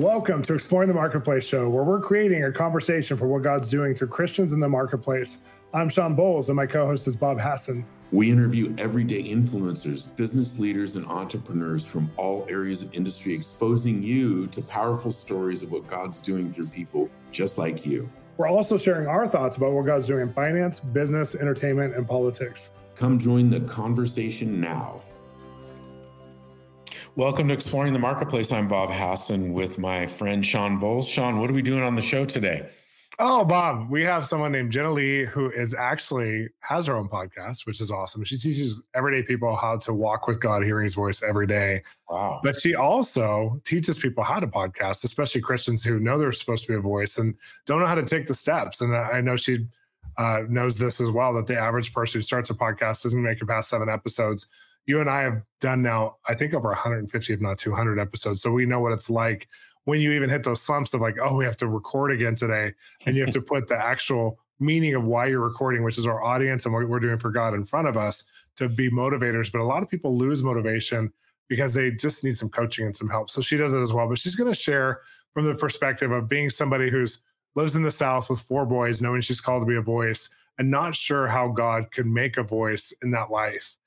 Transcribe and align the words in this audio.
Welcome 0.00 0.42
to 0.44 0.54
Exploring 0.54 0.88
the 0.88 0.94
Marketplace 0.94 1.44
show, 1.44 1.68
where 1.68 1.84
we're 1.84 2.00
creating 2.00 2.42
a 2.44 2.50
conversation 2.50 3.18
for 3.18 3.26
what 3.26 3.42
God's 3.42 3.68
doing 3.68 3.94
through 3.94 4.08
Christians 4.08 4.54
in 4.54 4.58
the 4.58 4.66
marketplace. 4.66 5.42
I'm 5.74 5.90
Shawn 5.90 6.16
Bolz, 6.16 6.46
and 6.46 6.56
my 6.56 6.64
co 6.64 6.86
host 6.86 7.06
is 7.06 7.16
Bob 7.16 7.38
Hasson. 7.38 7.84
We 8.10 8.30
interview 8.30 8.74
everyday 8.78 9.22
influencers, 9.22 10.16
business 10.16 10.58
leaders, 10.58 10.96
and 10.96 11.04
entrepreneurs 11.04 11.86
from 11.86 12.10
all 12.16 12.46
areas 12.48 12.80
of 12.80 12.94
industry, 12.94 13.34
exposing 13.34 14.02
you 14.02 14.46
to 14.46 14.62
powerful 14.62 15.12
stories 15.12 15.62
of 15.62 15.70
what 15.70 15.86
God's 15.86 16.22
doing 16.22 16.50
through 16.50 16.68
people 16.68 17.10
just 17.30 17.58
like 17.58 17.84
you. 17.84 18.08
We're 18.38 18.48
also 18.48 18.78
sharing 18.78 19.06
our 19.06 19.28
thoughts 19.28 19.58
about 19.58 19.72
what 19.72 19.84
God's 19.84 20.06
doing 20.06 20.22
in 20.22 20.32
finance, 20.32 20.80
business, 20.80 21.34
entertainment, 21.34 21.94
and 21.94 22.08
politics. 22.08 22.70
Come 22.94 23.18
join 23.18 23.50
the 23.50 23.60
conversation 23.60 24.62
now. 24.62 25.02
Welcome 27.16 27.48
to 27.48 27.54
Exploring 27.54 27.92
the 27.92 27.98
Marketplace. 27.98 28.52
I'm 28.52 28.68
Bob 28.68 28.90
Hasson 28.90 29.52
with 29.52 29.78
my 29.78 30.06
friend 30.06 30.46
Shawn 30.46 30.78
Bolz. 30.78 31.08
Shawn, 31.08 31.40
what 31.40 31.50
are 31.50 31.52
we 31.52 31.60
doing 31.60 31.82
on 31.82 31.96
the 31.96 32.02
show 32.02 32.24
today? 32.24 32.68
Oh, 33.18 33.44
Bob, 33.44 33.90
we 33.90 34.04
have 34.04 34.24
someone 34.24 34.52
named 34.52 34.72
Jenilee 34.72 35.26
who 35.26 35.50
is 35.50 35.74
actually 35.74 36.48
has 36.60 36.86
her 36.86 36.94
own 36.94 37.08
podcast, 37.08 37.66
which 37.66 37.80
is 37.80 37.90
awesome. 37.90 38.22
She 38.22 38.38
teaches 38.38 38.84
everyday 38.94 39.26
people 39.26 39.56
how 39.56 39.76
to 39.78 39.92
walk 39.92 40.28
with 40.28 40.38
God, 40.38 40.62
hearing 40.62 40.84
his 40.84 40.94
voice 40.94 41.20
every 41.20 41.48
day. 41.48 41.82
Wow. 42.08 42.40
But 42.44 42.60
she 42.60 42.76
also 42.76 43.60
teaches 43.64 43.98
people 43.98 44.22
how 44.22 44.38
to 44.38 44.46
podcast, 44.46 45.02
especially 45.02 45.40
Christians 45.40 45.82
who 45.82 45.98
know 45.98 46.16
they're 46.16 46.30
supposed 46.30 46.64
to 46.66 46.68
be 46.72 46.78
a 46.78 46.80
voice 46.80 47.18
and 47.18 47.34
don't 47.66 47.80
know 47.80 47.86
how 47.86 47.96
to 47.96 48.04
take 48.04 48.28
the 48.28 48.34
steps. 48.34 48.82
And 48.82 48.96
I 48.96 49.20
know 49.20 49.34
she 49.34 49.66
uh, 50.16 50.42
knows 50.48 50.78
this 50.78 51.00
as 51.00 51.10
well 51.10 51.34
that 51.34 51.48
the 51.48 51.58
average 51.58 51.92
person 51.92 52.18
who 52.18 52.22
starts 52.22 52.50
a 52.50 52.54
podcast 52.54 53.02
doesn't 53.02 53.20
make 53.20 53.42
it 53.42 53.48
past 53.48 53.68
seven 53.68 53.88
episodes 53.88 54.46
you 54.90 55.00
and 55.00 55.08
I 55.08 55.22
have 55.22 55.40
done 55.60 55.82
now, 55.82 56.16
I 56.26 56.34
think 56.34 56.52
over 56.52 56.68
150, 56.68 57.32
if 57.32 57.40
not 57.40 57.58
200 57.58 57.98
episodes. 57.98 58.42
So 58.42 58.50
we 58.50 58.66
know 58.66 58.80
what 58.80 58.92
it's 58.92 59.08
like 59.08 59.48
when 59.84 60.00
you 60.00 60.12
even 60.12 60.28
hit 60.28 60.42
those 60.42 60.60
slumps 60.60 60.92
of 60.92 61.00
like, 61.00 61.16
oh, 61.22 61.34
we 61.34 61.44
have 61.44 61.56
to 61.58 61.68
record 61.68 62.10
again 62.10 62.34
today. 62.34 62.74
And 63.06 63.16
you 63.16 63.22
have 63.22 63.30
to 63.30 63.40
put 63.40 63.68
the 63.68 63.76
actual 63.76 64.40
meaning 64.58 64.94
of 64.94 65.04
why 65.04 65.26
you're 65.26 65.40
recording, 65.40 65.84
which 65.84 65.96
is 65.96 66.06
our 66.06 66.22
audience 66.22 66.64
and 66.64 66.74
what 66.74 66.86
we're 66.88 66.98
doing 66.98 67.18
for 67.18 67.30
God 67.30 67.54
in 67.54 67.64
front 67.64 67.86
of 67.86 67.96
us 67.96 68.24
to 68.56 68.68
be 68.68 68.90
motivators. 68.90 69.50
But 69.50 69.60
a 69.60 69.64
lot 69.64 69.82
of 69.82 69.88
people 69.88 70.18
lose 70.18 70.42
motivation 70.42 71.12
because 71.48 71.72
they 71.72 71.92
just 71.92 72.24
need 72.24 72.36
some 72.36 72.48
coaching 72.50 72.86
and 72.86 72.96
some 72.96 73.08
help. 73.08 73.30
So 73.30 73.40
she 73.40 73.56
does 73.56 73.72
it 73.72 73.80
as 73.80 73.92
well. 73.92 74.08
But 74.08 74.18
she's 74.18 74.34
going 74.34 74.52
to 74.52 74.58
share 74.58 75.02
from 75.32 75.46
the 75.46 75.54
perspective 75.54 76.10
of 76.10 76.28
being 76.28 76.50
somebody 76.50 76.90
who's 76.90 77.20
lives 77.54 77.76
in 77.76 77.82
the 77.84 77.90
South 77.92 78.28
with 78.28 78.40
four 78.40 78.66
boys, 78.66 79.00
knowing 79.00 79.20
she's 79.20 79.40
called 79.40 79.62
to 79.62 79.66
be 79.66 79.76
a 79.76 79.82
voice 79.82 80.28
and 80.58 80.68
not 80.68 80.96
sure 80.96 81.28
how 81.28 81.48
God 81.48 81.92
could 81.92 82.06
make 82.06 82.36
a 82.36 82.42
voice 82.42 82.92
in 83.02 83.12
that 83.12 83.30
life 83.30 83.78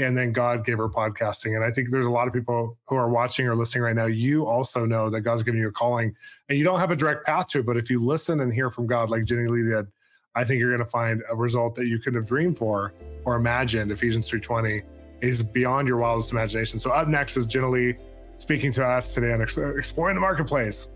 and 0.00 0.16
then 0.16 0.32
God 0.32 0.64
gave 0.64 0.78
her 0.78 0.88
podcasting. 0.88 1.56
And 1.56 1.64
I 1.64 1.70
think 1.70 1.90
there's 1.90 2.06
a 2.06 2.10
lot 2.10 2.26
of 2.26 2.34
people 2.34 2.76
who 2.86 2.96
are 2.96 3.08
watching 3.08 3.46
or 3.46 3.54
listening 3.54 3.84
right 3.84 3.96
now. 3.96 4.06
You 4.06 4.46
also 4.46 4.84
know 4.84 5.10
that 5.10 5.20
God's 5.22 5.42
giving 5.42 5.60
you 5.60 5.68
a 5.68 5.72
calling, 5.72 6.14
and 6.48 6.58
you 6.58 6.64
don't 6.64 6.80
have 6.80 6.90
a 6.90 6.96
direct 6.96 7.26
path 7.26 7.48
to 7.50 7.60
it. 7.60 7.66
But 7.66 7.76
if 7.76 7.90
you 7.90 8.00
listen 8.00 8.40
and 8.40 8.52
hear 8.52 8.70
from 8.70 8.86
God, 8.86 9.10
like 9.10 9.24
Jenilee 9.24 9.68
did, 9.68 9.86
I 10.34 10.44
think 10.44 10.60
you're 10.60 10.70
going 10.70 10.84
to 10.84 10.90
find 10.90 11.22
a 11.28 11.36
result 11.36 11.74
that 11.76 11.86
you 11.86 11.98
could 11.98 12.14
have 12.14 12.26
dreamed 12.26 12.58
for 12.58 12.92
or 13.24 13.36
imagined. 13.36 13.90
Ephesians 13.90 14.28
3:20 14.28 14.82
is 15.20 15.42
beyond 15.42 15.88
your 15.88 15.98
wildest 15.98 16.32
imagination. 16.32 16.78
So 16.78 16.90
up 16.90 17.08
next 17.08 17.36
is 17.36 17.46
Jenilee 17.46 17.98
speaking 18.36 18.72
to 18.72 18.86
us 18.86 19.12
today 19.12 19.32
on 19.32 19.42
exploring 19.42 20.14
the 20.14 20.20
marketplace. 20.20 20.88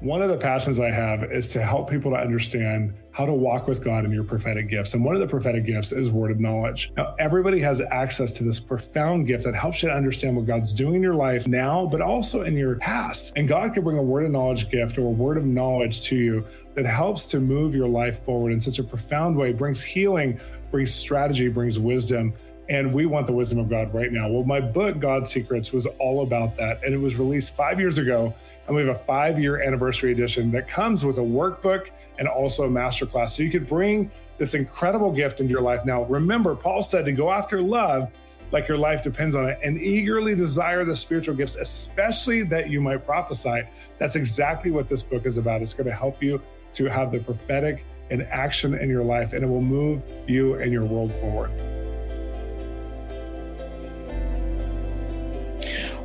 One 0.00 0.22
of 0.22 0.30
the 0.30 0.38
passions 0.38 0.80
I 0.80 0.90
have 0.90 1.30
is 1.30 1.50
to 1.50 1.62
help 1.62 1.90
people 1.90 2.12
to 2.12 2.16
understand 2.16 2.94
how 3.10 3.26
to 3.26 3.34
walk 3.34 3.68
with 3.68 3.84
God 3.84 4.06
in 4.06 4.10
your 4.10 4.24
prophetic 4.24 4.66
gifts. 4.66 4.94
And 4.94 5.04
one 5.04 5.14
of 5.14 5.20
the 5.20 5.26
prophetic 5.26 5.66
gifts 5.66 5.92
is 5.92 6.08
word 6.08 6.30
of 6.30 6.40
knowledge. 6.40 6.90
Now, 6.96 7.14
everybody 7.18 7.60
has 7.60 7.82
access 7.82 8.32
to 8.32 8.44
this 8.44 8.58
profound 8.58 9.26
gift 9.26 9.44
that 9.44 9.54
helps 9.54 9.82
you 9.82 9.90
to 9.90 9.94
understand 9.94 10.36
what 10.36 10.46
God's 10.46 10.72
doing 10.72 10.94
in 10.94 11.02
your 11.02 11.14
life 11.14 11.46
now, 11.46 11.84
but 11.84 12.00
also 12.00 12.44
in 12.44 12.56
your 12.56 12.76
past. 12.76 13.34
And 13.36 13.46
God 13.46 13.74
can 13.74 13.84
bring 13.84 13.98
a 13.98 14.02
word 14.02 14.24
of 14.24 14.30
knowledge 14.30 14.70
gift 14.70 14.96
or 14.96 15.02
a 15.02 15.10
word 15.10 15.36
of 15.36 15.44
knowledge 15.44 16.00
to 16.04 16.16
you 16.16 16.46
that 16.76 16.86
helps 16.86 17.26
to 17.26 17.38
move 17.38 17.74
your 17.74 17.88
life 17.88 18.20
forward 18.20 18.52
in 18.52 18.60
such 18.60 18.78
a 18.78 18.82
profound 18.82 19.36
way, 19.36 19.52
brings 19.52 19.82
healing, 19.82 20.40
brings 20.70 20.94
strategy, 20.94 21.48
brings 21.48 21.78
wisdom. 21.78 22.32
And 22.70 22.94
we 22.94 23.04
want 23.04 23.26
the 23.26 23.32
wisdom 23.34 23.58
of 23.58 23.68
God 23.68 23.92
right 23.92 24.12
now. 24.12 24.30
Well, 24.30 24.44
my 24.44 24.60
book, 24.60 24.98
God's 25.00 25.28
Secrets, 25.28 25.72
was 25.72 25.86
all 25.98 26.22
about 26.22 26.56
that. 26.56 26.82
And 26.84 26.94
it 26.94 26.98
was 26.98 27.16
released 27.16 27.54
five 27.54 27.80
years 27.80 27.98
ago 27.98 28.32
and 28.70 28.76
we 28.76 28.86
have 28.86 28.94
a 28.94 29.00
five 29.00 29.40
year 29.40 29.60
anniversary 29.60 30.12
edition 30.12 30.52
that 30.52 30.68
comes 30.68 31.04
with 31.04 31.18
a 31.18 31.22
workbook 31.22 31.88
and 32.20 32.28
also 32.28 32.66
a 32.66 32.68
masterclass. 32.68 33.30
So 33.30 33.42
you 33.42 33.50
could 33.50 33.66
bring 33.66 34.12
this 34.38 34.54
incredible 34.54 35.10
gift 35.10 35.40
into 35.40 35.50
your 35.50 35.60
life. 35.60 35.84
Now, 35.84 36.04
remember, 36.04 36.54
Paul 36.54 36.84
said 36.84 37.04
to 37.06 37.12
go 37.12 37.32
after 37.32 37.60
love 37.60 38.12
like 38.52 38.68
your 38.68 38.78
life 38.78 39.02
depends 39.02 39.34
on 39.34 39.48
it 39.48 39.58
and 39.64 39.76
eagerly 39.76 40.36
desire 40.36 40.84
the 40.84 40.94
spiritual 40.94 41.34
gifts, 41.34 41.56
especially 41.56 42.44
that 42.44 42.70
you 42.70 42.80
might 42.80 43.04
prophesy. 43.04 43.62
That's 43.98 44.14
exactly 44.14 44.70
what 44.70 44.88
this 44.88 45.02
book 45.02 45.26
is 45.26 45.36
about. 45.36 45.62
It's 45.62 45.74
going 45.74 45.88
to 45.88 45.92
help 45.92 46.22
you 46.22 46.40
to 46.74 46.84
have 46.84 47.10
the 47.10 47.18
prophetic 47.18 47.84
in 48.10 48.22
action 48.22 48.74
in 48.74 48.88
your 48.88 49.02
life, 49.02 49.32
and 49.32 49.42
it 49.42 49.48
will 49.48 49.62
move 49.62 50.00
you 50.28 50.54
and 50.60 50.70
your 50.70 50.84
world 50.84 51.12
forward. 51.14 51.79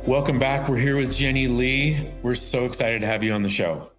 Welcome 0.06 0.38
back. 0.38 0.68
We're 0.68 0.76
here 0.76 0.96
with 0.96 1.10
Jenilee. 1.10 2.12
We're 2.22 2.36
so 2.36 2.64
excited 2.64 3.00
to 3.00 3.08
have 3.08 3.24
you 3.24 3.32
on 3.32 3.42
the 3.42 3.48
show. 3.48 3.90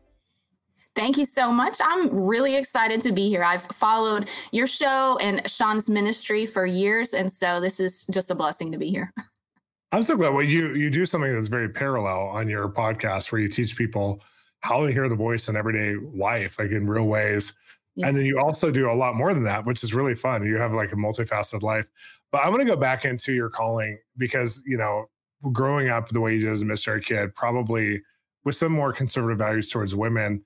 Thank 0.96 1.18
you 1.18 1.26
so 1.26 1.52
much. 1.52 1.80
I'm 1.84 2.10
really 2.10 2.56
excited 2.56 3.02
to 3.02 3.12
be 3.12 3.28
here. 3.28 3.44
I've 3.44 3.64
followed 3.64 4.30
your 4.54 4.68
show 4.68 5.18
and 5.18 5.52
Shawn's 5.52 5.90
ministry 5.90 6.46
for 6.46 6.66
years, 6.66 7.14
and 7.14 7.30
so 7.30 7.60
this 7.60 7.82
is 7.82 8.08
just 8.08 8.32
a 8.32 8.36
blessing 8.36 8.72
to 8.72 8.78
be 8.78 8.90
here. 8.90 9.14
I'm 9.92 10.02
so 10.02 10.16
glad. 10.16 10.34
Well, 10.34 10.46
you 10.46 10.76
you 10.76 10.90
do 10.90 11.06
something 11.06 11.34
that's 11.34 11.50
very 11.50 11.68
parallel 11.68 12.22
on 12.28 12.48
your 12.48 12.70
podcast, 12.70 13.30
where 13.34 13.42
you 13.42 13.50
teach 13.50 13.76
people 13.76 14.22
how 14.62 14.86
to 14.86 14.94
hear 14.94 15.10
the 15.10 15.16
voice 15.16 15.50
in 15.50 15.58
everyday 15.58 15.96
life, 16.18 16.58
like 16.58 16.72
in 16.72 16.88
real 16.88 17.08
ways. 17.08 17.54
Yeah. 17.96 18.08
And 18.08 18.16
then 18.16 18.24
you 18.24 18.40
also 18.40 18.72
do 18.72 18.90
a 18.90 18.96
lot 18.96 19.16
more 19.16 19.34
than 19.34 19.44
that, 19.44 19.66
which 19.66 19.84
is 19.84 19.94
really 19.94 20.16
fun. 20.16 20.46
You 20.46 20.56
have 20.56 20.72
like 20.72 20.94
a 20.94 20.96
multifaceted 20.96 21.64
life. 21.64 21.86
But 22.32 22.46
I 22.46 22.50
want 22.50 22.62
to 22.62 22.66
go 22.66 22.78
back 22.78 23.04
into 23.04 23.34
your 23.34 23.50
calling 23.50 24.00
because 24.18 24.62
you 24.66 24.78
know 24.78 25.10
growing 25.52 25.90
up 25.90 26.10
the 26.10 26.22
way 26.22 26.36
you 26.36 26.42
did 26.42 26.52
as 26.52 26.62
a 26.62 26.66
missionary 26.66 27.02
kid, 27.02 27.34
probably 27.34 28.02
with 28.44 28.56
some 28.56 28.72
more 28.72 28.94
conservative 28.94 29.38
values 29.38 29.70
towards 29.70 29.94
women, 29.94 30.44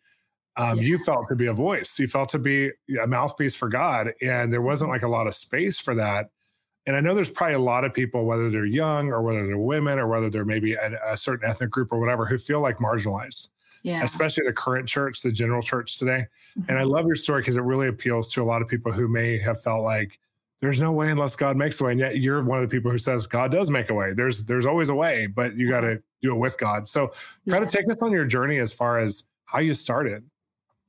um, 0.57 0.78
yeah. 0.78 0.84
you 0.84 0.97
felt 1.00 1.28
to 1.29 1.35
be 1.35 1.47
a 1.47 1.53
voice. 1.53 1.97
You 1.97 2.07
felt 2.07 2.29
to 2.29 2.40
be 2.40 2.72
a 3.02 3.07
mouthpiece 3.07 3.56
for 3.56 3.69
God. 3.69 4.12
And 4.22 4.52
there 4.52 4.62
wasn't 4.62 4.88
mm-hmm. 4.88 4.96
like 4.96 5.03
a 5.03 5.07
lot 5.07 5.28
of 5.28 5.35
space 5.35 5.79
for 5.79 5.96
that. 5.96 6.29
And 6.88 6.96
I 6.96 7.00
know 7.00 7.13
there's 7.13 7.29
probably 7.29 7.56
a 7.56 7.59
lot 7.59 7.85
of 7.85 7.94
people, 7.94 8.25
whether 8.25 8.50
they're 8.50 8.66
young 8.66 9.09
or 9.09 9.22
whether 9.22 9.46
they're 9.46 9.57
women 9.57 10.00
or 10.00 10.07
whether 10.07 10.29
they're 10.29 10.46
maybe 10.46 10.74
a, 10.74 11.00
a 11.06 11.16
certain 11.16 11.47
ethnic 11.47 11.69
group 11.69 11.94
or 11.94 12.00
whatever, 12.00 12.25
who 12.25 12.38
feel 12.38 12.59
like 12.59 12.78
marginalized. 12.78 13.50
Yeah. 13.84 14.03
Especially 14.03 14.46
the 14.46 14.53
current 14.53 14.88
church, 14.88 15.22
the 15.22 15.31
general 15.31 15.62
church 15.62 15.97
today. 15.97 16.25
Mm-hmm. 16.58 16.69
And 16.69 16.78
I 16.78 16.81
mm-hmm. 16.81 16.91
love 16.91 17.06
your 17.06 17.16
story 17.16 17.41
because 17.41 17.56
it 17.56 17.62
really 17.62 17.88
appeals 17.88 18.31
to 18.34 18.41
a 18.41 18.44
lot 18.44 18.62
of 18.62 18.68
people 18.68 18.91
who 18.91 19.08
may 19.08 19.38
have 19.38 19.62
felt 19.62 19.84
like, 19.84 20.19
there's 20.61 20.79
no 20.79 20.91
way 20.91 21.09
unless 21.09 21.35
God 21.35 21.57
makes 21.57 21.81
a 21.81 21.85
way. 21.85 21.91
And 21.91 21.99
yet 21.99 22.17
you're 22.17 22.44
one 22.44 22.59
of 22.59 22.69
the 22.69 22.73
people 22.73 22.91
who 22.91 22.99
says 22.99 23.27
God 23.27 23.51
does 23.51 23.69
make 23.69 23.89
a 23.89 23.94
way. 23.94 24.13
There's 24.13 24.44
there's 24.44 24.66
always 24.66 24.89
a 24.89 24.95
way, 24.95 25.27
but 25.27 25.55
you 25.55 25.67
got 25.67 25.81
to 25.81 26.01
do 26.22 26.33
it 26.33 26.38
with 26.38 26.57
God. 26.57 26.88
So 26.88 27.07
kind 27.07 27.17
yeah. 27.45 27.57
of 27.61 27.67
take 27.67 27.89
us 27.89 28.01
on 28.01 28.11
your 28.11 28.25
journey 28.25 28.59
as 28.59 28.72
far 28.72 28.99
as 28.99 29.23
how 29.45 29.59
you 29.59 29.73
started. 29.73 30.23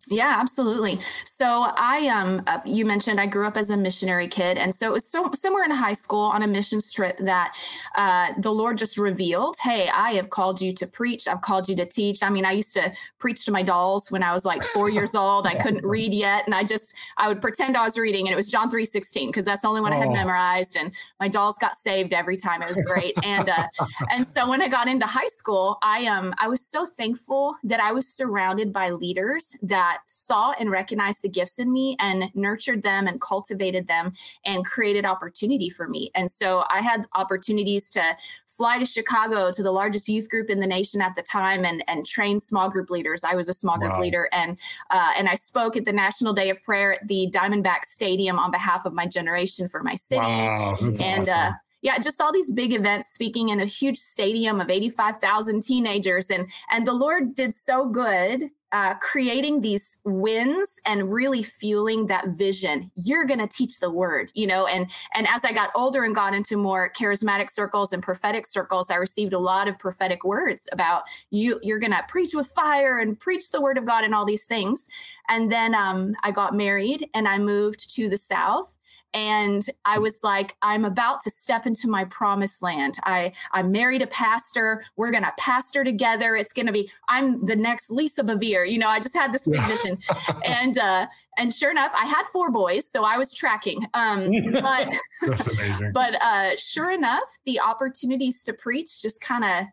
Yeah, 0.09 0.37
absolutely. 0.41 0.99
So 1.25 1.47
I 1.77 2.09
um 2.09 2.43
uh, 2.49 2.59
you 2.65 2.85
mentioned 2.85 3.21
I 3.21 3.27
grew 3.27 3.47
up 3.47 3.57
as 3.57 3.71
a 3.71 3.77
missionary 3.77 4.27
kid 4.27 4.59
and 4.59 4.75
so 4.75 4.89
it 4.89 4.93
was 4.93 5.09
so 5.09 5.31
somewhere 5.33 5.65
in 5.65 5.71
high 5.71 5.93
school 5.93 6.23
on 6.23 6.43
a 6.43 6.47
mission 6.47 6.81
trip 6.93 7.17
that 7.19 7.55
uh, 7.95 8.33
the 8.39 8.51
Lord 8.51 8.79
just 8.79 8.99
revealed, 8.99 9.57
"Hey, 9.63 9.89
I 9.89 10.13
have 10.15 10.31
called 10.31 10.61
you 10.61 10.73
to 10.73 10.87
preach. 10.89 11.29
I've 11.29 11.43
called 11.43 11.69
you 11.69 11.77
to 11.77 11.87
teach." 11.87 12.23
I 12.23 12.31
mean, 12.31 12.45
I 12.45 12.51
used 12.51 12.75
to 12.75 12.93
preach 13.21 13.45
to 13.45 13.53
my 13.53 13.63
dolls 13.63 14.11
when 14.11 14.25
I 14.25 14.33
was 14.33 14.45
like 14.45 14.65
4 14.65 14.91
years 14.97 15.15
old. 15.15 15.47
I 15.47 15.55
couldn't 15.55 15.87
read 15.87 16.13
yet 16.13 16.47
and 16.47 16.55
I 16.55 16.65
just 16.65 16.95
I 17.17 17.29
would 17.29 17.41
pretend 17.41 17.77
I 17.77 17.85
was 17.85 17.97
reading 17.97 18.27
and 18.27 18.33
it 18.33 18.37
was 18.37 18.49
John 18.49 18.71
3:16 18.71 19.29
because 19.29 19.45
that's 19.45 19.63
the 19.63 19.69
only 19.69 19.81
one 19.81 19.93
oh. 19.93 19.97
I 19.97 20.01
had 20.01 20.09
oh. 20.09 20.13
memorized 20.13 20.77
and 20.77 20.93
my 21.21 21.29
dolls 21.29 21.59
got 21.59 21.77
saved 21.77 22.13
every 22.13 22.37
time. 22.37 22.61
It 22.61 22.69
was 22.69 22.81
great. 22.85 23.15
and 23.23 23.49
uh, 23.49 23.69
and 24.11 24.27
so 24.27 24.49
when 24.49 24.61
I 24.63 24.69
got 24.69 24.89
into 24.89 25.07
high 25.07 25.29
school, 25.29 25.79
I 25.81 26.07
um 26.07 26.35
I 26.39 26.49
was 26.49 26.61
so 26.61 26.85
thankful 26.85 27.57
that 27.63 27.79
I 27.79 27.93
was 27.93 28.09
surrounded 28.09 28.73
by 28.73 28.91
leaders 28.91 29.57
that 29.63 29.92
that 29.93 30.03
saw 30.07 30.53
and 30.59 30.71
recognized 30.71 31.23
the 31.23 31.29
gifts 31.29 31.59
in 31.59 31.73
me 31.73 31.97
and 32.01 32.31
nurtured 32.35 32.83
them 32.83 33.07
and 33.07 33.21
cultivated 33.21 33.87
them 33.87 34.13
and 34.45 34.65
created 34.65 35.05
opportunity 35.05 35.69
for 35.69 35.89
me. 35.89 36.11
And 36.15 36.31
so 36.31 36.65
I 36.71 36.81
had 36.81 37.07
opportunities 37.15 37.91
to 37.93 38.17
fly 38.47 38.79
to 38.79 38.87
Chicago 38.87 39.51
to 39.53 39.63
the 39.63 39.71
largest 39.71 40.09
youth 40.09 40.29
group 40.29 40.51
in 40.51 40.61
the 40.61 40.67
nation 40.67 41.01
at 41.01 41.15
the 41.15 41.23
time 41.23 41.65
and, 41.65 41.85
and 41.89 42.05
train 42.07 42.41
small 42.41 42.71
group 42.71 42.91
leaders. 42.91 43.25
I 43.25 43.35
was 43.35 43.49
a 43.49 43.55
small 43.55 43.79
group 43.79 43.93
wow. 43.93 44.01
leader 44.01 44.29
and 44.33 44.59
uh, 44.91 45.13
and 45.17 45.29
I 45.29 45.35
spoke 45.35 45.77
at 45.77 45.85
the 45.85 45.93
National 45.93 46.33
Day 46.33 46.51
of 46.51 46.63
Prayer 46.63 46.95
at 46.95 47.09
the 47.09 47.31
Diamondback 47.33 47.85
Stadium 47.85 48.39
on 48.39 48.51
behalf 48.51 48.85
of 48.85 48.93
my 48.93 49.07
generation 49.07 49.69
for 49.69 49.83
my 49.83 49.95
city. 49.95 50.21
Wow, 50.21 50.77
and 50.81 51.29
uh, 51.29 51.33
awesome. 51.33 51.35
uh, 51.35 51.53
yeah, 51.83 51.99
just 51.99 52.21
all 52.21 52.33
these 52.33 52.53
big 52.53 52.73
events, 52.73 53.13
speaking 53.13 53.49
in 53.49 53.61
a 53.61 53.65
huge 53.65 53.99
stadium 53.99 54.61
of 54.61 54.71
85,000 54.71 55.63
teenagers. 55.63 56.31
And, 56.31 56.49
and 56.71 56.87
the 56.87 56.93
Lord 56.93 57.35
did 57.35 57.53
so 57.53 57.87
good 57.87 58.51
uh, 58.73 58.95
creating 58.95 59.61
these 59.61 59.99
wins 60.05 60.75
and 60.87 61.13
really 61.13 61.43
fueling 61.43 62.07
that 62.07 62.29
vision. 62.29 62.91
You're 62.97 63.25
going 63.25 63.39
to 63.41 63.49
teach 63.49 63.79
the 63.79 63.91
word 63.91 64.33
you 64.35 64.47
know 64.47 64.67
and 64.67 64.91
and 65.15 65.27
as 65.29 65.45
i 65.45 65.53
got 65.53 65.71
older 65.75 66.05
and 66.05 66.15
got 66.15 66.35
into 66.35 66.57
more 66.57 66.91
charismatic 66.91 67.51
circles 67.51 67.93
and 67.93 68.03
prophetic 68.03 68.47
circles 68.47 68.91
i 68.91 68.95
received 68.95 69.33
a 69.33 69.39
lot 69.39 69.69
of 69.69 69.79
prophetic 69.79 70.25
words 70.25 70.69
about 70.73 71.03
you 71.31 71.59
you're 71.63 71.79
going 71.79 71.93
to 71.93 72.05
preach 72.09 72.35
with 72.35 72.47
fire 72.49 72.99
and 72.99 73.19
preach 73.19 73.51
the 73.51 73.61
word 73.61 73.79
of 73.79 73.87
god 73.87 74.05
and 74.05 74.15
all 74.15 74.25
these 74.25 74.45
things. 74.45 74.89
And 75.29 75.51
then 75.51 75.75
um, 75.75 76.15
i 76.23 76.31
got 76.31 76.55
married 76.55 77.09
and 77.15 77.29
i 77.29 77.39
moved 77.39 77.95
to 77.95 78.09
the 78.09 78.17
south 78.17 78.79
and 79.15 79.67
i 79.85 79.99
was 79.99 80.21
like 80.23 80.57
i'm 80.63 80.85
about 80.85 81.21
to 81.21 81.31
step 81.31 81.67
into 81.67 81.89
my 81.89 82.05
promised 82.07 82.63
land. 82.63 82.99
I 83.05 83.33
i 83.53 83.63
married 83.63 84.03
a 84.03 84.07
pastor. 84.07 84.85
We're 84.97 85.11
gonna 85.11 85.33
pastor 85.39 85.85
together. 85.85 86.37
It's 86.37 86.53
gonna 86.53 86.73
be 86.73 86.91
i'm 87.09 87.45
the 87.45 87.57
next 87.57 87.91
lisa 87.91 88.23
bevere. 88.23 88.71
You 88.71 88.79
know 88.79 88.89
i 88.89 89.01
just 89.01 89.15
had 89.15 89.33
this 89.33 89.47
big 89.47 89.61
vision. 89.63 89.99
And 90.45 90.79
uh 90.79 91.07
and 91.39 91.53
sure 91.53 91.71
enough 91.71 91.93
i 91.95 92.07
had 92.07 92.25
four 92.27 92.51
boys 92.51 92.89
so 92.89 93.05
i 93.05 93.19
was 93.19 93.33
tracking. 93.35 93.87
Um 93.95 94.31
but 94.53 94.89
That's 95.27 95.47
amazing. 95.47 95.93
but 95.95 96.21
uh 96.23 96.57
sure 96.57 96.91
enough 96.91 97.39
the 97.45 97.61
opportunities 97.61 98.43
to 98.45 98.53
preach 98.53 99.03
just 99.03 99.21
kind 99.21 99.45
of 99.45 99.67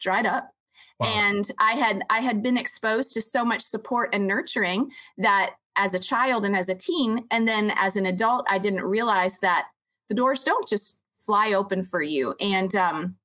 dried 0.00 0.26
up. 0.26 0.50
Wow. 0.98 1.08
and 1.08 1.50
i 1.58 1.72
had 1.72 2.02
i 2.10 2.20
had 2.20 2.42
been 2.42 2.56
exposed 2.56 3.12
to 3.14 3.20
so 3.22 3.44
much 3.44 3.62
support 3.62 4.10
and 4.12 4.26
nurturing 4.26 4.90
that 5.18 5.54
as 5.76 5.94
a 5.94 5.98
child 5.98 6.44
and 6.44 6.56
as 6.56 6.68
a 6.68 6.74
teen 6.74 7.24
and 7.30 7.46
then 7.46 7.72
as 7.76 7.96
an 7.96 8.06
adult 8.06 8.44
i 8.48 8.58
didn't 8.58 8.84
realize 8.84 9.38
that 9.38 9.66
the 10.08 10.14
doors 10.14 10.42
don't 10.42 10.68
just 10.68 11.02
fly 11.18 11.52
open 11.52 11.82
for 11.82 12.02
you 12.02 12.34
and 12.40 12.74
um 12.74 13.16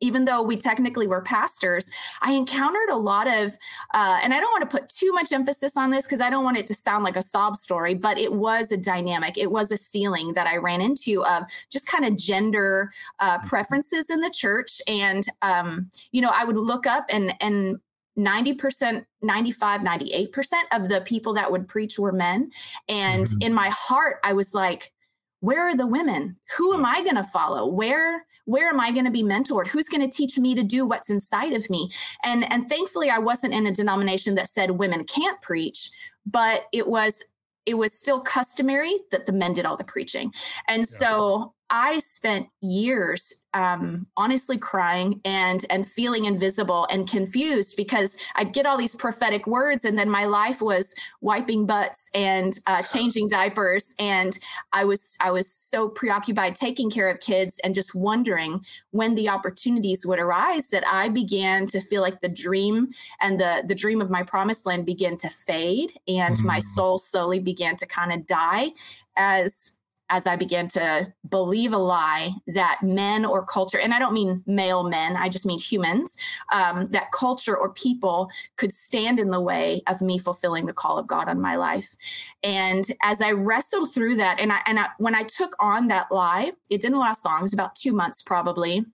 even 0.00 0.24
though 0.24 0.42
we 0.42 0.56
technically 0.56 1.06
were 1.06 1.22
pastors, 1.22 1.88
I 2.22 2.32
encountered 2.32 2.88
a 2.90 2.96
lot 2.96 3.26
of, 3.26 3.56
uh, 3.94 4.18
and 4.22 4.34
I 4.34 4.40
don't 4.40 4.50
want 4.50 4.68
to 4.68 4.78
put 4.78 4.88
too 4.88 5.12
much 5.12 5.32
emphasis 5.32 5.76
on 5.76 5.90
this 5.90 6.04
because 6.04 6.20
I 6.20 6.30
don't 6.30 6.44
want 6.44 6.56
it 6.56 6.66
to 6.68 6.74
sound 6.74 7.04
like 7.04 7.16
a 7.16 7.22
sob 7.22 7.56
story, 7.56 7.94
but 7.94 8.18
it 8.18 8.32
was 8.32 8.72
a 8.72 8.76
dynamic. 8.76 9.38
It 9.38 9.50
was 9.50 9.70
a 9.70 9.76
ceiling 9.76 10.34
that 10.34 10.46
I 10.46 10.56
ran 10.56 10.80
into 10.80 11.24
of 11.24 11.44
just 11.70 11.86
kind 11.86 12.04
of 12.04 12.16
gender 12.16 12.92
uh, 13.20 13.38
preferences 13.40 14.10
in 14.10 14.20
the 14.20 14.30
church. 14.30 14.80
And, 14.86 15.26
um, 15.42 15.90
you 16.12 16.20
know, 16.20 16.30
I 16.34 16.44
would 16.44 16.56
look 16.56 16.86
up 16.86 17.06
and, 17.08 17.34
and 17.40 17.78
90%, 18.18 19.04
95, 19.22 19.80
98% 19.82 20.62
of 20.72 20.88
the 20.88 21.00
people 21.02 21.34
that 21.34 21.50
would 21.50 21.68
preach 21.68 21.98
were 21.98 22.12
men. 22.12 22.50
And 22.88 23.26
Mhm. 23.26 23.42
in 23.42 23.54
my 23.54 23.68
heart, 23.70 24.18
I 24.24 24.32
was 24.32 24.54
like, 24.54 24.92
where 25.40 25.60
are 25.68 25.76
the 25.76 25.86
women? 25.86 26.36
Who 26.56 26.74
am 26.74 26.84
I 26.84 27.02
going 27.02 27.16
to 27.16 27.22
follow? 27.24 27.66
Where 27.66 28.24
where 28.46 28.68
am 28.68 28.78
I 28.78 28.92
going 28.92 29.04
to 29.04 29.10
be 29.10 29.24
mentored? 29.24 29.66
Who's 29.66 29.88
going 29.88 30.08
to 30.08 30.16
teach 30.16 30.38
me 30.38 30.54
to 30.54 30.62
do 30.62 30.86
what's 30.86 31.10
inside 31.10 31.52
of 31.52 31.68
me? 31.68 31.90
And 32.22 32.50
and 32.50 32.68
thankfully 32.68 33.10
I 33.10 33.18
wasn't 33.18 33.54
in 33.54 33.66
a 33.66 33.72
denomination 33.72 34.36
that 34.36 34.48
said 34.48 34.70
women 34.72 35.04
can't 35.04 35.40
preach, 35.42 35.90
but 36.24 36.66
it 36.72 36.86
was 36.88 37.22
it 37.66 37.74
was 37.74 37.92
still 37.92 38.20
customary 38.20 38.96
that 39.10 39.26
the 39.26 39.32
men 39.32 39.52
did 39.52 39.66
all 39.66 39.76
the 39.76 39.84
preaching. 39.84 40.32
And 40.68 40.86
Yeah. 40.88 40.98
so 40.98 41.54
I 41.70 41.98
spent 41.98 42.48
years 42.60 43.42
um, 43.54 44.06
honestly 44.16 44.58
crying 44.58 45.20
and 45.24 45.64
and 45.70 45.86
feeling 45.86 46.26
invisible 46.26 46.86
and 46.90 47.08
confused 47.08 47.76
because 47.76 48.16
I'd 48.36 48.52
get 48.52 48.66
all 48.66 48.76
these 48.76 48.94
prophetic 48.94 49.46
words 49.46 49.84
and 49.84 49.98
then 49.98 50.10
my 50.10 50.26
life 50.26 50.60
was 50.62 50.94
wiping 51.22 51.66
butts 51.66 52.08
and 52.14 52.58
uh, 52.66 52.82
changing 52.82 53.28
diapers 53.28 53.94
and 53.98 54.38
I 54.72 54.84
was 54.84 55.16
I 55.20 55.30
was 55.30 55.50
so 55.50 55.88
preoccupied 55.88 56.54
taking 56.54 56.90
care 56.90 57.08
of 57.08 57.20
kids 57.20 57.58
and 57.64 57.74
just 57.74 57.94
wondering 57.94 58.64
when 58.90 59.14
the 59.14 59.28
opportunities 59.28 60.06
would 60.06 60.18
arise 60.18 60.68
that 60.68 60.86
I 60.86 61.08
began 61.08 61.66
to 61.68 61.80
feel 61.80 62.02
like 62.02 62.20
the 62.20 62.28
dream 62.28 62.88
and 63.20 63.40
the 63.40 63.64
the 63.66 63.74
dream 63.74 64.00
of 64.02 64.10
my 64.10 64.22
promised 64.22 64.66
land 64.66 64.86
began 64.86 65.16
to 65.18 65.28
fade 65.28 65.92
and 66.06 66.38
my 66.44 66.58
Mm. 66.58 66.62
soul 66.62 66.98
slowly 66.98 67.38
began 67.38 67.76
to 67.76 67.86
kind 67.86 68.12
of 68.12 68.26
die 68.26 68.70
as 69.16 69.75
as 70.08 70.26
I 70.26 70.36
began 70.36 70.68
to 70.68 71.12
believe 71.28 71.72
a 71.72 71.78
lie 71.78 72.30
that 72.48 72.80
men 72.82 73.24
or 73.24 73.44
culture, 73.44 73.78
and 73.78 73.92
I 73.92 73.98
don't 73.98 74.14
mean 74.14 74.42
male 74.46 74.84
men, 74.84 75.16
I 75.16 75.28
just 75.28 75.46
mean 75.46 75.58
humans, 75.58 76.16
um, 76.52 76.86
that 76.86 77.12
culture 77.12 77.56
or 77.56 77.72
people 77.72 78.28
could 78.56 78.72
stand 78.72 79.18
in 79.18 79.30
the 79.30 79.40
way 79.40 79.82
of 79.86 80.00
me 80.00 80.18
fulfilling 80.18 80.66
the 80.66 80.72
call 80.72 80.98
of 80.98 81.06
God 81.06 81.28
on 81.28 81.40
my 81.40 81.56
life. 81.56 81.96
And 82.42 82.86
as 83.02 83.20
I 83.20 83.32
wrestled 83.32 83.92
through 83.92 84.16
that, 84.16 84.38
and 84.38 84.52
I 84.52 84.60
and 84.66 84.78
I, 84.78 84.88
when 84.98 85.14
I 85.14 85.24
took 85.24 85.54
on 85.60 85.88
that 85.88 86.10
lie, 86.10 86.52
it 86.70 86.80
didn't 86.80 86.98
last 86.98 87.24
long. 87.24 87.40
It 87.40 87.42
was 87.42 87.52
about 87.52 87.74
two 87.74 87.92
months 87.92 88.22
probably. 88.22 88.84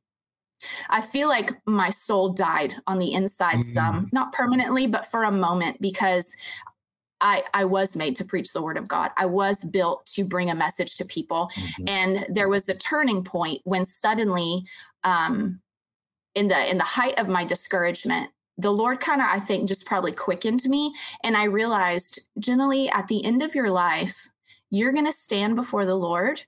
I 0.91 1.01
feel 1.01 1.29
like 1.29 1.53
my 1.67 1.91
soul 1.91 2.33
died 2.33 2.77
on 2.87 2.99
the 2.99 3.13
inside 3.13 3.61
Mm. 3.61 3.75
some, 3.75 4.09
not 4.13 4.33
permanently, 4.33 4.87
but 4.87 5.07
for 5.07 5.25
a 5.25 5.33
moment 5.33 5.81
because 5.81 6.37
I, 7.23 7.45
I 7.55 7.65
was 7.65 7.97
made 7.97 8.17
to 8.17 8.25
preach 8.25 8.53
the 8.53 8.61
word 8.61 8.77
of 8.77 8.89
God. 8.89 9.13
I 9.17 9.27
was 9.27 9.65
built 9.65 10.05
to 10.15 10.25
bring 10.25 10.51
a 10.51 10.55
message 10.55 10.97
to 10.97 11.05
people. 11.05 11.51
Mhm. 11.55 11.89
And 11.89 12.27
there 12.29 12.49
was 12.49 12.69
a 12.69 12.75
turning 12.75 13.25
point 13.25 13.63
when 13.65 13.85
suddenly, 13.85 14.65
um, 15.05 15.61
in 16.35 16.49
the 16.49 16.71
in 16.71 16.79
the 16.79 16.85
height 16.85 17.19
of 17.19 17.29
my 17.29 17.45
discouragement, 17.45 18.31
the 18.59 18.73
Lord 18.73 19.01
kind 19.01 19.21
of, 19.21 19.29
I 19.29 19.39
think, 19.39 19.69
just 19.69 19.87
probably 19.87 20.13
quickened 20.13 20.65
me. 20.65 20.95
And 21.23 21.37
I 21.37 21.45
realized, 21.45 22.27
generally, 22.39 22.91
at 22.91 23.09
the 23.09 23.25
end 23.25 23.43
of 23.43 23.55
your 23.55 23.71
life, 23.71 24.29
you're 24.71 24.93
going 24.93 25.07
to 25.07 25.13
stand 25.13 25.57
before 25.57 25.85
the 25.85 25.95
Lord 25.95 26.45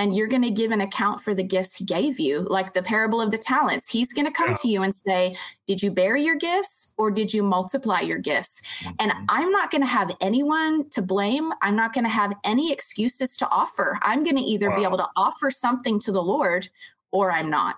and 0.00 0.16
you're 0.16 0.26
going 0.26 0.40
to 0.42 0.50
give 0.50 0.70
an 0.70 0.80
account 0.80 1.20
for 1.20 1.34
the 1.34 1.42
gifts 1.42 1.76
he 1.76 1.84
gave 1.84 2.18
you 2.18 2.40
like 2.48 2.72
the 2.72 2.82
parable 2.82 3.20
of 3.20 3.30
the 3.30 3.36
talents. 3.36 3.86
He's 3.86 4.10
going 4.14 4.24
to 4.24 4.32
come 4.32 4.48
Yeah. 4.50 4.56
to 4.62 4.68
you 4.68 4.82
and 4.82 4.94
say 4.96 5.36
did 5.66 5.82
you 5.82 5.90
bury 5.90 6.24
your 6.24 6.36
gifts 6.36 6.94
or 6.96 7.10
did 7.10 7.32
you 7.34 7.42
multiply 7.42 8.00
your 8.00 8.18
gifts? 8.18 8.62
And 8.98 9.12
Mhm. 9.12 9.26
i'm 9.28 9.52
not 9.52 9.70
going 9.70 9.82
to 9.82 9.86
have 9.86 10.10
anyone 10.20 10.88
to 10.90 11.02
blame. 11.02 11.52
I'm 11.60 11.76
not 11.76 11.92
going 11.92 12.04
to 12.04 12.10
have 12.10 12.32
any 12.44 12.72
excuses 12.72 13.36
to 13.36 13.48
offer. 13.50 13.98
I'm 14.02 14.24
going 14.24 14.36
to 14.36 14.42
either 14.42 14.70
be 14.70 14.84
able 14.84 14.96
to 14.96 15.08
offer 15.16 15.50
something 15.50 16.00
to 16.00 16.10
the 16.12 16.22
lord 16.22 16.68
or 17.12 17.30
i'm 17.30 17.50
not. 17.50 17.76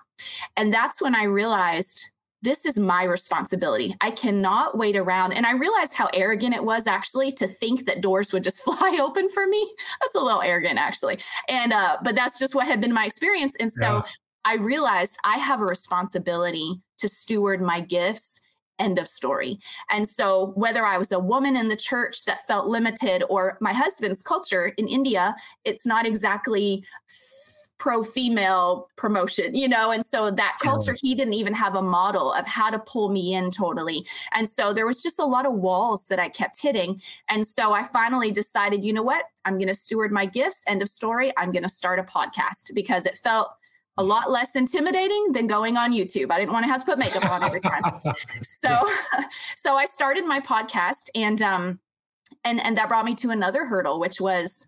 And 0.55 0.73
that's 0.73 1.01
when 1.01 1.15
i 1.15 1.23
realized 1.25 2.09
this 2.43 2.65
is 2.65 2.77
my 2.77 3.03
responsibility. 3.05 3.95
I 4.01 4.11
cannot 4.11 4.77
wait 4.77 4.95
around. 4.97 5.31
And 5.31 5.45
I 5.45 5.53
realized 5.53 5.93
how 5.93 6.09
arrogant 6.13 6.53
it 6.53 6.63
was 6.63 6.85
actually 6.87 7.31
to 7.33 7.47
think 7.47 7.85
that 7.85 8.01
doors 8.01 8.31
would 8.33 8.43
just 8.43 8.61
fly 8.63 8.99
open 9.01 9.29
for 9.29 9.47
me. 9.47 9.73
That's 10.01 10.15
a 10.15 10.19
little 10.19 10.41
arrogant 10.41 10.77
actually. 10.77 11.19
And 11.49 11.73
uh 11.73 11.97
but 12.03 12.15
that's 12.15 12.37
just 12.37 12.53
what 12.53 12.67
had 12.67 12.81
been 12.81 12.93
my 12.93 13.05
experience. 13.05 13.55
And 13.59 13.71
so 13.71 13.95
Yeah. 13.95 14.01
I 14.45 14.55
realized 14.55 15.17
I 15.23 15.37
have 15.37 15.61
a 15.61 15.65
responsibility 15.65 16.81
to 16.97 17.07
steward 17.07 17.61
my 17.61 17.79
gifts. 17.79 18.41
End 18.79 18.99
of 18.99 19.07
story. 19.07 19.59
And 19.91 20.09
so, 20.09 20.51
whether 20.55 20.83
I 20.83 20.97
was 20.97 21.11
a 21.11 21.19
woman 21.19 21.55
in 21.55 21.69
the 21.69 21.75
church 21.75 22.25
that 22.25 22.45
felt 22.47 22.67
limited 22.67 23.23
or 23.29 23.57
my 23.61 23.71
husband's 23.71 24.23
culture 24.23 24.73
in 24.77 24.87
India, 24.87 25.35
it's 25.63 25.85
not 25.85 26.07
exactly 26.07 26.83
pro 27.83 28.01
female 28.01 28.87
promotion, 28.95 29.53
you 29.53 29.67
know? 29.67 29.91
And 29.91 30.05
so, 30.05 30.31
that 30.31 30.57
culture, 30.61 30.95
he 31.01 31.13
didn't 31.13 31.33
even 31.33 31.53
have 31.53 31.75
a 31.75 31.81
model 31.81 32.31
of 32.31 32.47
how 32.47 32.69
to 32.69 32.79
pull 32.79 33.09
me 33.09 33.33
in 33.33 33.51
totally. 33.51 34.07
And 34.31 34.49
so, 34.49 34.71
there 34.71 34.87
was 34.87 35.03
just 35.03 35.19
a 35.19 35.25
lot 35.25 35.45
of 35.45 35.51
walls 35.51 36.07
that 36.07 36.17
I 36.17 36.29
kept 36.29 36.61
hitting. 36.61 37.01
And 37.29 37.45
so, 37.45 37.73
I 37.73 37.83
finally 37.83 38.31
decided, 38.31 38.85
you 38.85 38.93
know 38.93 39.03
what? 39.03 39.25
I'm 39.43 39.57
going 39.57 39.67
to 39.67 39.75
steward 39.75 40.13
my 40.13 40.25
gifts. 40.25 40.63
End 40.65 40.81
of 40.81 40.87
story. 40.87 41.33
I'm 41.35 41.51
going 41.51 41.63
to 41.63 41.69
start 41.69 41.99
a 41.99 42.03
podcast 42.03 42.73
because 42.73 43.05
it 43.05 43.17
felt 43.17 43.49
a 43.97 44.03
lot 44.03 44.31
less 44.31 44.55
intimidating 44.55 45.33
than 45.33 45.45
going 45.45 45.75
on 45.75 45.91
YouTube. 45.91 46.31
I 46.31 46.39
didn't 46.39 46.53
want 46.53 46.63
to 46.63 46.71
have 46.71 46.85
to 46.85 46.85
put 46.85 46.97
makeup 46.97 47.29
on 47.29 47.43
every 47.43 47.59
time. 47.59 47.83
so 48.41 48.89
so 49.57 49.75
I 49.75 49.85
started 49.85 50.25
my 50.25 50.39
podcast 50.39 51.09
and 51.13 51.41
um 51.41 51.79
and 52.43 52.59
and 52.61 52.77
that 52.77 52.87
brought 52.87 53.05
me 53.05 53.13
to 53.15 53.29
another 53.29 53.65
hurdle 53.65 53.99
which 53.99 54.19
was 54.19 54.67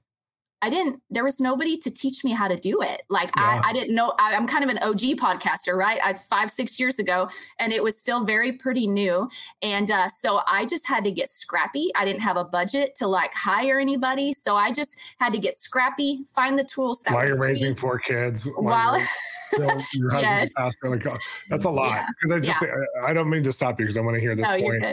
I 0.66 0.70
didn't 0.72 1.00
there 1.12 1.24
was 1.24 1.40
nobody 1.40 1.78
to 1.78 1.92
teach 1.92 2.24
me 2.24 2.32
how 2.32 2.48
to 2.48 2.56
do 2.58 2.82
it. 2.82 3.04
Like 3.10 3.30
Yeah. 3.36 3.62
I 3.64 3.70
I 3.70 3.74
didn't 3.74 3.94
know 3.94 4.14
I, 4.20 4.34
I'm 4.36 4.48
kind 4.48 4.64
of 4.64 4.70
an 4.72 4.80
OG 4.80 5.02
podcaster, 5.26 5.76
right? 5.76 6.00
I 6.04 6.14
5 6.14 6.50
6 6.50 6.80
years 6.80 6.98
ago 6.98 7.30
and 7.60 7.72
it 7.72 7.84
was 7.84 8.00
still 8.00 8.26
very 8.26 8.54
pretty 8.54 8.88
new 8.88 9.30
and 9.62 9.92
uh 9.92 10.08
so 10.10 10.42
I 10.48 10.66
just 10.66 10.88
had 10.88 11.04
to 11.04 11.12
get 11.12 11.30
scrappy. 11.30 11.92
I 11.96 12.04
didn't 12.04 12.22
have 12.22 12.38
a 12.38 12.44
budget 12.44 12.96
to 12.96 13.06
like 13.08 13.32
hire 13.36 13.80
anybody, 13.80 14.34
so 14.34 14.56
I 14.56 14.72
just 14.72 14.98
had 15.20 15.32
to 15.34 15.40
get 15.40 15.56
scrappy, 15.56 16.24
find 16.28 16.58
the 16.58 16.64
tools 16.64 17.02
that 17.04 17.14
while 17.14 17.28
you're 17.28 17.38
raising 17.38 17.76
four 17.76 18.00
kids, 18.00 18.50
While- 18.58 18.98
you're- 18.98 19.08
your 19.94 20.10
husband's 20.10 20.42
Yes. 20.42 20.54
pastor, 20.58 20.90
like 20.90 21.06
oh, 21.06 21.18
that's 21.50 21.66
a 21.66 21.70
lot. 21.70 21.90
Yeah. 21.92 22.08
Because 22.20 22.32
I 22.32 22.40
just 22.40 22.64
I, 22.64 23.12
I 23.12 23.14
don't 23.14 23.30
mean 23.30 23.44
to 23.44 23.54
stop 23.54 23.80
you 23.80 23.86
because 23.86 23.98
I 23.98 24.02
want 24.02 24.16
to 24.16 24.20
hear 24.22 24.36
this 24.36 24.50
no, 24.50 24.60
point. 24.60 24.84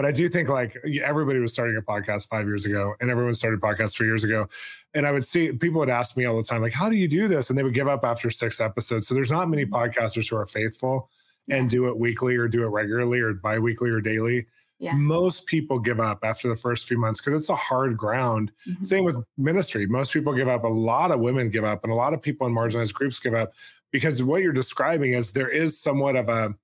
But 0.00 0.06
I 0.06 0.12
do 0.12 0.30
think 0.30 0.48
like 0.48 0.78
everybody 1.02 1.40
was 1.40 1.52
starting 1.52 1.76
a 1.76 1.82
podcast 1.82 2.30
five 2.30 2.46
years 2.46 2.64
ago, 2.64 2.94
and 3.02 3.10
everyone 3.10 3.34
started 3.34 3.60
podcasts 3.60 3.92
three 3.94 4.06
years 4.06 4.24
ago. 4.24 4.48
And 4.94 5.06
I 5.06 5.12
would 5.12 5.26
see 5.26 5.52
people 5.52 5.78
would 5.80 5.90
ask 5.90 6.16
me 6.16 6.24
all 6.24 6.38
the 6.38 6.42
time, 6.42 6.62
like, 6.62 6.72
"How 6.72 6.88
do 6.88 6.96
you 6.96 7.06
do 7.06 7.28
this?" 7.28 7.50
And 7.50 7.58
they 7.58 7.62
would 7.62 7.74
give 7.74 7.86
up 7.86 8.02
after 8.02 8.30
six 8.30 8.62
episodes. 8.62 9.06
So 9.06 9.14
there's 9.14 9.30
not 9.30 9.50
many 9.50 9.66
Mhm. 9.66 9.72
podcasters 9.72 10.30
who 10.30 10.36
are 10.36 10.46
faithful 10.46 11.10
and 11.50 11.68
do 11.68 11.86
it 11.86 11.98
weekly 11.98 12.38
or 12.38 12.48
do 12.48 12.62
it 12.62 12.68
regularly 12.68 13.20
or 13.20 13.34
bi-weekly 13.34 13.90
or 13.90 14.00
daily. 14.00 14.46
Yeah. 14.78 14.94
Most 14.94 15.44
people 15.44 15.78
give 15.78 16.00
up 16.00 16.20
after 16.24 16.48
the 16.48 16.56
first 16.56 16.88
few 16.88 16.96
months 16.96 17.20
because 17.20 17.34
it's 17.38 17.50
a 17.50 17.54
hard 17.54 17.98
ground. 17.98 18.52
Mhm. 18.66 18.86
Same 18.86 19.04
with 19.04 19.16
ministry. 19.36 19.84
Most 19.84 20.14
people 20.14 20.32
give 20.32 20.48
up. 20.48 20.64
A 20.64 20.68
lot 20.68 21.10
of 21.10 21.20
women 21.20 21.50
give 21.50 21.64
up, 21.64 21.84
and 21.84 21.92
a 21.92 21.96
lot 21.96 22.14
of 22.14 22.22
people 22.22 22.46
in 22.46 22.54
marginalized 22.54 22.94
groups 22.94 23.18
give 23.18 23.34
up 23.34 23.52
because 23.92 24.22
what 24.22 24.40
you're 24.40 24.54
describing 24.54 25.12
is 25.12 25.32
there 25.32 25.50
is 25.50 25.78
somewhat 25.78 26.16
of 26.16 26.30
a 26.30 26.54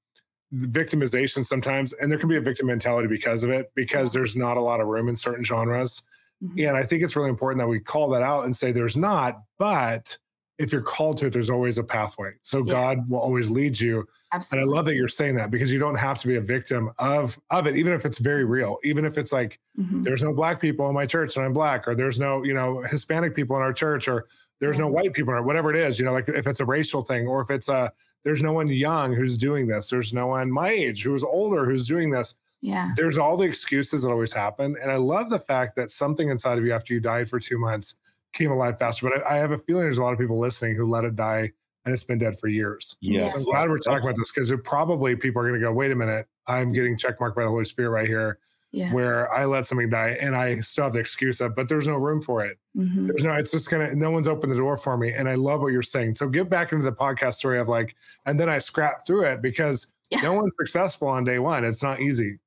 victimization 0.55 1.45
sometimes, 1.45 1.93
and 1.95 2.11
there 2.11 2.19
can 2.19 2.29
be 2.29 2.37
a 2.37 2.41
victim 2.41 2.67
mentality 2.67 3.09
because 3.09 3.45
of 3.45 3.51
it, 3.51 3.71
because 3.75 4.13
there's 4.13 4.37
not 4.37 4.57
a 4.57 4.61
lot 4.61 4.81
of 4.81 4.87
room 4.87 5.09
in 5.09 5.17
certain 5.17 5.45
genres. 5.45 6.03
Mm-hmm. 6.43 6.69
And 6.69 6.77
I 6.77 6.85
think 6.85 7.03
it's 7.03 7.17
really 7.17 7.31
important 7.31 7.59
that 7.61 7.69
we 7.69 7.81
call 7.81 8.09
that 8.11 8.23
out 8.23 8.45
and 8.45 8.55
say 8.55 8.73
there's 8.73 8.97
not, 8.97 9.41
but 9.59 10.17
if 10.59 10.73
you're 10.73 10.83
called 10.83 11.19
to 11.19 11.27
it, 11.27 11.33
there's 11.33 11.51
always 11.51 11.79
a 11.79 11.85
pathway. 11.85 12.33
So 12.43 12.59
yeah. 12.59 12.73
God 12.73 13.11
will 13.11 13.19
always 13.19 13.51
lead 13.51 13.79
you. 13.79 14.07
Absolutely. 14.33 14.63
And 14.63 14.71
I 14.71 14.77
love 14.77 14.87
that 14.87 14.95
you're 14.95 15.09
saying 15.09 15.35
that 15.37 15.51
because 15.51 15.73
you 15.73 15.79
don't 15.79 15.97
have 15.97 16.19
to 16.19 16.27
be 16.27 16.37
a 16.37 16.41
victim 16.41 16.91
of 16.99 17.39
of 17.51 17.67
it, 17.67 17.77
even 17.77 17.93
if 17.93 18.05
it's 18.05 18.19
very 18.19 18.45
real. 18.45 18.79
Even 18.83 19.05
if 19.05 19.19
it's 19.19 19.33
like 19.33 19.59
mm-hmm. 19.79 20.03
there's 20.03 20.23
no 20.23 20.33
black 20.33 20.61
people 20.61 20.89
in 20.89 20.95
my 20.95 21.07
church 21.07 21.37
and 21.37 21.45
I'm 21.45 21.53
black, 21.53 21.87
or 21.87 21.95
there's 21.95 22.19
no 22.19 22.43
you 22.43 22.55
know 22.55 22.83
Hispanic 22.83 23.35
people 23.35 23.57
in 23.57 23.63
our 23.63 23.73
church, 23.73 24.09
or 24.09 24.27
there's 24.61 24.79
no 24.79 24.89
white 24.89 25.13
people, 25.13 25.35
or 25.35 25.43
whatever 25.43 25.71
it 25.71 25.77
is. 25.77 25.99
You 25.99 26.07
know, 26.07 26.13
like 26.13 26.29
if 26.29 26.47
it's 26.47 26.61
a 26.61 26.65
racial 26.65 27.03
thing, 27.03 27.27
or 27.27 27.41
if 27.43 27.51
it's 27.51 27.69
a 27.69 27.93
there's 28.27 28.43
no 28.43 28.53
one 28.53 28.67
young 28.67 29.15
who's 29.15 29.39
doing 29.39 29.69
this. 29.69 29.89
There's 29.89 30.13
no 30.13 30.27
one 30.27 30.51
my 30.51 30.71
age 30.71 31.05
who's 31.05 31.23
older 31.23 31.65
who's 31.65 31.87
doing 31.87 32.11
this. 32.11 32.35
Yeah. 32.61 32.91
There's 32.97 33.19
all 33.19 33.37
the 33.37 33.45
excuses 33.45 34.03
that 34.03 34.11
always 34.11 34.33
happen. 34.33 34.75
And 34.83 34.91
I 34.91 34.97
love 34.97 35.31
the 35.31 35.39
fact 35.39 35.77
that 35.77 35.93
something 35.93 36.29
inside 36.29 36.59
of 36.59 36.65
you 36.65 36.73
after 36.73 36.93
you 36.93 36.99
died 36.99 37.31
for 37.31 37.39
two 37.39 37.57
months 37.57 37.95
came 38.33 38.51
alive 38.51 38.81
faster. 38.81 39.09
But 39.09 39.25
I, 39.25 39.37
I 39.37 39.39
have 39.39 39.53
a 39.53 39.59
feeling 39.59 39.85
there's 39.85 39.99
a 39.99 40.03
lot 40.03 40.13
of 40.13 40.19
people 40.19 40.41
listening 40.41 40.75
who 40.75 40.91
let 40.91 41.05
it 41.05 41.15
die 41.15 41.53
and 41.85 41.95
it's 41.95 42.03
been 42.03 42.19
dead 42.19 42.37
for 42.37 42.49
years. 42.49 42.97
Yes. 43.01 43.33
So 43.33 43.39
I'm 43.39 43.45
glad 43.45 43.71
we're 43.71 43.79
talking 43.79 44.09
about 44.09 44.19
this 44.19 44.33
because 44.33 44.53
probably 44.65 45.15
people 45.15 45.41
are 45.41 45.49
going 45.49 45.61
to 45.61 45.65
go, 45.65 45.73
wait 45.73 45.93
a 45.93 45.95
minute, 45.95 46.27
I'm 46.49 46.73
getting 46.73 46.99
checkmarked 46.99 47.37
by 47.37 47.45
the 47.45 47.49
Holy 47.49 47.65
Spirit 47.65 47.91
right 47.91 48.09
here. 48.09 48.41
Yeah. 48.73 48.93
Where 48.93 49.33
I 49.33 49.47
let 49.47 49.65
something 49.65 49.89
die 49.89 50.19
and 50.21 50.37
I 50.37 50.61
still 50.61 50.85
have 50.85 50.93
the 50.93 50.99
excuse 50.99 51.41
of, 51.41 51.55
but 51.55 51.69
there's 51.69 51.87
no 51.87 51.95
room 51.95 52.21
for 52.21 52.45
it. 52.45 52.59
Mm-hmm. 52.77 53.07
There's 53.07 53.23
no, 53.23 53.33
it's 53.35 53.51
just 53.53 53.71
gonna, 53.71 53.95
no 53.95 54.11
one's 54.11 54.29
opened 54.29 54.53
the 54.53 54.57
door 54.57 54.77
for 54.77 54.99
me. 54.99 55.13
And 55.13 55.29
I 55.29 55.35
love 55.35 55.63
what 55.63 55.73
you're 55.73 55.83
saying. 55.83 56.17
So 56.17 56.29
get 56.29 56.51
back 56.51 56.73
into 56.73 56.85
the 56.85 56.93
podcast 56.93 57.35
story 57.35 57.59
of 57.59 57.69
like, 57.69 57.97
and 58.27 58.39
then 58.39 58.51
I 58.51 58.59
scrap 58.59 59.07
through 59.07 59.25
it 59.25 59.41
because 59.41 59.87
yeah. 60.11 60.21
no 60.21 60.35
one's 60.35 60.53
successful 60.59 61.09
on 61.09 61.25
day 61.25 61.39
one. 61.39 61.65
It's 61.65 61.83
not 61.83 62.01
easy. 62.01 62.39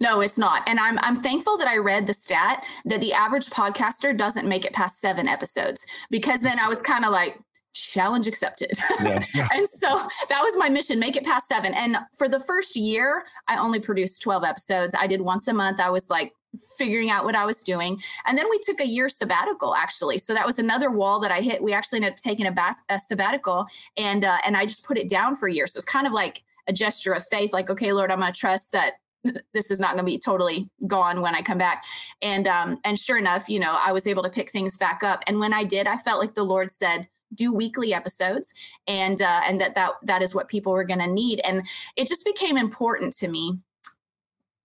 No, 0.00 0.20
it's 0.20 0.38
not. 0.38 0.62
And 0.66 0.78
I'm 0.78 0.98
I'm 0.98 1.22
thankful 1.22 1.56
that 1.58 1.68
I 1.68 1.76
read 1.76 2.06
the 2.06 2.12
stat 2.12 2.64
that 2.84 3.00
the 3.00 3.12
average 3.12 3.46
podcaster 3.46 4.16
doesn't 4.16 4.46
make 4.46 4.64
it 4.64 4.72
past 4.72 5.00
7 5.00 5.26
episodes 5.28 5.86
because 6.10 6.40
then 6.40 6.58
I 6.58 6.68
was 6.68 6.82
kind 6.82 7.04
of 7.04 7.12
like 7.12 7.38
challenge 7.72 8.26
accepted. 8.26 8.72
Yes. 9.00 9.34
and 9.52 9.68
so 9.68 10.08
that 10.28 10.42
was 10.42 10.56
my 10.56 10.68
mission, 10.68 10.98
make 10.98 11.16
it 11.16 11.24
past 11.24 11.48
7. 11.48 11.72
And 11.74 11.96
for 12.14 12.28
the 12.28 12.40
first 12.40 12.76
year, 12.76 13.24
I 13.46 13.58
only 13.58 13.80
produced 13.80 14.22
12 14.22 14.44
episodes. 14.44 14.94
I 14.98 15.06
did 15.06 15.20
once 15.20 15.48
a 15.48 15.52
month. 15.52 15.80
I 15.80 15.90
was 15.90 16.10
like 16.10 16.32
figuring 16.76 17.10
out 17.10 17.24
what 17.24 17.34
I 17.34 17.44
was 17.44 17.62
doing. 17.62 18.00
And 18.26 18.36
then 18.36 18.46
we 18.50 18.58
took 18.60 18.80
a 18.80 18.86
year 18.86 19.08
sabbatical 19.08 19.74
actually. 19.74 20.18
So 20.18 20.34
that 20.34 20.46
was 20.46 20.58
another 20.58 20.90
wall 20.90 21.20
that 21.20 21.30
I 21.30 21.40
hit. 21.40 21.62
We 21.62 21.72
actually 21.72 21.98
ended 21.98 22.12
up 22.12 22.18
taking 22.18 22.46
a, 22.46 22.52
bas- 22.52 22.82
a 22.88 22.98
sabbatical 22.98 23.66
and 23.96 24.24
uh, 24.24 24.38
and 24.44 24.56
I 24.56 24.64
just 24.64 24.84
put 24.86 24.96
it 24.96 25.08
down 25.08 25.34
for 25.34 25.48
a 25.48 25.52
year. 25.52 25.66
So 25.66 25.78
it's 25.78 25.86
kind 25.86 26.06
of 26.06 26.12
like 26.12 26.42
a 26.66 26.72
gesture 26.72 27.12
of 27.12 27.26
faith 27.26 27.52
like 27.52 27.70
okay 27.70 27.92
Lord, 27.92 28.10
I'm 28.10 28.20
going 28.20 28.32
to 28.32 28.38
trust 28.38 28.72
that 28.72 28.94
this 29.52 29.70
is 29.70 29.80
not 29.80 29.92
going 29.92 30.04
to 30.04 30.10
be 30.10 30.18
totally 30.18 30.70
gone 30.86 31.20
when 31.20 31.34
I 31.34 31.42
come 31.42 31.58
back. 31.58 31.84
And 32.22 32.46
um, 32.46 32.78
and 32.84 32.98
sure 32.98 33.18
enough, 33.18 33.48
you 33.48 33.60
know, 33.60 33.78
I 33.84 33.92
was 33.92 34.06
able 34.06 34.22
to 34.22 34.30
pick 34.30 34.50
things 34.50 34.76
back 34.76 35.02
up. 35.02 35.22
And 35.26 35.40
when 35.40 35.52
I 35.52 35.64
did, 35.64 35.86
I 35.86 35.96
felt 35.96 36.20
like 36.20 36.34
the 36.34 36.44
Lord 36.44 36.70
said, 36.70 37.08
do 37.34 37.52
weekly 37.52 37.92
episodes 37.92 38.54
and 38.86 39.22
uh, 39.22 39.40
and 39.46 39.60
that 39.60 39.74
that 39.74 39.92
that 40.02 40.22
is 40.22 40.34
what 40.34 40.48
people 40.48 40.72
were 40.72 40.84
going 40.84 41.00
to 41.00 41.06
need 41.06 41.40
and 41.40 41.62
it 41.96 42.08
just 42.08 42.24
became 42.24 42.56
important 42.56 43.14
to 43.14 43.28
me 43.28 43.52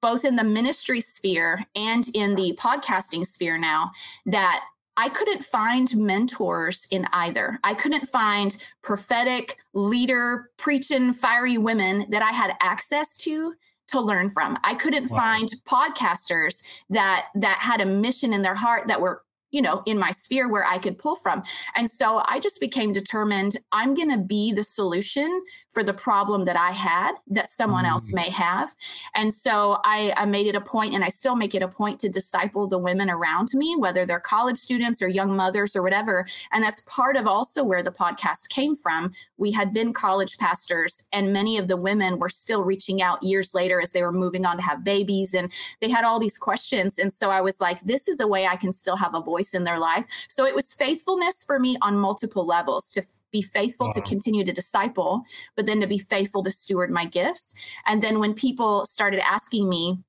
both 0.02 0.26
in 0.26 0.36
the 0.36 0.44
ministry 0.44 1.00
sphere 1.00 1.66
and 1.76 2.10
in 2.14 2.36
the 2.36 2.54
podcasting 2.60 3.26
sphere 3.26 3.58
now 3.58 3.90
that 4.26 4.62
I 4.98 5.10
couldn't 5.10 5.44
find 5.44 5.96
mentors 5.96 6.88
in 6.92 7.08
either. 7.14 7.60
I 7.64 7.74
couldn't 7.74 8.08
find 8.08 8.56
prophetic 8.82 9.58
leader 9.74 10.52
preaching 10.58 11.14
fiery 11.14 11.58
women 11.58 12.06
that 12.10 12.22
I 12.22 12.32
had 12.32 12.56
access 12.62 13.18
to 13.20 13.54
to 13.88 14.02
learn 14.02 14.30
from. 14.30 14.58
I 14.64 14.76
couldn't 14.76 15.10
wow. 15.10 15.18
find 15.18 15.50
podcasters 15.66 16.64
that 16.90 17.28
that 17.36 17.60
had 17.60 17.82
a 17.82 17.86
mission 17.86 18.34
in 18.34 18.42
their 18.42 18.56
heart 18.56 18.88
that 18.88 19.02
were 19.02 19.24
you 19.54 19.62
know, 19.62 19.82
in 19.86 19.98
my 19.98 20.12
sphere 20.12 20.50
where 20.50 20.66
I 20.66 20.80
could 20.80 20.98
pull 20.98 21.16
from. 21.16 21.44
And 21.76 21.90
so 21.90 22.22
I 22.26 22.40
just 22.40 22.60
became 22.60 22.92
determined 22.92 23.56
I'm 23.72 23.94
going 23.94 24.10
to 24.10 24.18
be 24.18 24.52
the 24.52 24.64
solution 24.64 25.42
for 25.74 25.84
the 25.84 25.94
problem 25.94 26.46
that 26.46 26.56
I 26.56 26.72
had 26.72 27.14
that 27.28 27.50
someone 27.50 27.84
mm. 27.84 27.90
else 27.90 28.14
may 28.14 28.30
have. 28.30 28.74
And 29.16 29.34
so 29.34 29.80
I, 29.84 30.14
I 30.16 30.26
made 30.26 30.48
it 30.48 30.56
a 30.56 30.62
point, 30.62 30.94
and 30.94 31.04
I 31.04 31.10
still 31.10 31.36
make 31.36 31.54
it 31.54 31.62
a 31.62 31.68
point 31.68 32.00
to 32.02 32.10
disciple 32.10 32.68
the 32.68 32.78
women 32.78 33.10
around 33.10 33.50
me, 33.54 33.76
whether 33.78 34.06
they're 34.06 34.20
college 34.20 34.58
students 34.58 35.02
or 35.02 35.08
young 35.08 35.36
mothers 35.36 35.76
or 35.76 35.84
whatever. 35.84 36.26
And 36.52 36.64
that's 36.64 36.82
part 36.82 37.18
of 37.18 37.28
also 37.28 37.64
where 37.64 37.84
the 37.84 37.92
podcast 37.92 38.50
came 38.50 38.76
from. 38.76 39.12
We 39.38 39.52
had 39.52 39.74
been 39.74 39.92
college 39.92 40.38
pastors, 40.38 41.08
and 41.12 41.34
many 41.34 41.58
of 41.58 41.68
the 41.68 41.78
women 41.78 42.20
were 42.20 42.30
still 42.30 42.64
reaching 42.64 43.02
out 43.02 43.22
years 43.24 43.54
later 43.54 43.82
as 43.82 43.92
they 43.92 44.04
were 44.04 44.12
moving 44.14 44.46
on 44.46 44.58
to 44.58 44.64
have 44.64 44.84
babies, 44.84 45.34
and 45.34 45.52
they 45.82 45.90
had 45.90 46.06
all 46.06 46.20
these 46.20 46.38
questions. 46.38 46.98
And 46.98 47.12
so 47.12 47.30
I 47.30 47.42
was 47.42 47.60
like, 47.60 47.82
this 47.82 48.08
is 48.08 48.22
a 48.22 48.28
way 48.28 48.48
I 48.48 48.56
can 48.56 48.72
still 48.72 48.96
have 48.96 49.14
a 49.14 49.22
voice 49.22 49.34
voice 49.34 49.54
in 49.54 49.64
their 49.64 49.80
life. 49.80 50.06
So 50.28 50.46
it 50.46 50.56
was 50.56 50.74
faithfulness 50.74 51.44
for 51.44 51.60
me 51.60 51.78
on 51.82 51.98
multiple 51.98 52.46
levels 52.46 52.92
to 52.92 53.02
be 53.34 53.42
faithful 53.42 53.88
wow. 53.88 53.94
to 53.94 54.02
continue 54.02 54.46
to 54.46 54.54
disciple, 54.54 55.24
but 55.58 55.66
then 55.66 55.82
to 55.82 55.88
be 55.88 55.98
faithful 55.98 56.42
to 56.44 56.52
steward 56.52 56.90
my 56.90 57.06
gifts. 57.06 57.56
And 57.86 58.02
then 58.02 58.20
when 58.20 58.34
people 58.34 58.86
started 58.86 59.20
asking 59.20 59.68
me, 59.68 60.00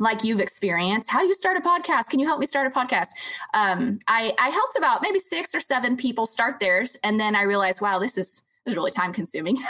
like 0.00 0.24
you've 0.24 0.40
experienced 0.40 1.08
how 1.08 1.20
do 1.20 1.26
you 1.26 1.36
start 1.36 1.56
a 1.56 1.60
podcast 1.60 2.08
can 2.08 2.18
you 2.18 2.26
help 2.26 2.40
me 2.40 2.46
start 2.46 2.66
a 2.66 2.70
podcast 2.70 3.10
um, 3.54 3.96
I, 4.08 4.34
I 4.40 4.48
helped 4.48 4.74
about 4.76 5.02
maybe 5.02 5.20
six 5.20 5.54
or 5.54 5.60
seven 5.60 5.96
people 5.96 6.26
start 6.26 6.58
theirs 6.58 6.96
and 7.04 7.20
then 7.20 7.36
i 7.36 7.42
realized 7.42 7.80
wow 7.80 8.00
this 8.00 8.18
is 8.18 8.43
was 8.66 8.76
really 8.76 8.90
time 8.90 9.12
consuming. 9.12 9.58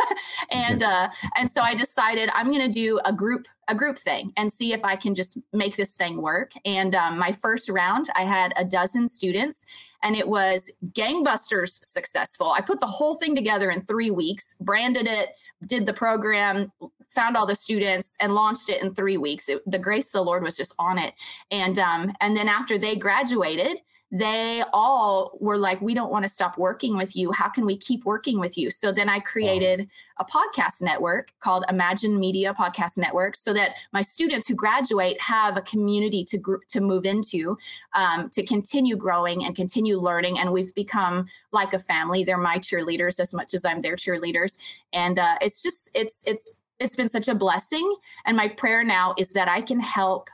And 0.51 0.83
uh, 0.83 1.09
and 1.37 1.51
so 1.51 1.63
i 1.63 1.75
decided 1.75 2.29
i'm 2.35 2.49
going 2.49 2.61
to 2.61 2.69
do 2.69 3.01
a 3.05 3.13
group 3.13 3.47
a 3.69 3.75
group 3.75 3.99
thing 3.99 4.33
and 4.37 4.53
see 4.53 4.73
if 4.73 4.85
i 4.85 4.95
can 4.95 5.15
just 5.15 5.39
make 5.53 5.75
this 5.77 5.95
thing 5.95 6.21
work. 6.21 6.53
And 6.65 6.95
um, 6.95 7.19
my 7.19 7.33
first 7.33 7.69
round 7.69 8.09
i 8.15 8.25
had 8.25 8.53
a 8.57 8.65
dozen 8.65 9.09
students 9.09 9.67
and 10.03 10.15
it 10.15 10.29
was 10.29 10.71
gangbusters 10.93 11.85
successful. 11.85 12.53
I 12.53 12.61
put 12.61 12.81
the 12.81 12.87
whole 12.87 13.15
thing 13.15 13.35
together 13.35 13.71
in 13.71 13.85
three 13.87 14.11
weeks 14.11 14.57
branded 14.61 15.07
it 15.07 15.31
did 15.67 15.87
the 15.87 15.95
program 15.95 16.71
found 17.09 17.37
all 17.37 17.47
the 17.47 17.55
students 17.55 18.17
and 18.21 18.35
launched 18.35 18.69
it 18.69 18.83
in 18.83 18.95
three 18.95 19.17
weeks. 19.17 19.49
It, 19.49 19.63
the 19.71 19.79
grace 19.79 20.09
of 20.09 20.13
the 20.13 20.25
lord 20.25 20.43
was 20.43 20.57
just 20.57 20.75
on 20.79 20.99
it. 20.99 21.15
And 21.51 21.79
um, 21.79 22.13
and 22.21 22.37
then 22.37 22.49
after 22.49 22.79
they 22.79 22.97
graduated 22.97 23.79
they 24.15 24.63
all 24.73 25.37
were 25.41 25.59
like, 25.59 25.81
we 25.81 25.93
don't 25.93 26.13
want 26.13 26.25
to 26.25 26.29
stop 26.29 26.57
working 26.57 26.97
with 26.97 27.17
you. 27.17 27.33
How 27.33 27.49
can 27.49 27.67
we 27.67 27.77
keep 27.77 28.05
working 28.05 28.39
with 28.39 28.57
you? 28.57 28.71
So 28.71 28.93
then 28.93 29.09
I 29.09 29.19
created 29.19 29.89
wow. 30.21 30.25
a 30.25 30.25
podcast 30.25 30.81
network 30.81 31.33
called 31.41 31.65
Imagine 31.69 32.21
Media 32.21 32.55
Podcast 32.55 32.97
Network 32.97 33.35
so 33.35 33.53
that 33.55 33.73
my 33.93 34.03
students 34.03 34.47
who 34.47 34.55
graduate 34.55 35.21
have 35.21 35.57
a 35.57 35.63
community 35.63 36.25
to, 36.27 36.39
gr- 36.39 36.63
to 36.69 36.81
move 36.81 37.05
into, 37.05 37.59
um, 37.95 38.31
to 38.31 38.47
continue 38.47 38.95
growing 38.95 39.45
and 39.45 39.57
continue 39.57 39.99
learning. 39.99 40.39
And 40.39 40.53
we've 40.53 40.73
become 40.77 41.27
like 41.51 41.73
a 41.73 41.79
family. 41.81 42.23
They're 42.23 42.39
my 42.39 42.61
cheerleaders 42.61 43.19
as 43.19 43.35
much 43.35 43.53
as 43.53 43.65
I'm 43.65 43.81
their 43.81 43.97
cheerleaders. 43.97 44.59
And 44.93 45.19
uh, 45.19 45.39
it's 45.41 45.61
just, 45.61 45.91
it's, 45.93 46.23
it's, 46.25 46.53
it's 46.79 46.95
been 46.95 47.09
such 47.09 47.27
a 47.27 47.35
blessing. 47.35 47.93
And 48.27 48.37
my 48.37 48.47
prayer 48.47 48.85
now 48.85 49.17
is 49.19 49.31
that 49.31 49.49
I 49.49 49.61
can 49.61 49.81
help 49.81 50.31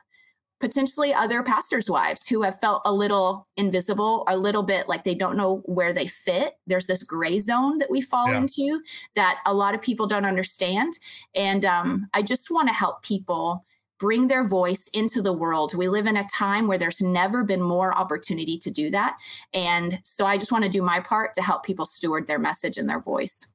potentially 0.60 1.12
other 1.12 1.42
pastors' 1.42 1.88
wives 1.88 2.28
who 2.28 2.42
have 2.42 2.60
felt 2.60 2.82
a 2.84 2.92
little 2.92 3.46
invisible, 3.56 4.24
a 4.28 4.36
little 4.36 4.62
bit 4.62 4.88
like 4.88 5.04
they 5.04 5.14
don't 5.14 5.36
know 5.36 5.62
where 5.64 5.92
they 5.92 6.06
fit. 6.06 6.54
There's 6.66 6.86
this 6.86 7.02
gray 7.02 7.38
zone 7.38 7.78
that 7.78 7.90
we 7.90 8.00
fall 8.00 8.28
yeah. 8.28 8.38
into 8.38 8.80
that 9.16 9.38
a 9.46 9.54
lot 9.54 9.74
of 9.74 9.80
people 9.80 10.06
don't 10.06 10.26
understand. 10.26 10.92
And 11.34 11.64
um, 11.64 12.08
I 12.12 12.22
just 12.22 12.50
want 12.50 12.68
to 12.68 12.74
help 12.74 13.02
people 13.02 13.64
bring 13.98 14.28
their 14.28 14.44
voice 14.44 14.88
into 14.94 15.20
the 15.20 15.32
world. 15.32 15.74
We 15.74 15.88
live 15.88 16.06
in 16.06 16.16
a 16.16 16.26
time 16.28 16.66
where 16.66 16.78
there's 16.78 17.02
never 17.02 17.44
been 17.44 17.60
more 17.60 17.96
opportunity 17.96 18.58
to 18.58 18.70
do 18.70 18.90
that. 18.90 19.16
And 19.52 20.00
so 20.04 20.24
I 20.26 20.38
just 20.38 20.50
want 20.50 20.64
to 20.64 20.70
do 20.70 20.80
my 20.80 21.00
part 21.00 21.34
to 21.34 21.42
help 21.42 21.64
people 21.64 21.84
steward 21.84 22.26
their 22.26 22.38
message 22.38 22.78
and 22.78 22.88
their 22.88 23.00
voice. 23.00 23.52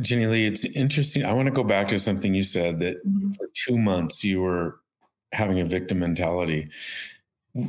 Jenilee, 0.00 0.46
it's 0.46 0.64
interesting. 0.64 1.24
I 1.24 1.32
want 1.32 1.46
to 1.46 1.52
go 1.52 1.64
back 1.64 1.88
to 1.88 1.98
something 1.98 2.34
you 2.34 2.44
said 2.44 2.80
that 2.80 3.04
mm-hmm. 3.04 3.32
for 3.32 3.48
two 3.54 3.78
months 3.78 4.22
you 4.22 4.42
were 4.42 4.78
having 5.32 5.60
a 5.60 5.64
victim 5.64 6.00
mentality. 6.00 6.68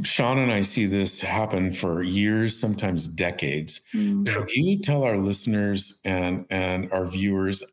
Shawn 0.03 0.37
and 0.37 0.51
I 0.51 0.61
see 0.61 0.85
this 0.85 1.21
happen 1.21 1.73
for 1.73 2.03
years, 2.03 2.59
sometimes 2.59 3.07
decades. 3.07 3.81
Mm. 3.93 4.25
Can 4.25 4.65
you 4.65 4.79
tell 4.79 5.03
our 5.03 5.17
listeners 5.17 5.99
and 6.03 6.45
and 6.49 6.91
our 6.91 7.07
viewers 7.07 7.63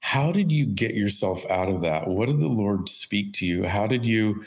how 0.00 0.32
did 0.32 0.50
you 0.50 0.66
get 0.66 0.94
yourself 0.94 1.44
out 1.50 1.68
of 1.68 1.82
that? 1.82 2.08
What 2.08 2.26
did 2.26 2.40
the 2.40 2.48
Lord 2.48 2.88
speak 2.88 3.34
to 3.34 3.46
you? 3.46 3.66
How 3.66 3.86
did 3.86 4.04
you 4.04 4.44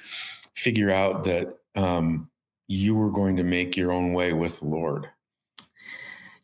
figure 0.56 0.92
out 0.92 1.24
that 1.26 1.58
um, 1.76 2.30
you 2.68 2.96
were 2.96 3.12
going 3.12 3.38
to 3.38 3.44
make 3.44 3.78
your 3.78 3.92
own 3.92 4.14
way 4.14 4.34
with 4.34 4.60
the 4.60 4.66
Lord? 4.66 5.08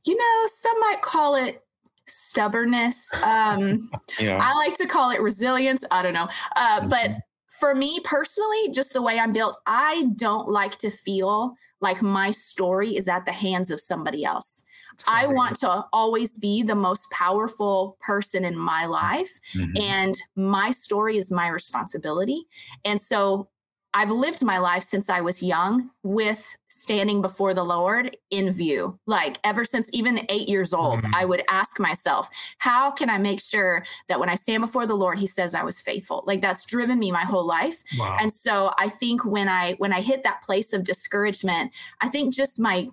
You 0.05 0.15
know, 0.15 0.48
some 0.48 0.79
might 0.79 1.01
call 1.01 1.36
it 1.36 1.63
stubbornness. 2.05 3.12
Um, 3.24 3.89
yeah. 4.19 4.38
I 4.41 4.53
like 4.53 4.77
to 4.77 4.86
call 4.86 5.10
it 5.12 5.22
resilience. 5.22 5.84
I 5.91 6.01
don't 6.01 6.13
know, 6.13 6.29
uh, 6.55 6.79
mm-hmm. 6.79 6.89
but 6.89 7.12
for 7.59 7.75
me 7.75 7.99
personally, 8.03 8.69
just 8.71 8.93
the 8.93 9.01
way 9.01 9.19
I'm 9.19 9.33
built, 9.33 9.57
I 9.65 10.09
don't 10.15 10.49
like 10.49 10.77
to 10.77 10.89
feel 10.89 11.55
like 11.81 12.01
my 12.01 12.31
story 12.31 12.97
is 12.97 13.07
at 13.07 13.25
the 13.25 13.31
hands 13.31 13.71
of 13.71 13.79
somebody 13.79 14.25
else. 14.25 14.65
I 15.07 15.27
want 15.27 15.57
to 15.59 15.85
always 15.93 16.37
be 16.37 16.61
the 16.61 16.75
most 16.75 17.09
powerful 17.11 17.97
person 18.01 18.43
in 18.43 18.57
my 18.57 18.85
life. 18.85 19.39
Mm-hmm. 19.53 19.81
And 19.81 20.21
my 20.35 20.71
story 20.71 21.17
is 21.17 21.31
my 21.31 21.47
responsibility. 21.47 22.45
And 22.83 22.99
so 22.99 23.47
I've 23.93 24.12
lived 24.12 24.43
my 24.43 24.60
life 24.60 24.84
since 24.84 25.10
I 25.10 25.22
was 25.22 25.41
young 25.41 25.89
with 26.03 26.55
standing 26.69 27.22
before 27.22 27.53
the 27.53 27.63
Lord 27.63 28.15
in 28.29 28.51
view. 28.51 29.00
Like 29.08 29.39
ever 29.43 29.65
since 29.65 29.89
even 29.93 30.25
eight 30.29 30.48
years 30.48 30.74
old, 30.74 31.00
mm-hmm. 31.00 31.15
I 31.15 31.25
would 31.25 31.43
ask 31.50 31.79
myself, 31.79 32.29
how 32.60 32.91
can 32.91 33.10
I 33.10 33.17
make 33.17 33.41
sure 33.41 33.84
that 34.08 34.19
when 34.19 34.29
I 34.29 34.36
stand 34.36 34.62
before 34.62 34.86
the 34.86 34.96
Lord, 34.96 35.17
he 35.17 35.25
says 35.25 35.55
I 35.55 35.63
was 35.63 35.81
faithful? 35.81 36.24
Like 36.27 36.41
that's 36.41 36.65
driven 36.65 37.00
me 37.00 37.12
my 37.12 37.24
whole 37.24 37.46
life. 37.46 37.84
Wow. 37.98 38.17
And 38.22 38.31
so 38.31 38.74
I 38.77 38.89
think 38.89 39.25
when 39.25 39.50
I 39.50 39.74
when 39.74 39.91
I 39.91 40.01
hit 40.01 40.24
that 40.24 40.43
place 40.43 40.72
of 40.72 40.84
discouragement, 40.84 41.72
I 42.01 42.10
think 42.10 42.34
just 42.34 42.60
my 42.60 42.88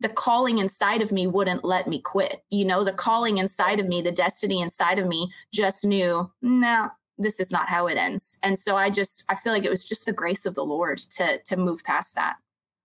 the 0.00 0.08
calling 0.08 0.58
inside 0.58 1.02
of 1.02 1.12
me 1.12 1.26
wouldn't 1.26 1.64
let 1.64 1.86
me 1.86 2.00
quit. 2.00 2.42
You 2.50 2.64
know, 2.64 2.84
the 2.84 2.92
calling 2.92 3.36
inside 3.36 3.78
of 3.78 3.86
me, 3.86 4.00
the 4.00 4.10
destiny 4.10 4.62
inside 4.62 4.98
of 4.98 5.06
me 5.06 5.30
just 5.52 5.84
knew, 5.84 6.30
no, 6.40 6.88
this 7.20 7.38
is 7.38 7.50
not 7.50 7.68
how 7.68 7.86
it 7.86 7.96
ends. 7.96 8.38
And 8.42 8.58
so 8.58 8.76
I 8.76 8.90
just 8.90 9.24
I 9.28 9.34
feel 9.34 9.52
like 9.52 9.64
it 9.64 9.70
was 9.70 9.88
just 9.88 10.06
the 10.06 10.12
grace 10.12 10.46
of 10.46 10.54
the 10.54 10.64
Lord 10.64 10.98
to 10.98 11.38
to 11.38 11.56
move 11.56 11.84
past 11.84 12.14
that. 12.16 12.36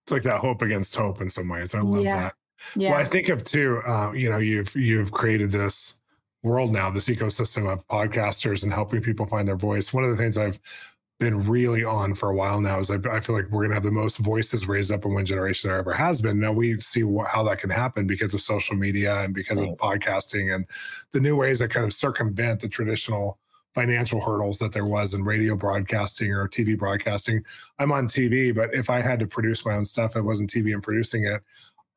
It's 0.04 0.12
like 0.12 0.22
that 0.22 0.40
hope 0.40 0.62
against 0.62 0.94
hope 0.94 1.20
in 1.20 1.28
some 1.28 1.48
ways. 1.48 1.74
I 1.74 1.80
love 1.80 2.04
yeah. 2.04 2.20
that. 2.20 2.34
Yeah. 2.76 2.90
Well, 2.92 3.00
I 3.00 3.04
think 3.04 3.28
of 3.28 3.44
too, 3.44 3.82
uh, 3.86 4.12
you 4.12 4.30
know, 4.30 4.38
you've 4.38 4.74
you've 4.76 5.10
created 5.10 5.50
this 5.50 5.98
world 6.42 6.72
now, 6.72 6.90
this 6.90 7.08
ecosystem 7.08 7.70
of 7.70 7.86
podcasters 7.88 8.62
and 8.62 8.72
helping 8.72 9.02
people 9.02 9.26
find 9.26 9.48
their 9.48 9.56
voice. 9.56 9.92
One 9.92 10.04
of 10.04 10.10
the 10.10 10.16
things 10.16 10.38
I've 10.38 10.60
been 11.18 11.46
really 11.48 11.82
on 11.82 12.14
for 12.14 12.28
a 12.28 12.34
while 12.34 12.60
now 12.60 12.78
is 12.78 12.90
I, 12.90 12.98
I 13.10 13.20
feel 13.20 13.34
like 13.34 13.46
we're 13.46 13.62
going 13.62 13.70
to 13.70 13.74
have 13.74 13.82
the 13.82 13.90
most 13.90 14.18
voices 14.18 14.68
raised 14.68 14.92
up 14.92 15.06
in 15.06 15.14
one 15.14 15.24
generation 15.24 15.68
there 15.68 15.78
ever 15.78 15.92
has 15.92 16.20
been. 16.20 16.38
Now 16.38 16.52
we 16.52 16.78
see 16.78 17.04
what, 17.04 17.28
how 17.28 17.42
that 17.44 17.58
can 17.58 17.70
happen 17.70 18.06
because 18.06 18.34
of 18.34 18.42
social 18.42 18.76
media 18.76 19.16
and 19.20 19.34
because 19.34 19.58
right. 19.58 19.70
of 19.70 19.78
podcasting 19.78 20.54
and 20.54 20.66
the 21.12 21.20
new 21.20 21.34
ways 21.34 21.60
that 21.60 21.70
kind 21.70 21.86
of 21.86 21.94
circumvent 21.94 22.60
the 22.60 22.68
traditional 22.68 23.38
financial 23.76 24.22
hurdles 24.22 24.58
that 24.58 24.72
there 24.72 24.86
was 24.86 25.12
in 25.12 25.22
radio 25.22 25.54
broadcasting 25.54 26.32
or 26.32 26.48
TV 26.48 26.78
broadcasting. 26.78 27.44
I'm 27.78 27.92
on 27.92 28.08
TV, 28.08 28.54
but 28.54 28.72
if 28.72 28.88
I 28.88 29.02
had 29.02 29.18
to 29.18 29.26
produce 29.26 29.66
my 29.66 29.74
own 29.74 29.84
stuff, 29.84 30.16
I 30.16 30.20
wasn't 30.20 30.50
TV 30.50 30.72
and 30.72 30.82
producing 30.82 31.24
it. 31.24 31.42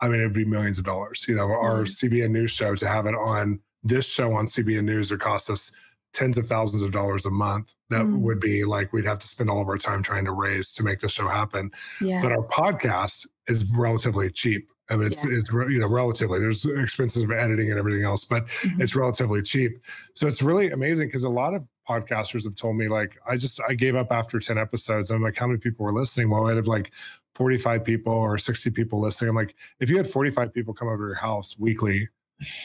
I 0.01 0.09
mean, 0.09 0.19
it'd 0.19 0.33
be 0.33 0.43
millions 0.43 0.77
of 0.77 0.83
dollars. 0.83 1.25
You 1.25 1.35
know, 1.35 1.47
mm-hmm. 1.47 1.65
our 1.65 1.83
CBN 1.85 2.31
News 2.31 2.51
show 2.51 2.75
to 2.75 2.85
have 2.85 3.05
it 3.05 3.15
on 3.15 3.61
this 3.81 4.05
show 4.05 4.33
on 4.33 4.45
CBN 4.45 4.83
News 4.83 5.09
would 5.09 5.21
cost 5.21 5.49
us 5.49 5.71
tens 6.11 6.37
of 6.37 6.47
thousands 6.47 6.83
of 6.83 6.91
dollars 6.91 7.25
a 7.25 7.29
month. 7.29 7.73
That 7.89 8.01
mm-hmm. 8.01 8.23
would 8.23 8.41
be 8.41 8.65
like 8.65 8.91
we'd 8.91 9.05
have 9.05 9.19
to 9.19 9.27
spend 9.27 9.49
all 9.49 9.61
of 9.61 9.69
our 9.69 9.77
time 9.77 10.03
trying 10.03 10.25
to 10.25 10.33
raise 10.33 10.73
to 10.73 10.83
make 10.83 10.99
the 10.99 11.07
show 11.07 11.29
happen. 11.29 11.71
Yeah. 12.01 12.21
But 12.21 12.33
our 12.33 12.43
podcast 12.43 13.25
is 13.47 13.63
relatively 13.71 14.29
cheap. 14.29 14.69
I 14.89 14.95
mean, 14.95 15.07
it's 15.07 15.23
yeah. 15.25 15.37
it's 15.37 15.51
you 15.51 15.79
know 15.79 15.87
relatively 15.87 16.39
there's 16.39 16.65
expenses 16.65 17.23
of 17.23 17.31
editing 17.31 17.69
and 17.69 17.79
everything 17.79 18.03
else, 18.03 18.25
but 18.25 18.47
mm-hmm. 18.47 18.81
it's 18.81 18.95
relatively 18.95 19.41
cheap. 19.41 19.79
So 20.15 20.27
it's 20.27 20.41
really 20.41 20.71
amazing 20.71 21.07
because 21.07 21.23
a 21.23 21.29
lot 21.29 21.53
of 21.53 21.63
podcasters 21.87 22.43
have 22.43 22.55
told 22.55 22.75
me 22.75 22.87
like 22.87 23.17
I 23.27 23.37
just 23.37 23.59
I 23.67 23.73
gave 23.73 23.95
up 23.95 24.11
after 24.11 24.39
ten 24.39 24.57
episodes. 24.57 25.11
I'm 25.11 25.21
like, 25.21 25.37
how 25.37 25.47
many 25.47 25.59
people 25.59 25.85
were 25.85 25.93
listening? 25.93 26.29
Well, 26.29 26.47
I 26.47 26.55
had 26.55 26.67
like 26.67 26.91
45 27.35 27.83
people 27.83 28.13
or 28.13 28.37
60 28.37 28.69
people 28.71 28.99
listening. 28.99 29.29
I'm 29.29 29.35
like, 29.35 29.55
if 29.79 29.89
you 29.89 29.97
had 29.97 30.07
45 30.07 30.53
people 30.53 30.73
come 30.73 30.87
over 30.87 30.97
to 30.97 31.07
your 31.09 31.15
house 31.15 31.57
weekly, 31.57 32.09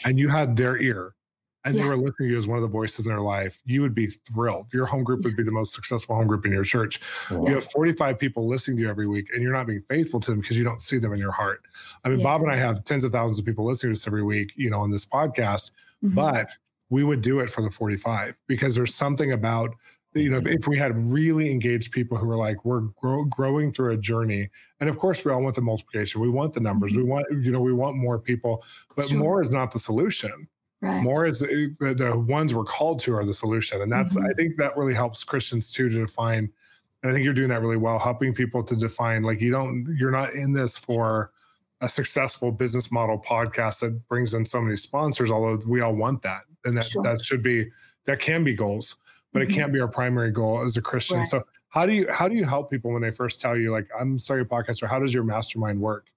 and 0.03 0.19
you 0.19 0.27
had 0.27 0.55
their 0.55 0.77
ear, 0.77 1.15
and 1.65 1.75
yeah. 1.75 1.83
they 1.83 1.89
were 1.89 1.97
listening 1.97 2.29
to 2.29 2.33
you 2.33 2.37
as 2.37 2.47
one 2.47 2.57
of 2.57 2.61
the 2.61 2.69
voices 2.69 3.07
in 3.07 3.11
their 3.11 3.21
life, 3.21 3.59
you 3.65 3.81
would 3.81 3.95
be 3.95 4.05
thrilled. 4.05 4.67
Your 4.71 4.85
home 4.85 5.03
group 5.03 5.23
would 5.23 5.35
be 5.35 5.43
the 5.43 5.51
most 5.51 5.73
successful 5.73 6.15
home 6.15 6.27
group 6.27 6.45
in 6.45 6.51
your 6.51 6.63
church. 6.63 7.01
Wow. 7.31 7.47
You 7.47 7.55
have 7.55 7.65
45 7.71 8.19
people 8.19 8.47
listening 8.47 8.77
to 8.77 8.83
you 8.83 8.89
every 8.89 9.07
week, 9.07 9.29
and 9.33 9.41
you're 9.41 9.51
not 9.51 9.65
being 9.65 9.81
faithful 9.81 10.19
to 10.21 10.31
them 10.31 10.41
because 10.41 10.57
you 10.57 10.63
don't 10.63 10.81
see 10.81 10.99
them 10.99 11.11
in 11.11 11.19
your 11.19 11.31
heart. 11.31 11.63
I 12.03 12.09
mean, 12.09 12.19
yeah. 12.19 12.23
Bob 12.23 12.43
and 12.43 12.51
I 12.51 12.55
have 12.55 12.83
tens 12.83 13.03
of 13.03 13.11
thousands 13.11 13.39
of 13.39 13.45
people 13.45 13.65
listening 13.65 13.95
to 13.95 13.99
us 13.99 14.05
every 14.05 14.23
week, 14.23 14.53
you 14.55 14.69
know, 14.69 14.79
on 14.79 14.91
this 14.91 15.05
podcast, 15.05 15.71
mm-hmm. 16.03 16.13
but 16.13 16.49
we 16.91 17.03
would 17.03 17.21
do 17.21 17.39
it 17.39 17.49
for 17.49 17.63
the 17.63 17.71
45 17.71 18.35
because 18.47 18.75
there's 18.75 18.93
something 18.93 19.31
about 19.31 19.71
you 20.13 20.29
know, 20.29 20.41
if 20.45 20.65
we 20.65 20.77
had 20.77 20.97
really 20.97 21.51
engaged 21.51 21.91
people 21.91 22.17
who 22.17 22.25
were 22.25 22.37
like, 22.37 22.63
we're 22.63 22.81
grow, 23.01 23.25
growing 23.25 23.73
through 23.73 23.91
a 23.91 23.97
journey, 23.97 24.49
and 24.79 24.89
of 24.89 24.97
course, 24.97 25.25
we 25.25 25.31
all 25.33 25.41
want 25.41 25.55
the 25.55 25.61
multiplication, 25.61 26.21
we 26.21 26.29
want 26.29 26.53
the 26.53 26.61
numbers, 26.61 26.93
mm-hmm. 26.93 27.01
we 27.01 27.09
want, 27.09 27.25
you 27.43 27.51
know, 27.51 27.59
we 27.59 27.73
want 27.73 27.97
more 27.97 28.17
people, 28.17 28.63
but 28.95 29.09
sure. 29.09 29.17
more 29.17 29.41
is 29.41 29.51
not 29.51 29.71
the 29.71 29.79
solution. 29.79 30.47
Right. 30.85 31.01
More 31.01 31.25
is 31.25 31.39
the, 31.39 31.75
the, 31.79 32.15
ones 32.15 32.53
we're 32.53 32.63
called 32.63 32.99
to 32.99 33.15
are 33.15 33.25
the 33.25 33.33
solution. 33.33 33.81
And 33.81 33.91
that's, 33.91 34.15
mm-hmm. 34.15 34.27
I 34.27 34.33
think 34.33 34.55
that 34.57 34.77
really 34.77 34.93
helps 34.93 35.23
Christians 35.23 35.71
too 35.71 35.89
to 35.89 36.01
define. 36.01 36.51
And 37.01 37.11
I 37.11 37.13
think 37.13 37.25
you're 37.25 37.33
doing 37.33 37.49
that 37.49 37.61
really 37.61 37.77
well, 37.77 37.97
helping 37.97 38.35
people 38.35 38.63
to 38.63 38.75
define 38.75 39.23
like 39.23 39.41
you 39.41 39.51
don't, 39.51 39.95
you're 39.97 40.11
not 40.11 40.33
in 40.33 40.53
this 40.53 40.77
for 40.77 41.31
a 41.81 41.89
successful 41.89 42.51
business 42.51 42.91
model 42.91 43.17
podcast 43.19 43.79
that 43.79 44.07
brings 44.07 44.35
in 44.35 44.45
so 44.45 44.61
many 44.61 44.77
sponsors, 44.77 45.31
although 45.31 45.59
we 45.67 45.81
all 45.81 45.95
want 45.95 46.21
that. 46.21 46.41
And 46.65 46.77
that, 46.77 46.85
sure. 46.85 47.01
that 47.01 47.25
should 47.25 47.41
be, 47.41 47.71
that 48.05 48.19
can 48.19 48.43
be 48.43 48.53
goals, 48.53 48.97
but 49.33 49.41
mm-hmm. 49.41 49.51
it 49.51 49.53
can't 49.55 49.73
be 49.73 49.79
our 49.79 49.87
primary 49.87 50.29
goal 50.29 50.63
as 50.63 50.77
a 50.77 50.81
Christian. 50.83 51.17
Right. 51.17 51.25
So 51.25 51.43
how 51.69 51.87
do 51.87 51.93
you, 51.93 52.07
how 52.11 52.27
do 52.27 52.35
you 52.35 52.45
help 52.45 52.69
people 52.69 52.91
when 52.91 53.01
they 53.01 53.11
first 53.11 53.41
tell 53.41 53.57
you 53.57 53.71
like, 53.71 53.87
I'm 53.99 54.19
starting 54.19 54.45
a 54.45 54.49
podcast 54.49 54.83
or 54.83 54.87
how 54.87 54.99
does 54.99 55.15
your 55.15 55.23
mastermind 55.23 55.81
work? 55.81 56.11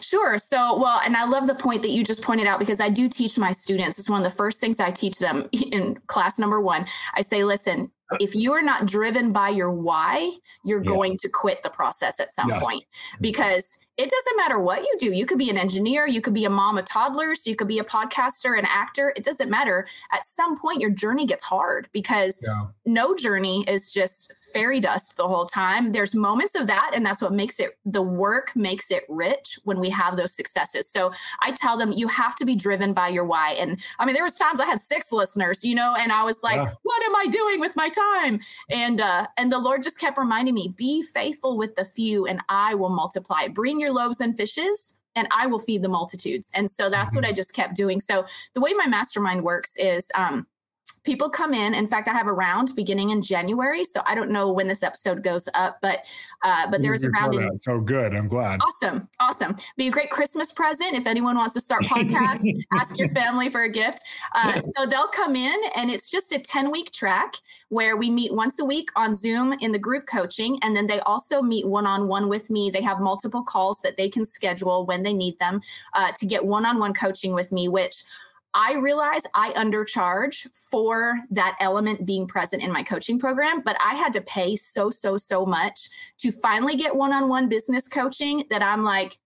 Sure. 0.00 0.38
So, 0.38 0.78
well, 0.78 1.00
and 1.04 1.16
I 1.16 1.24
love 1.24 1.46
the 1.46 1.54
point 1.54 1.82
that 1.82 1.90
you 1.90 2.04
just 2.04 2.22
pointed 2.22 2.46
out 2.46 2.58
because 2.58 2.80
I 2.80 2.88
do 2.88 3.08
teach 3.08 3.38
my 3.38 3.52
students. 3.52 3.98
It's 3.98 4.08
one 4.08 4.24
of 4.24 4.30
the 4.30 4.36
first 4.36 4.60
things 4.60 4.80
I 4.80 4.90
teach 4.90 5.18
them 5.18 5.48
in 5.52 5.98
class 6.06 6.38
number 6.38 6.60
one. 6.60 6.86
I 7.14 7.22
say, 7.22 7.44
listen, 7.44 7.90
if 8.20 8.34
you 8.34 8.52
are 8.52 8.62
not 8.62 8.86
driven 8.86 9.32
by 9.32 9.50
your 9.50 9.70
why, 9.70 10.32
you're 10.64 10.82
yeah. 10.82 10.90
going 10.90 11.16
to 11.18 11.28
quit 11.28 11.62
the 11.62 11.70
process 11.70 12.20
at 12.20 12.32
some 12.32 12.48
yes. 12.48 12.62
point 12.62 12.84
because 13.20 13.84
it 13.98 14.08
doesn't 14.08 14.36
matter 14.36 14.60
what 14.60 14.82
you 14.82 14.94
do. 15.00 15.12
You 15.12 15.26
could 15.26 15.38
be 15.38 15.50
an 15.50 15.58
engineer, 15.58 16.06
you 16.06 16.20
could 16.20 16.32
be 16.32 16.44
a 16.44 16.50
mom 16.50 16.78
of 16.78 16.84
toddlers, 16.84 17.44
you 17.48 17.56
could 17.56 17.66
be 17.66 17.80
a 17.80 17.84
podcaster, 17.84 18.56
an 18.56 18.64
actor. 18.64 19.12
It 19.16 19.24
doesn't 19.24 19.50
matter. 19.50 19.88
At 20.12 20.24
some 20.24 20.56
point, 20.56 20.80
your 20.80 20.90
journey 20.90 21.26
gets 21.26 21.42
hard 21.42 21.88
because 21.92 22.40
yeah. 22.40 22.66
no 22.86 23.16
journey 23.16 23.64
is 23.66 23.92
just 23.92 24.32
fairy 24.52 24.78
dust 24.78 25.16
the 25.16 25.26
whole 25.26 25.46
time. 25.46 25.90
There's 25.90 26.14
moments 26.14 26.54
of 26.54 26.68
that, 26.68 26.92
and 26.94 27.04
that's 27.04 27.20
what 27.20 27.32
makes 27.32 27.58
it 27.58 27.76
the 27.84 28.00
work 28.00 28.54
makes 28.54 28.92
it 28.92 29.02
rich 29.08 29.58
when 29.64 29.80
we 29.80 29.90
have 29.90 30.16
those 30.16 30.32
successes. 30.32 30.88
So 30.88 31.10
I 31.42 31.50
tell 31.50 31.76
them 31.76 31.90
you 31.90 32.06
have 32.06 32.36
to 32.36 32.44
be 32.44 32.54
driven 32.54 32.92
by 32.92 33.08
your 33.08 33.24
why. 33.24 33.54
And 33.54 33.80
I 33.98 34.06
mean, 34.06 34.14
there 34.14 34.22
was 34.22 34.36
times 34.36 34.60
I 34.60 34.66
had 34.66 34.80
six 34.80 35.10
listeners, 35.10 35.64
you 35.64 35.74
know, 35.74 35.96
and 35.98 36.12
I 36.12 36.22
was 36.22 36.40
like, 36.44 36.56
yeah. 36.56 36.70
what 36.82 37.02
am 37.04 37.16
I 37.16 37.26
doing 37.26 37.58
with 37.58 37.74
my 37.74 37.88
time? 37.88 37.97
And 38.70 39.00
uh, 39.00 39.26
and 39.36 39.50
the 39.50 39.58
Lord 39.58 39.82
just 39.82 39.98
kept 39.98 40.18
reminding 40.18 40.54
me, 40.54 40.72
be 40.76 41.02
faithful 41.02 41.56
with 41.56 41.74
the 41.74 41.84
few, 41.84 42.26
and 42.26 42.40
I 42.48 42.74
will 42.74 42.90
multiply. 42.90 43.48
Bring 43.48 43.80
your 43.80 43.88
your 43.88 43.94
loaves 43.94 44.20
and 44.20 44.36
fishes 44.36 45.00
and 45.16 45.26
I 45.36 45.46
will 45.46 45.58
feed 45.58 45.82
the 45.82 45.88
multitudes. 45.88 46.50
And 46.54 46.70
so 46.70 46.88
that's 46.88 47.10
mm-hmm. 47.10 47.22
what 47.22 47.24
I 47.24 47.32
just 47.32 47.54
kept 47.54 47.74
doing. 47.74 47.98
So 47.98 48.24
the 48.54 48.60
way 48.60 48.72
my 48.74 48.86
mastermind 48.86 49.42
works 49.42 49.76
is 49.76 50.06
um, 50.14 50.46
people 51.04 51.30
come 51.30 51.54
in. 51.54 51.74
In 51.74 51.86
fact, 51.86 52.08
I 52.08 52.12
have 52.12 52.26
a 52.26 52.32
round 52.32 52.74
beginning 52.76 53.10
in 53.10 53.22
January, 53.22 53.84
so 53.84 54.02
I 54.04 54.14
don't 54.14 54.30
know 54.30 54.52
when 54.52 54.68
this 54.68 54.82
episode 54.82 55.22
goes 55.22 55.48
up, 55.54 55.78
but 55.80 56.00
uh, 56.42 56.70
but 56.70 56.82
there's 56.82 57.04
a 57.04 57.10
round. 57.10 57.34
In, 57.34 57.60
so 57.60 57.80
good. 57.80 58.14
I'm 58.14 58.28
glad. 58.28 58.60
Awesome, 58.60 59.08
awesome. 59.20 59.56
Be 59.76 59.88
a 59.88 59.90
great 59.90 60.10
Christmas 60.10 60.52
present 60.52 60.94
if 60.94 61.06
anyone 61.06 61.36
wants 61.36 61.54
to 61.54 61.60
start 61.60 61.84
podcast. 61.84 62.44
ask 62.78 62.98
your 62.98 63.08
family 63.10 63.50
for 63.50 63.62
a 63.62 63.68
gift. 63.68 64.00
Uh, 64.34 64.60
so 64.60 64.86
they'll 64.86 65.08
come 65.08 65.36
in, 65.36 65.56
and 65.74 65.90
it's 65.90 66.10
just 66.10 66.32
a 66.32 66.38
10 66.38 66.70
week 66.70 66.92
track 66.92 67.34
where 67.68 67.96
we 67.96 68.10
meet 68.10 68.32
once 68.32 68.58
a 68.58 68.64
week 68.64 68.90
on 68.96 69.14
Zoom 69.14 69.54
in 69.60 69.72
the 69.72 69.78
group 69.78 70.06
coaching, 70.06 70.58
and 70.62 70.76
then 70.76 70.86
they 70.86 71.00
also 71.00 71.42
meet 71.42 71.66
one 71.66 71.86
on 71.86 72.08
one 72.08 72.28
with 72.28 72.50
me. 72.50 72.70
They 72.70 72.82
have 72.82 73.00
multiple 73.00 73.42
calls 73.42 73.80
that 73.82 73.96
they 73.96 74.08
can 74.08 74.24
schedule 74.24 74.86
when 74.86 75.02
they 75.02 75.14
need 75.14 75.38
them 75.38 75.60
uh, 75.94 76.12
to 76.12 76.26
get 76.26 76.44
one 76.44 76.66
on 76.66 76.78
one 76.78 76.94
coaching 76.94 77.34
with 77.34 77.52
me, 77.52 77.68
which 77.68 78.04
I 78.54 78.74
realize 78.74 79.22
I 79.34 79.52
undercharge 79.52 80.50
for 80.52 81.18
that 81.30 81.56
element 81.60 82.06
being 82.06 82.26
present 82.26 82.62
in 82.62 82.72
my 82.72 82.82
coaching 82.82 83.18
program, 83.18 83.60
but 83.60 83.76
I 83.84 83.94
had 83.94 84.12
to 84.14 84.20
pay 84.22 84.56
so, 84.56 84.90
so, 84.90 85.16
so 85.16 85.44
much 85.44 85.88
to 86.18 86.32
finally 86.32 86.76
get 86.76 86.94
one 86.94 87.12
on 87.12 87.28
one 87.28 87.48
business 87.48 87.88
coaching 87.88 88.44
that 88.50 88.62
I'm 88.62 88.84
like, 88.84 89.18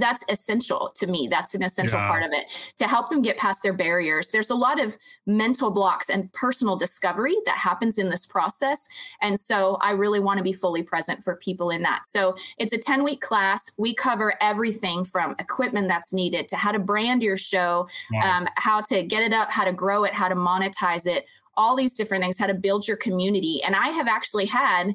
that's 0.00 0.24
essential 0.28 0.92
to 0.96 1.06
me. 1.06 1.28
That's 1.30 1.54
an 1.54 1.62
essential 1.62 1.98
yeah. 1.98 2.08
part 2.08 2.22
of 2.22 2.32
it 2.32 2.46
to 2.76 2.86
help 2.86 3.10
them 3.10 3.22
get 3.22 3.36
past 3.36 3.62
their 3.62 3.72
barriers. 3.72 4.28
There's 4.28 4.50
a 4.50 4.54
lot 4.54 4.82
of 4.82 4.96
mental 5.26 5.70
blocks 5.70 6.10
and 6.10 6.32
personal 6.32 6.76
discovery 6.76 7.36
that 7.46 7.56
happens 7.56 7.98
in 7.98 8.10
this 8.10 8.26
process. 8.26 8.88
And 9.20 9.38
so 9.38 9.76
I 9.80 9.92
really 9.92 10.20
want 10.20 10.38
to 10.38 10.44
be 10.44 10.52
fully 10.52 10.82
present 10.82 11.22
for 11.22 11.36
people 11.36 11.70
in 11.70 11.82
that. 11.82 12.06
So 12.06 12.36
it's 12.58 12.72
a 12.72 12.78
10 12.78 13.04
week 13.04 13.20
class. 13.20 13.70
We 13.78 13.94
cover 13.94 14.34
everything 14.40 15.04
from 15.04 15.34
equipment 15.38 15.88
that's 15.88 16.12
needed 16.12 16.48
to 16.48 16.56
how 16.56 16.72
to 16.72 16.78
brand 16.78 17.22
your 17.22 17.36
show, 17.36 17.88
um, 18.22 18.48
how 18.56 18.80
to 18.82 19.02
get 19.02 19.22
it 19.22 19.32
up, 19.32 19.50
how 19.50 19.64
to 19.64 19.72
grow 19.72 20.04
it, 20.04 20.14
how 20.14 20.28
to 20.28 20.34
monetize 20.34 21.06
it, 21.06 21.26
all 21.56 21.74
these 21.74 21.94
different 21.94 22.22
things, 22.22 22.38
how 22.38 22.46
to 22.46 22.54
build 22.54 22.86
your 22.86 22.96
community. 22.96 23.60
And 23.64 23.74
I 23.74 23.88
have 23.88 24.06
actually 24.06 24.46
had 24.46 24.94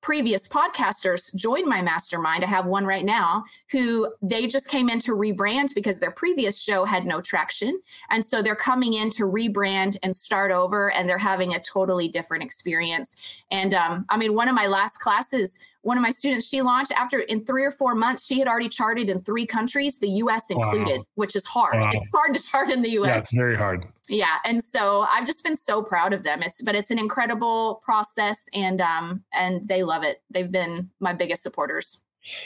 previous 0.00 0.48
podcasters 0.48 1.34
joined 1.34 1.66
my 1.66 1.82
mastermind. 1.82 2.42
I 2.42 2.46
have 2.46 2.66
one 2.66 2.86
right 2.86 3.04
now 3.04 3.44
who 3.70 4.12
they 4.22 4.46
just 4.46 4.68
came 4.68 4.88
in 4.88 4.98
to 5.00 5.12
rebrand 5.12 5.74
because 5.74 6.00
their 6.00 6.10
previous 6.10 6.58
show 6.60 6.84
had 6.84 7.04
no 7.04 7.20
traction. 7.20 7.78
And 8.08 8.24
so 8.24 8.40
they're 8.40 8.56
coming 8.56 8.94
in 8.94 9.10
to 9.10 9.24
rebrand 9.24 9.96
and 10.02 10.14
start 10.14 10.50
over, 10.50 10.90
and 10.92 11.08
they're 11.08 11.18
having 11.18 11.54
a 11.54 11.60
totally 11.60 12.08
different 12.08 12.42
experience. 12.42 13.16
And 13.50 13.74
um, 13.74 14.06
I 14.08 14.16
mean, 14.16 14.34
one 14.34 14.48
of 14.48 14.54
my 14.54 14.66
last 14.66 14.98
classes, 14.98 15.58
one 15.82 15.96
of 15.96 16.02
my 16.02 16.10
students, 16.10 16.46
she 16.46 16.60
launched 16.60 16.92
after 16.92 17.20
in 17.20 17.44
three 17.44 17.64
or 17.64 17.70
four 17.70 17.94
months, 17.94 18.26
she 18.26 18.38
had 18.38 18.46
already 18.46 18.68
charted 18.68 19.08
in 19.08 19.18
three 19.20 19.46
countries, 19.46 19.98
the 19.98 20.08
US 20.08 20.50
included, 20.50 20.98
wow. 20.98 21.04
which 21.14 21.34
is 21.34 21.46
hard. 21.46 21.80
Wow. 21.80 21.90
It's 21.92 22.04
hard 22.12 22.34
to 22.34 22.40
chart 22.40 22.70
in 22.70 22.82
the 22.82 22.90
US. 23.00 23.08
Yeah, 23.08 23.18
it's 23.18 23.34
very 23.34 23.56
hard. 23.56 23.86
Yeah. 24.08 24.36
And 24.44 24.62
so 24.62 25.02
I've 25.02 25.26
just 25.26 25.42
been 25.42 25.56
so 25.56 25.82
proud 25.82 26.12
of 26.12 26.22
them. 26.22 26.42
It's 26.42 26.60
but 26.60 26.74
it's 26.74 26.90
an 26.90 26.98
incredible 26.98 27.80
process 27.82 28.48
and 28.52 28.80
um 28.80 29.24
and 29.32 29.66
they 29.66 29.82
love 29.82 30.02
it. 30.02 30.22
They've 30.30 30.50
been 30.50 30.90
my 31.00 31.14
biggest 31.14 31.42
supporters. 31.42 32.04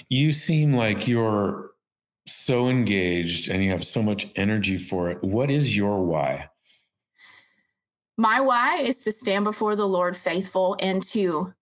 You 0.09 0.33
seem 0.33 0.73
like 0.73 1.09
you're 1.09 1.73
so 2.27 2.69
engaged 2.69 3.51
and 3.51 3.65
you 3.65 3.71
have 3.71 3.85
so 3.85 4.03
much 4.03 4.29
energy 4.37 4.79
for 4.79 5.11
it. 5.11 5.23
What 5.23 5.51
is 5.51 5.77
your 5.77 6.05
why? 6.05 6.51
My 8.17 8.41
why 8.41 8.79
is 8.79 9.03
to 9.05 9.13
stand 9.13 9.45
before 9.45 9.75
the 9.75 9.89
Lord 9.89 10.17
faithful 10.17 10.77
and 10.79 11.03
to 11.09 11.53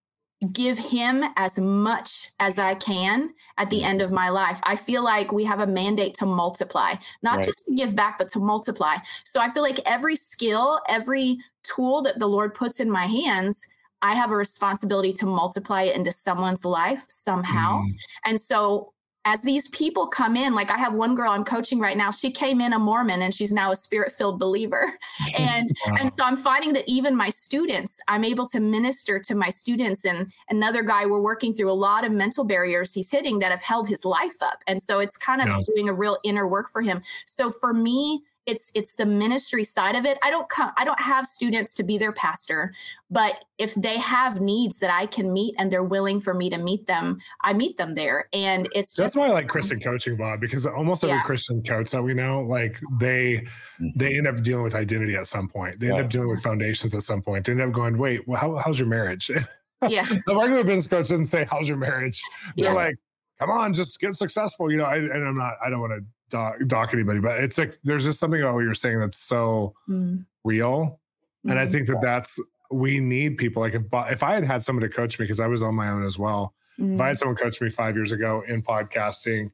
give 0.51 0.79
him 0.79 1.25
as 1.37 1.59
much 1.59 2.33
as 2.41 2.59
I 2.59 2.75
can 2.75 3.31
at 3.59 3.71
the 3.71 3.85
end 3.85 4.03
of 4.03 4.11
my 4.11 4.29
life. 4.29 4.61
I 4.65 4.77
feel 4.77 5.05
like 5.05 5.33
we 5.33 5.45
have 5.45 5.61
a 5.61 5.67
mandate 5.67 6.15
to 6.15 6.27
multiply, 6.27 6.95
not 7.23 7.37
right. 7.37 7.47
just 7.47 7.65
to 7.67 7.75
give 7.75 7.95
back, 7.95 8.19
but 8.19 8.29
to 8.31 8.41
multiply. 8.41 8.97
So 9.25 9.41
I 9.41 9.51
feel 9.51 9.63
like 9.63 9.81
every 9.87 10.17
skill, 10.17 10.81
every 10.89 11.39
tool 11.63 12.03
that 12.03 12.19
the 12.19 12.27
Lord 12.27 12.55
puts 12.55 12.81
in 12.81 12.91
my 12.91 13.07
hands, 13.07 13.61
I 14.03 14.17
have 14.17 14.33
a 14.33 14.37
responsibility 14.37 15.13
to 15.15 15.27
multiply 15.27 15.83
it 15.83 15.95
into 15.97 16.11
someone's 16.11 16.65
life 16.65 17.05
somehow. 17.09 17.83
Mm. 17.83 17.95
And 18.25 18.41
so 18.41 18.93
as 19.25 19.41
these 19.43 19.69
people 19.69 20.07
come 20.07 20.37
in, 20.37 20.55
like 20.55 20.71
I 20.71 20.77
have 20.77 20.95
one 20.95 21.15
girl 21.15 21.31
I'm 21.31 21.45
coaching 21.45 21.79
right 21.79 21.97
now, 21.97 22.11
she 22.11 22.31
came 22.31 22.61
in 22.61 22.73
a 22.73 22.79
Mormon 22.79 23.23
and 23.23 23.33
she's 23.33 23.53
now 23.53 23.71
a 23.71 23.77
spirit 23.77 24.13
filled 24.13 24.39
believer. 24.39 24.93
And 25.39 25.71
wow. 25.87 25.97
and 26.01 26.13
so 26.13 26.25
I'm 26.25 26.37
finding 26.37 26.73
that 26.75 26.85
even 26.87 27.17
my 27.17 27.31
students, 27.31 27.99
I'm 28.09 28.25
able 28.25 28.47
to 28.49 28.61
minister 28.61 29.19
to 29.21 29.35
my 29.35 29.49
students. 29.49 30.05
And 30.05 30.33
another 30.51 30.83
guy 30.83 31.07
we're 31.07 31.21
working 31.21 31.55
through 31.55 31.71
a 31.71 31.73
lot 31.73 32.05
of 32.05 32.13
mental 32.13 32.45
barriers 32.45 32.93
he's 32.93 33.11
hitting 33.11 33.39
that 33.39 33.51
have 33.51 33.63
held 33.63 33.89
his 33.89 34.05
life 34.05 34.43
up. 34.43 34.59
And 34.67 34.83
so 34.83 34.99
it's 34.99 35.17
kind 35.17 35.41
of 35.41 35.49
yeah. 35.49 35.61
doing 35.65 35.89
a 35.89 35.93
real 35.93 36.19
inner 36.25 36.49
work 36.49 36.69
for 36.69 36.83
him. 36.83 37.03
So 37.27 37.51
for 37.51 37.73
me, 37.73 38.25
it's 38.47 38.71
it's 38.75 38.97
the 38.97 39.07
ministry 39.07 39.65
side 39.65 39.95
of 39.95 40.05
it. 40.05 40.19
I 40.23 40.31
don't 40.31 40.49
come 40.49 40.73
i 40.77 40.85
don't 40.85 41.01
have 41.01 41.27
students 41.27 41.75
to 41.75 41.83
be 41.83 41.99
their 41.99 42.13
pastor 42.13 42.73
but 43.11 43.45
if 43.59 43.75
they 43.75 43.99
have 43.99 44.41
needs 44.41 44.79
that 44.79 44.91
i 44.91 45.07
can 45.07 45.33
meet 45.33 45.55
and 45.59 45.71
they're 45.71 45.83
willing 45.83 46.21
for 46.21 46.35
me 46.35 46.51
to 46.51 46.59
meet 46.59 46.87
them 46.87 47.19
i 47.43 47.53
meet 47.53 47.77
them 47.77 47.95
there. 47.95 48.29
And 48.33 48.69
it's 48.75 48.95
that's 48.95 49.17
why 49.17 49.27
i 49.27 49.31
like 49.31 49.49
christian 49.49 49.81
coaching 49.81 50.17
bob 50.17 50.41
because 50.41 50.67
almost 50.67 51.05
every 51.05 51.17
yeah. 51.17 51.23
christian 51.23 51.63
coach 51.63 51.91
that 51.91 52.03
we 52.03 52.15
know 52.15 52.41
like 52.43 52.79
they 52.99 53.37
mm-hmm. 53.37 53.89
they 53.97 54.17
end 54.17 54.27
up 54.27 54.43
dealing 54.43 54.65
with 54.65 54.75
identity 54.75 55.15
at 55.17 55.27
some 55.27 55.49
point. 55.49 55.81
They 55.81 55.91
end 55.91 56.01
up 56.01 56.11
dealing 56.11 56.29
with 56.29 56.43
foundations 56.43 56.95
at 56.95 57.03
some 57.03 57.23
point. 57.23 57.45
They 57.45 57.53
end 57.53 57.63
up 57.63 57.73
going 57.73 57.99
wait 57.99 58.27
well 58.27 58.41
how, 58.41 58.57
how's 58.57 58.79
your 58.79 58.89
marriage? 58.89 59.31
Yeah. 59.89 60.07
The 60.29 60.37
regular 60.37 60.63
business 60.63 60.87
coach 60.87 61.09
doesn't 61.09 61.25
say 61.25 61.45
how's 61.51 61.67
your 61.67 61.77
marriage? 61.77 62.23
They're 62.57 62.67
yeah. 62.67 62.73
like 62.73 62.95
come 63.41 63.51
on 63.51 63.75
just 63.75 63.99
get 63.99 64.15
successful 64.15 64.71
you 64.71 64.77
know 64.77 64.85
I, 64.85 64.99
and 64.99 65.27
i'm 65.27 65.37
not 65.37 65.55
i 65.65 65.69
don't 65.69 65.81
want 65.81 65.93
to 65.93 66.05
dock, 66.33 66.57
dock 66.67 66.93
anybody, 66.93 67.21
but 67.21 67.39
it's 67.39 67.59
like 67.59 67.77
there's 67.85 68.05
just 68.05 68.19
something 68.19 68.41
about 68.41 68.55
what 68.55 68.61
you're 68.61 68.75
saying 68.75 68.99
that's 68.99 69.19
so 69.19 69.75
mm. 69.89 70.25
real, 70.45 71.01
and 71.45 71.59
I 71.59 71.63
mm-hmm. 71.63 71.73
think 71.73 71.87
that 71.89 72.01
that's 72.03 72.41
we 72.73 73.01
need 73.01 73.39
people. 73.39 73.63
Like 73.63 73.75
if 73.75 73.83
if 74.11 74.23
I 74.23 74.35
had 74.35 74.45
had 74.45 74.65
someone 74.65 74.83
to 74.83 74.89
coach 74.89 75.19
me 75.19 75.25
because 75.25 75.41
I 75.41 75.47
was 75.47 75.63
on 75.63 75.75
my 75.75 75.91
own 75.91 76.05
as 76.05 76.19
well. 76.19 76.55
Mm. 76.81 76.95
If 76.95 77.01
I 77.01 77.09
had 77.09 77.17
mm. 77.17 77.19
someone 77.21 77.37
coach 77.37 77.61
me 77.61 77.69
five 77.69 77.95
years 77.95 78.13
ago 78.13 78.43
in 78.49 78.63
podcasting, 78.63 79.51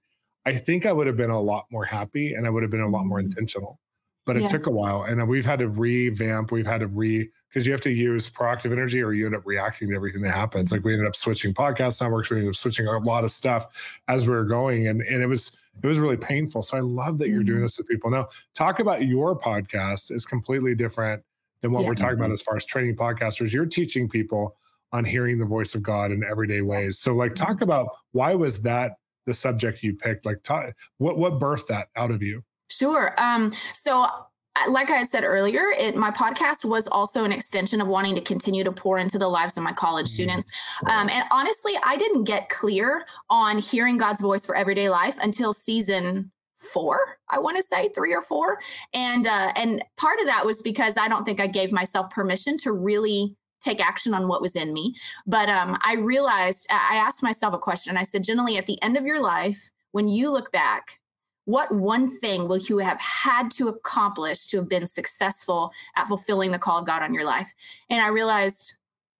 I 0.46 0.54
think 0.54 0.86
I 0.86 0.92
would 0.92 1.06
have 1.06 1.16
been 1.16 1.30
a 1.30 1.40
lot 1.40 1.66
more 1.70 1.84
happy 1.84 2.34
and 2.34 2.46
I 2.46 2.50
would 2.50 2.62
have 2.62 2.70
been 2.70 2.80
a 2.80 2.88
lot 2.88 3.04
more 3.04 3.18
mm. 3.18 3.24
intentional. 3.24 3.80
But 4.24 4.36
it 4.36 4.42
yeah. 4.42 4.48
took 4.48 4.66
a 4.66 4.70
while, 4.70 5.04
and 5.04 5.26
we've 5.26 5.46
had 5.46 5.58
to 5.60 5.68
revamp. 5.68 6.52
We've 6.52 6.66
had 6.66 6.80
to 6.80 6.86
re 6.86 7.30
because 7.48 7.66
you 7.66 7.72
have 7.72 7.80
to 7.80 7.90
use 7.90 8.28
proactive 8.28 8.72
energy 8.72 9.02
or 9.02 9.14
you 9.14 9.24
end 9.24 9.34
up 9.34 9.46
reacting 9.46 9.88
to 9.88 9.94
everything 9.94 10.20
that 10.20 10.34
happens. 10.34 10.70
Like 10.70 10.84
we 10.84 10.92
ended 10.92 11.08
up 11.08 11.16
switching 11.16 11.54
podcast 11.54 12.02
networks, 12.02 12.28
we 12.28 12.36
ended 12.36 12.50
up 12.50 12.56
switching 12.56 12.86
a 12.86 12.98
lot 12.98 13.24
of 13.24 13.32
stuff 13.32 14.00
as 14.06 14.26
we 14.26 14.34
were 14.34 14.44
going, 14.44 14.88
and 14.88 15.00
and 15.00 15.22
it 15.22 15.26
was 15.26 15.56
it 15.82 15.86
was 15.86 15.98
really 15.98 16.16
painful. 16.16 16.62
So 16.62 16.76
I 16.76 16.80
love 16.80 17.18
that 17.18 17.28
you're 17.28 17.42
doing 17.42 17.58
mm-hmm. 17.58 17.64
this 17.64 17.78
with 17.78 17.88
people. 17.88 18.10
Now, 18.10 18.28
talk 18.54 18.80
about 18.80 19.06
your 19.06 19.38
podcast 19.38 20.10
is 20.10 20.24
completely 20.24 20.74
different 20.74 21.22
than 21.60 21.72
what 21.72 21.82
yeah. 21.82 21.88
we're 21.88 21.94
talking 21.94 22.18
about 22.18 22.30
as 22.30 22.42
far 22.42 22.56
as 22.56 22.64
training 22.64 22.96
podcasters. 22.96 23.52
You're 23.52 23.66
teaching 23.66 24.08
people 24.08 24.56
on 24.92 25.04
hearing 25.04 25.38
the 25.38 25.44
voice 25.44 25.74
of 25.74 25.82
God 25.82 26.10
in 26.12 26.24
everyday 26.24 26.62
ways. 26.62 26.98
So, 26.98 27.14
like, 27.14 27.34
talk 27.34 27.60
about 27.60 27.88
why 28.12 28.34
was 28.34 28.62
that 28.62 28.92
the 29.26 29.34
subject 29.34 29.82
you 29.82 29.94
picked? 29.94 30.24
Like, 30.24 30.42
talk, 30.42 30.72
what 30.98 31.18
what 31.18 31.38
birthed 31.38 31.66
that 31.66 31.88
out 31.96 32.10
of 32.10 32.22
you? 32.22 32.42
Sure. 32.70 33.14
Um, 33.20 33.50
so 33.74 34.08
like 34.68 34.90
I 34.90 34.96
had 34.96 35.08
said 35.08 35.24
earlier, 35.24 35.70
it 35.78 35.96
my 35.96 36.10
podcast 36.10 36.64
was 36.64 36.86
also 36.88 37.24
an 37.24 37.32
extension 37.32 37.80
of 37.80 37.88
wanting 37.88 38.14
to 38.14 38.20
continue 38.20 38.64
to 38.64 38.72
pour 38.72 38.98
into 38.98 39.18
the 39.18 39.28
lives 39.28 39.56
of 39.56 39.62
my 39.62 39.72
college 39.72 40.06
mm-hmm. 40.06 40.14
students. 40.14 40.50
Um, 40.86 41.08
and 41.08 41.24
honestly, 41.30 41.74
I 41.84 41.96
didn't 41.96 42.24
get 42.24 42.48
clear 42.48 43.04
on 43.30 43.58
hearing 43.58 43.96
God's 43.96 44.20
voice 44.20 44.44
for 44.44 44.56
everyday 44.56 44.88
life 44.88 45.18
until 45.20 45.52
season 45.52 46.30
four 46.58 47.18
i 47.30 47.38
want 47.38 47.56
to 47.56 47.62
say 47.62 47.88
three 47.90 48.12
or 48.12 48.20
four 48.20 48.58
and 48.92 49.28
uh 49.28 49.52
and 49.54 49.80
part 49.96 50.18
of 50.18 50.26
that 50.26 50.44
was 50.44 50.60
because 50.60 50.96
i 50.96 51.06
don't 51.06 51.24
think 51.24 51.38
i 51.38 51.46
gave 51.46 51.70
myself 51.70 52.10
permission 52.10 52.56
to 52.56 52.72
really 52.72 53.36
take 53.60 53.80
action 53.80 54.12
on 54.12 54.26
what 54.26 54.42
was 54.42 54.56
in 54.56 54.72
me 54.72 54.92
but 55.24 55.48
um 55.48 55.78
i 55.82 55.94
realized 55.94 56.66
i 56.72 56.96
asked 56.96 57.22
myself 57.22 57.54
a 57.54 57.58
question 57.58 57.96
i 57.96 58.02
said 58.02 58.24
generally 58.24 58.56
at 58.56 58.66
the 58.66 58.80
end 58.82 58.96
of 58.96 59.04
your 59.04 59.22
life 59.22 59.70
when 59.92 60.08
you 60.08 60.32
look 60.32 60.50
back 60.50 60.98
what 61.48 61.72
one 61.72 62.06
thing 62.20 62.46
will 62.46 62.58
you 62.58 62.76
have 62.76 63.00
had 63.00 63.50
to 63.50 63.68
accomplish 63.68 64.48
to 64.48 64.58
have 64.58 64.68
been 64.68 64.84
successful 64.84 65.72
at 65.96 66.06
fulfilling 66.06 66.50
the 66.50 66.58
call 66.58 66.78
of 66.78 66.86
God 66.86 67.02
on 67.02 67.14
your 67.14 67.24
life? 67.24 67.50
And 67.88 68.02
I 68.02 68.08
realized 68.08 68.76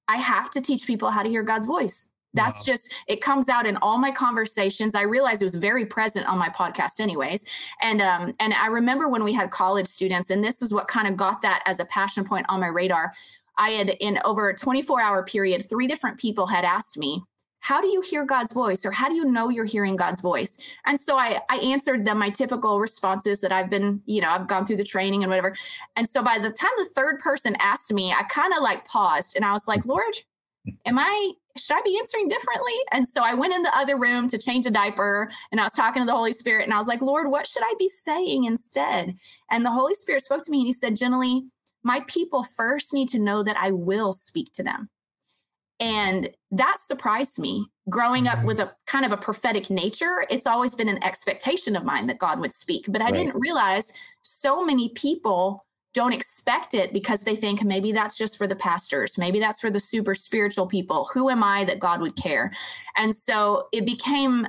I 0.09 0.19
have 0.19 0.51
to 0.51 0.61
teach 0.61 0.87
people 0.87 1.11
how 1.11 1.23
to 1.23 1.29
hear 1.31 1.43
God's 1.43 1.64
voice. 1.64 2.11
That's 2.35 2.59
wow. 2.59 2.73
just 2.75 2.93
it 3.07 3.23
comes 3.23 3.49
out 3.49 3.64
in 3.64 3.79
all 3.79 3.97
my 3.97 4.11
conversations. 4.11 4.95
I 4.95 5.03
realized 5.03 5.41
it 5.41 5.47
was 5.47 5.55
very 5.55 5.87
present 5.87 6.29
on 6.29 6.37
my 6.37 6.51
podcast, 6.51 7.01
anyways. 7.01 7.47
And 7.81 8.03
um, 8.03 8.35
and 8.41 8.53
I 8.53 8.67
remember 8.67 9.09
when 9.09 9.25
we 9.25 9.33
had 9.33 9.51
college 9.51 9.87
students, 9.87 10.29
and 10.29 10.45
this 10.45 10.61
is 10.61 10.71
what 10.71 10.87
kind 10.87 11.09
of 11.09 11.17
got 11.17 11.41
that 11.41 11.62
as 11.64 11.81
a 11.81 11.87
passion 11.87 12.25
point 12.25 12.45
on 12.51 12.61
my 12.61 12.67
radar. 12.67 13.14
I 13.57 13.71
had 13.71 13.88
in 14.01 14.21
over 14.27 14.51
a 14.51 14.55
24 14.55 15.01
hour 15.01 15.25
period, 15.25 15.67
three 15.67 15.87
different 15.87 16.19
people 16.19 16.47
had 16.47 16.67
asked 16.67 16.99
me, 16.99 17.23
how 17.61 17.81
do 17.81 17.88
you 17.88 18.01
hear 18.01 18.25
God's 18.25 18.53
voice 18.53 18.85
or 18.85 18.90
how 18.90 19.09
do 19.09 19.14
you 19.14 19.25
know 19.25 19.49
you're 19.49 19.64
hearing 19.64 19.97
God's 19.97 20.21
voice? 20.21 20.59
And 20.87 21.01
so 21.01 21.18
I, 21.18 21.40
I 21.51 21.57
answered 21.57 22.05
them 22.05 22.18
my 22.18 22.31
typical 22.31 22.81
responses 22.81 23.40
that 23.40 23.53
I've 23.53 23.71
been, 23.71 24.01
you 24.07 24.21
know, 24.21 24.31
I've 24.31 24.47
gone 24.47 24.64
through 24.64 24.77
the 24.77 24.85
training 24.85 25.23
and 25.23 25.31
whatever. 25.31 25.57
And 25.97 26.09
so 26.09 26.23
by 26.23 26.38
the 26.38 26.51
time 26.51 26.71
the 26.79 26.88
third 26.94 27.18
person 27.18 27.57
asked 27.59 27.92
me, 27.92 28.12
I 28.12 28.23
kind 28.25 28.53
of 28.55 28.62
like 28.62 28.87
paused 28.87 29.37
and 29.37 29.44
I 29.44 29.53
was 29.53 29.66
like, 29.66 29.85
Lord, 29.85 30.14
am 30.85 30.99
I, 30.99 31.33
should 31.57 31.77
I 31.77 31.83
be 31.83 31.99
answering 31.99 32.29
differently? 32.29 32.75
And 32.92 33.09
so 33.09 33.23
I 33.23 33.35
went 33.35 33.55
in 33.55 33.62
the 33.62 33.77
other 33.77 33.99
room 33.99 34.29
to 34.29 34.38
change 34.38 34.66
a 34.66 34.71
diaper 34.71 35.31
and 35.51 35.61
I 35.61 35.64
was 35.64 35.73
talking 35.73 36.03
to 36.03 36.07
the 36.07 36.12
Holy 36.12 36.33
Spirit 36.33 36.64
and 36.64 36.73
I 36.73 36.79
was 36.79 36.88
like, 36.88 37.03
Lord, 37.03 37.31
what 37.31 37.47
should 37.47 37.62
I 37.64 37.75
be 37.79 37.88
saying 37.88 38.44
instead? 38.44 39.16
And 39.51 39.64
the 39.64 39.71
Holy 39.71 39.94
Spirit 39.94 40.25
spoke 40.25 40.44
to 40.44 40.51
me 40.51 40.59
and 40.59 40.66
he 40.66 40.73
said, 40.73 40.97
gently, 40.97 41.44
my 41.83 42.01
people 42.07 42.42
first 42.42 42.92
need 42.92 43.09
to 43.11 43.18
know 43.18 43.42
that 43.42 43.57
I 43.57 43.73
will 43.73 44.12
speak 44.12 44.53
to 44.55 44.62
them. 44.62 44.88
And 45.81 46.31
that 46.51 46.77
surprised 46.79 47.38
me. 47.38 47.67
Growing 47.88 48.27
up 48.27 48.38
mm-hmm. 48.38 48.47
with 48.49 48.61
a 48.61 48.73
kind 48.87 49.05
of 49.05 49.12
a 49.12 49.17
prophetic 49.17 49.71
nature, 49.71 50.27
it's 50.29 50.47
always 50.47 50.75
been 50.75 50.88
an 50.88 51.03
expectation 51.03 51.77
of 51.77 51.85
mine 51.85 52.07
that 52.09 52.19
God 52.19 52.41
would 52.41 52.53
speak. 52.53 52.85
But 52.88 53.01
I 53.01 53.07
right. 53.07 53.14
didn't 53.14 53.37
realize 53.37 53.93
so 54.23 54.64
many 54.64 54.91
people 54.91 55.64
don't 55.95 56.12
expect 56.12 56.75
it 56.75 56.93
because 56.93 57.23
they 57.23 57.35
think 57.35 57.62
maybe 57.62 57.93
that's 57.93 58.19
just 58.19 58.37
for 58.37 58.47
the 58.47 58.55
pastors, 58.55 59.17
maybe 59.17 59.41
that's 59.41 59.61
for 59.61 59.71
the 59.71 59.81
super 59.81 60.14
spiritual 60.14 60.67
people. 60.67 61.09
Who 61.14 61.31
am 61.31 61.43
I 61.43 61.64
that 61.64 61.79
God 61.79 62.01
would 62.01 62.14
care? 62.14 62.53
And 62.97 63.14
so 63.17 63.69
it 63.73 63.87
became, 63.87 64.47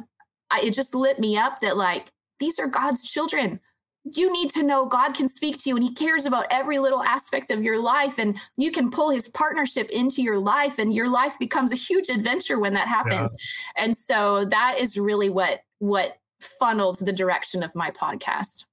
it 0.61 0.71
just 0.71 0.93
lit 0.93 1.19
me 1.19 1.37
up 1.37 1.61
that 1.61 1.77
like, 1.77 2.11
these 2.39 2.59
are 2.59 2.67
God's 2.67 3.09
children 3.09 3.59
you 4.05 4.31
need 4.31 4.49
to 4.51 4.63
know 4.63 4.85
God 4.85 5.13
can 5.13 5.27
speak 5.27 5.57
to 5.59 5.69
you 5.69 5.75
and 5.75 5.83
he 5.83 5.93
cares 5.93 6.25
about 6.25 6.45
every 6.49 6.79
little 6.79 7.03
aspect 7.03 7.51
of 7.51 7.63
your 7.63 7.79
life 7.79 8.17
and 8.17 8.37
you 8.57 8.71
can 8.71 8.89
pull 8.89 9.09
his 9.09 9.27
partnership 9.29 9.89
into 9.89 10.21
your 10.21 10.39
life 10.39 10.79
and 10.79 10.93
your 10.93 11.09
life 11.09 11.37
becomes 11.39 11.71
a 11.71 11.75
huge 11.75 12.09
adventure 12.09 12.59
when 12.59 12.73
that 12.73 12.87
happens. 12.87 13.35
Yeah. 13.77 13.83
And 13.83 13.97
so 13.97 14.45
that 14.45 14.79
is 14.79 14.97
really 14.97 15.29
what 15.29 15.59
what 15.79 16.17
funneled 16.39 16.99
the 16.99 17.11
direction 17.11 17.63
of 17.63 17.75
my 17.75 17.91
podcast. 17.91 18.65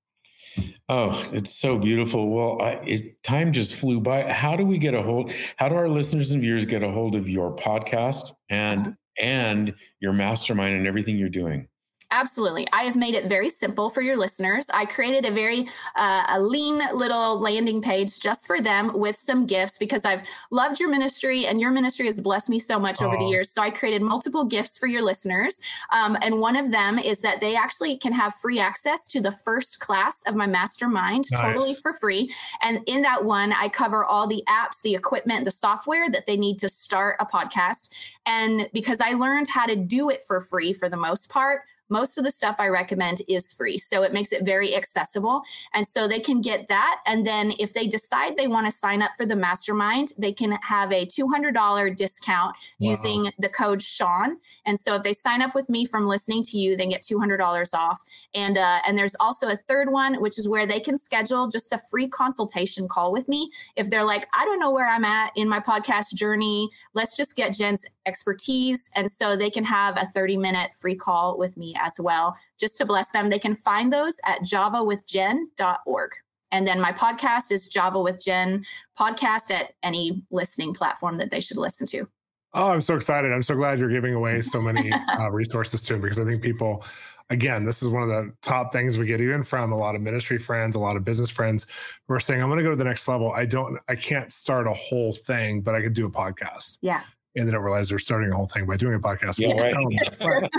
Oh, 0.88 1.28
it's 1.32 1.52
so 1.52 1.78
beautiful. 1.78 2.30
Well, 2.30 2.62
I, 2.62 2.70
it, 2.86 3.22
time 3.22 3.52
just 3.52 3.74
flew 3.74 4.00
by. 4.00 4.30
How 4.30 4.56
do 4.56 4.64
we 4.64 4.78
get 4.78 4.94
a 4.94 5.02
hold? 5.02 5.32
How 5.56 5.68
do 5.68 5.74
our 5.74 5.88
listeners 5.88 6.30
and 6.30 6.40
viewers 6.40 6.64
get 6.64 6.82
a 6.82 6.90
hold 6.90 7.16
of 7.16 7.28
your 7.28 7.54
podcast 7.54 8.32
and 8.48 8.80
uh-huh. 8.80 8.92
and 9.18 9.74
your 10.00 10.12
mastermind 10.12 10.76
and 10.76 10.86
everything 10.86 11.18
you're 11.18 11.28
doing? 11.28 11.68
Absolutely. 12.12 12.68
I 12.72 12.84
have 12.84 12.94
made 12.94 13.14
it 13.14 13.26
very 13.26 13.50
simple 13.50 13.90
for 13.90 14.00
your 14.00 14.16
listeners. 14.16 14.66
I 14.72 14.84
created 14.84 15.24
a 15.24 15.32
very 15.32 15.68
uh, 15.96 16.24
a 16.28 16.40
lean 16.40 16.80
little 16.94 17.40
landing 17.40 17.82
page 17.82 18.20
just 18.20 18.46
for 18.46 18.60
them 18.60 18.92
with 18.94 19.16
some 19.16 19.44
gifts 19.44 19.76
because 19.76 20.04
I've 20.04 20.22
loved 20.52 20.78
your 20.78 20.88
ministry 20.88 21.46
and 21.46 21.60
your 21.60 21.72
ministry 21.72 22.06
has 22.06 22.20
blessed 22.20 22.48
me 22.48 22.60
so 22.60 22.78
much 22.78 23.02
over 23.02 23.16
the 23.16 23.24
years. 23.24 23.50
So 23.50 23.60
I 23.60 23.70
created 23.70 24.02
multiple 24.02 24.44
gifts 24.44 24.78
for 24.78 24.86
your 24.86 25.02
listeners. 25.02 25.60
Um, 25.90 26.16
and 26.22 26.38
one 26.38 26.54
of 26.54 26.70
them 26.70 27.00
is 27.00 27.18
that 27.20 27.40
they 27.40 27.56
actually 27.56 27.96
can 27.98 28.12
have 28.12 28.34
free 28.36 28.60
access 28.60 29.08
to 29.08 29.20
the 29.20 29.32
first 29.32 29.80
class 29.80 30.22
of 30.28 30.36
my 30.36 30.46
mastermind 30.46 31.24
nice. 31.32 31.40
totally 31.40 31.74
for 31.74 31.92
free. 31.92 32.32
And 32.62 32.82
in 32.86 33.02
that 33.02 33.24
one, 33.24 33.52
I 33.52 33.68
cover 33.68 34.04
all 34.04 34.28
the 34.28 34.44
apps, 34.48 34.80
the 34.80 34.94
equipment, 34.94 35.44
the 35.44 35.50
software 35.50 36.08
that 36.10 36.26
they 36.26 36.36
need 36.36 36.60
to 36.60 36.68
start 36.68 37.16
a 37.18 37.26
podcast. 37.26 37.90
And 38.26 38.70
because 38.72 39.00
I 39.00 39.14
learned 39.14 39.48
how 39.48 39.66
to 39.66 39.74
do 39.74 40.10
it 40.10 40.22
for 40.22 40.38
free 40.38 40.72
for 40.72 40.88
the 40.88 40.96
most 40.96 41.28
part, 41.28 41.62
most 41.88 42.18
of 42.18 42.24
the 42.24 42.30
stuff 42.30 42.56
I 42.58 42.68
recommend 42.68 43.22
is 43.28 43.52
free. 43.52 43.78
So 43.78 44.02
it 44.02 44.12
makes 44.12 44.32
it 44.32 44.44
very 44.44 44.74
accessible. 44.74 45.42
And 45.74 45.86
so 45.86 46.08
they 46.08 46.20
can 46.20 46.40
get 46.40 46.68
that. 46.68 47.00
And 47.06 47.26
then 47.26 47.52
if 47.58 47.74
they 47.74 47.86
decide 47.86 48.36
they 48.36 48.48
want 48.48 48.66
to 48.66 48.72
sign 48.72 49.02
up 49.02 49.12
for 49.16 49.26
the 49.26 49.36
mastermind, 49.36 50.12
they 50.18 50.32
can 50.32 50.52
have 50.62 50.92
a 50.92 51.06
$200 51.06 51.96
discount 51.96 52.56
wow. 52.78 52.90
using 52.90 53.30
the 53.38 53.48
code 53.48 53.82
Shawn. 53.82 54.38
And 54.64 54.78
so 54.78 54.96
if 54.96 55.02
they 55.02 55.12
sign 55.12 55.42
up 55.42 55.54
with 55.54 55.68
me 55.68 55.84
from 55.84 56.06
listening 56.06 56.42
to 56.44 56.58
you, 56.58 56.76
they 56.76 56.86
get 56.86 57.02
$200 57.02 57.74
off. 57.74 58.02
And, 58.34 58.58
uh, 58.58 58.80
and 58.86 58.98
there's 58.98 59.16
also 59.20 59.48
a 59.48 59.56
third 59.56 59.90
one, 59.90 60.20
which 60.20 60.38
is 60.38 60.48
where 60.48 60.66
they 60.66 60.80
can 60.80 60.96
schedule 60.96 61.48
just 61.48 61.72
a 61.72 61.78
free 61.78 62.08
consultation 62.08 62.88
call 62.88 63.12
with 63.12 63.28
me. 63.28 63.50
If 63.76 63.90
they're 63.90 64.04
like, 64.04 64.26
I 64.36 64.44
don't 64.44 64.58
know 64.58 64.70
where 64.70 64.86
I'm 64.86 65.04
at 65.04 65.32
in 65.36 65.48
my 65.48 65.60
podcast 65.60 66.14
journey, 66.14 66.70
let's 66.94 67.16
just 67.16 67.36
get 67.36 67.54
Jen's 67.54 67.84
expertise. 68.06 68.90
And 68.94 69.10
so 69.10 69.36
they 69.36 69.50
can 69.50 69.64
have 69.64 69.96
a 69.96 70.06
30 70.06 70.36
minute 70.36 70.72
free 70.74 70.94
call 70.94 71.36
with 71.36 71.56
me 71.56 71.74
as 71.84 71.98
well, 71.98 72.36
just 72.58 72.78
to 72.78 72.86
bless 72.86 73.08
them. 73.10 73.28
They 73.28 73.38
can 73.38 73.54
find 73.54 73.92
those 73.92 74.16
at 74.26 74.40
javawithjen.org. 74.42 76.10
And 76.52 76.66
then 76.66 76.80
my 76.80 76.92
podcast 76.92 77.50
is 77.50 77.68
Java 77.68 78.00
with 78.00 78.24
Jen 78.24 78.64
podcast 78.98 79.50
at 79.50 79.72
any 79.82 80.22
listening 80.30 80.72
platform 80.72 81.18
that 81.18 81.30
they 81.30 81.40
should 81.40 81.58
listen 81.58 81.86
to. 81.88 82.08
Oh, 82.54 82.68
I'm 82.68 82.80
so 82.80 82.94
excited. 82.94 83.32
I'm 83.32 83.42
so 83.42 83.54
glad 83.54 83.78
you're 83.78 83.90
giving 83.90 84.14
away 84.14 84.40
so 84.40 84.62
many 84.62 84.90
uh, 85.18 85.30
resources 85.30 85.82
to 85.82 85.94
them 85.94 86.02
because 86.02 86.18
I 86.18 86.24
think 86.24 86.42
people, 86.42 86.84
again, 87.28 87.64
this 87.64 87.82
is 87.82 87.88
one 87.88 88.04
of 88.04 88.08
the 88.08 88.32
top 88.40 88.72
things 88.72 88.96
we 88.96 89.06
get 89.06 89.20
even 89.20 89.42
from 89.42 89.72
a 89.72 89.76
lot 89.76 89.96
of 89.96 90.00
ministry 90.00 90.38
friends, 90.38 90.76
a 90.76 90.78
lot 90.78 90.96
of 90.96 91.04
business 91.04 91.28
friends 91.28 91.66
who 92.06 92.14
are 92.14 92.20
saying, 92.20 92.40
I'm 92.40 92.48
going 92.48 92.58
to 92.58 92.64
go 92.64 92.70
to 92.70 92.76
the 92.76 92.84
next 92.84 93.08
level. 93.08 93.32
I 93.32 93.44
don't, 93.44 93.78
I 93.88 93.96
can't 93.96 94.32
start 94.32 94.66
a 94.68 94.72
whole 94.72 95.12
thing, 95.12 95.60
but 95.60 95.74
I 95.74 95.82
could 95.82 95.92
do 95.92 96.06
a 96.06 96.10
podcast. 96.10 96.78
Yeah 96.80 97.02
and 97.36 97.46
they 97.46 97.52
don't 97.52 97.62
realize 97.62 97.88
they're 97.88 97.98
starting 97.98 98.32
a 98.32 98.36
whole 98.36 98.46
thing 98.46 98.66
by 98.66 98.76
doing 98.76 98.94
a 98.94 98.98
podcast. 98.98 99.38
Yeah, 99.38 99.52
right. 99.52 100.50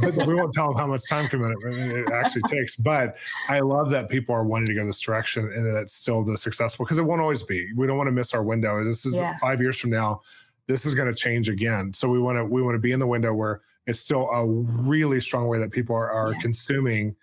but 0.00 0.26
we 0.26 0.34
won't 0.34 0.52
tell 0.52 0.68
them 0.68 0.78
how 0.78 0.86
much 0.86 1.02
time 1.08 1.28
commitment 1.28 1.74
it 1.74 2.12
actually 2.12 2.42
takes. 2.48 2.76
But 2.76 3.16
I 3.48 3.60
love 3.60 3.90
that 3.90 4.08
people 4.08 4.34
are 4.34 4.44
wanting 4.44 4.66
to 4.66 4.74
go 4.74 4.84
this 4.84 5.00
direction 5.00 5.50
and 5.54 5.64
that 5.64 5.76
it's 5.76 5.94
still 5.94 6.22
the 6.22 6.36
successful 6.36 6.84
because 6.84 6.98
it 6.98 7.04
won't 7.04 7.20
always 7.20 7.42
be. 7.42 7.72
We 7.74 7.86
don't 7.86 7.96
want 7.96 8.08
to 8.08 8.12
miss 8.12 8.34
our 8.34 8.42
window. 8.42 8.82
This 8.84 9.06
is 9.06 9.14
yeah. 9.14 9.36
five 9.38 9.60
years 9.60 9.78
from 9.78 9.90
now. 9.90 10.20
This 10.66 10.84
is 10.84 10.94
going 10.94 11.12
to 11.12 11.14
change 11.14 11.48
again. 11.48 11.92
So 11.92 12.08
we 12.08 12.18
want 12.18 12.38
to 12.38 12.44
we 12.44 12.60
want 12.60 12.74
to 12.74 12.80
be 12.80 12.92
in 12.92 12.98
the 12.98 13.06
window 13.06 13.32
where 13.32 13.62
it's 13.86 14.00
still 14.00 14.28
a 14.30 14.44
really 14.44 15.20
strong 15.20 15.46
way 15.46 15.58
that 15.60 15.70
people 15.70 15.94
are, 15.94 16.10
are 16.10 16.32
yeah. 16.32 16.38
consuming 16.40 17.14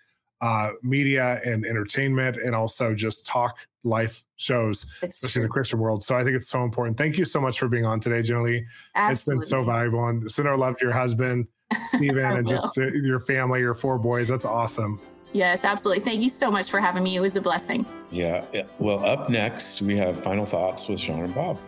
uh, 0.44 0.72
media 0.82 1.40
and 1.42 1.64
entertainment 1.64 2.36
and 2.36 2.54
also 2.54 2.94
just 2.94 3.24
talk 3.24 3.66
life 3.82 4.24
shows, 4.36 4.84
it's 5.00 5.16
especially 5.16 5.32
true. 5.32 5.42
in 5.42 5.48
the 5.48 5.52
Christian 5.52 5.78
world. 5.78 6.04
So 6.04 6.16
I 6.16 6.22
think 6.22 6.36
it's 6.36 6.48
so 6.48 6.64
important. 6.64 6.98
Thank 6.98 7.16
you 7.16 7.24
so 7.24 7.40
much 7.40 7.58
for 7.58 7.66
being 7.66 7.86
on 7.86 7.98
today, 7.98 8.20
Julie. 8.20 8.66
It's 8.94 9.24
been 9.24 9.42
so 9.42 9.64
valuable. 9.64 10.06
And 10.06 10.30
send 10.30 10.46
our 10.46 10.58
love 10.58 10.76
to 10.76 10.84
your 10.84 10.92
husband, 10.92 11.48
Stephen, 11.84 12.18
and 12.36 12.46
just 12.46 12.76
your 12.76 13.20
family, 13.20 13.60
your 13.60 13.72
four 13.72 13.96
boys. 13.96 14.28
That's 14.28 14.44
awesome. 14.44 15.00
Yes, 15.32 15.64
absolutely. 15.64 16.04
Thank 16.04 16.20
you 16.20 16.28
so 16.28 16.50
much 16.50 16.70
for 16.70 16.78
having 16.78 17.02
me. 17.02 17.16
It 17.16 17.20
was 17.20 17.34
a 17.36 17.40
blessing. 17.40 17.86
Yeah. 18.10 18.44
Well, 18.78 19.02
up 19.02 19.30
next, 19.30 19.80
we 19.80 19.96
have 19.96 20.22
final 20.22 20.44
thoughts 20.44 20.88
with 20.88 21.00
Shawn 21.00 21.20
and 21.20 21.34
Bob. 21.34 21.58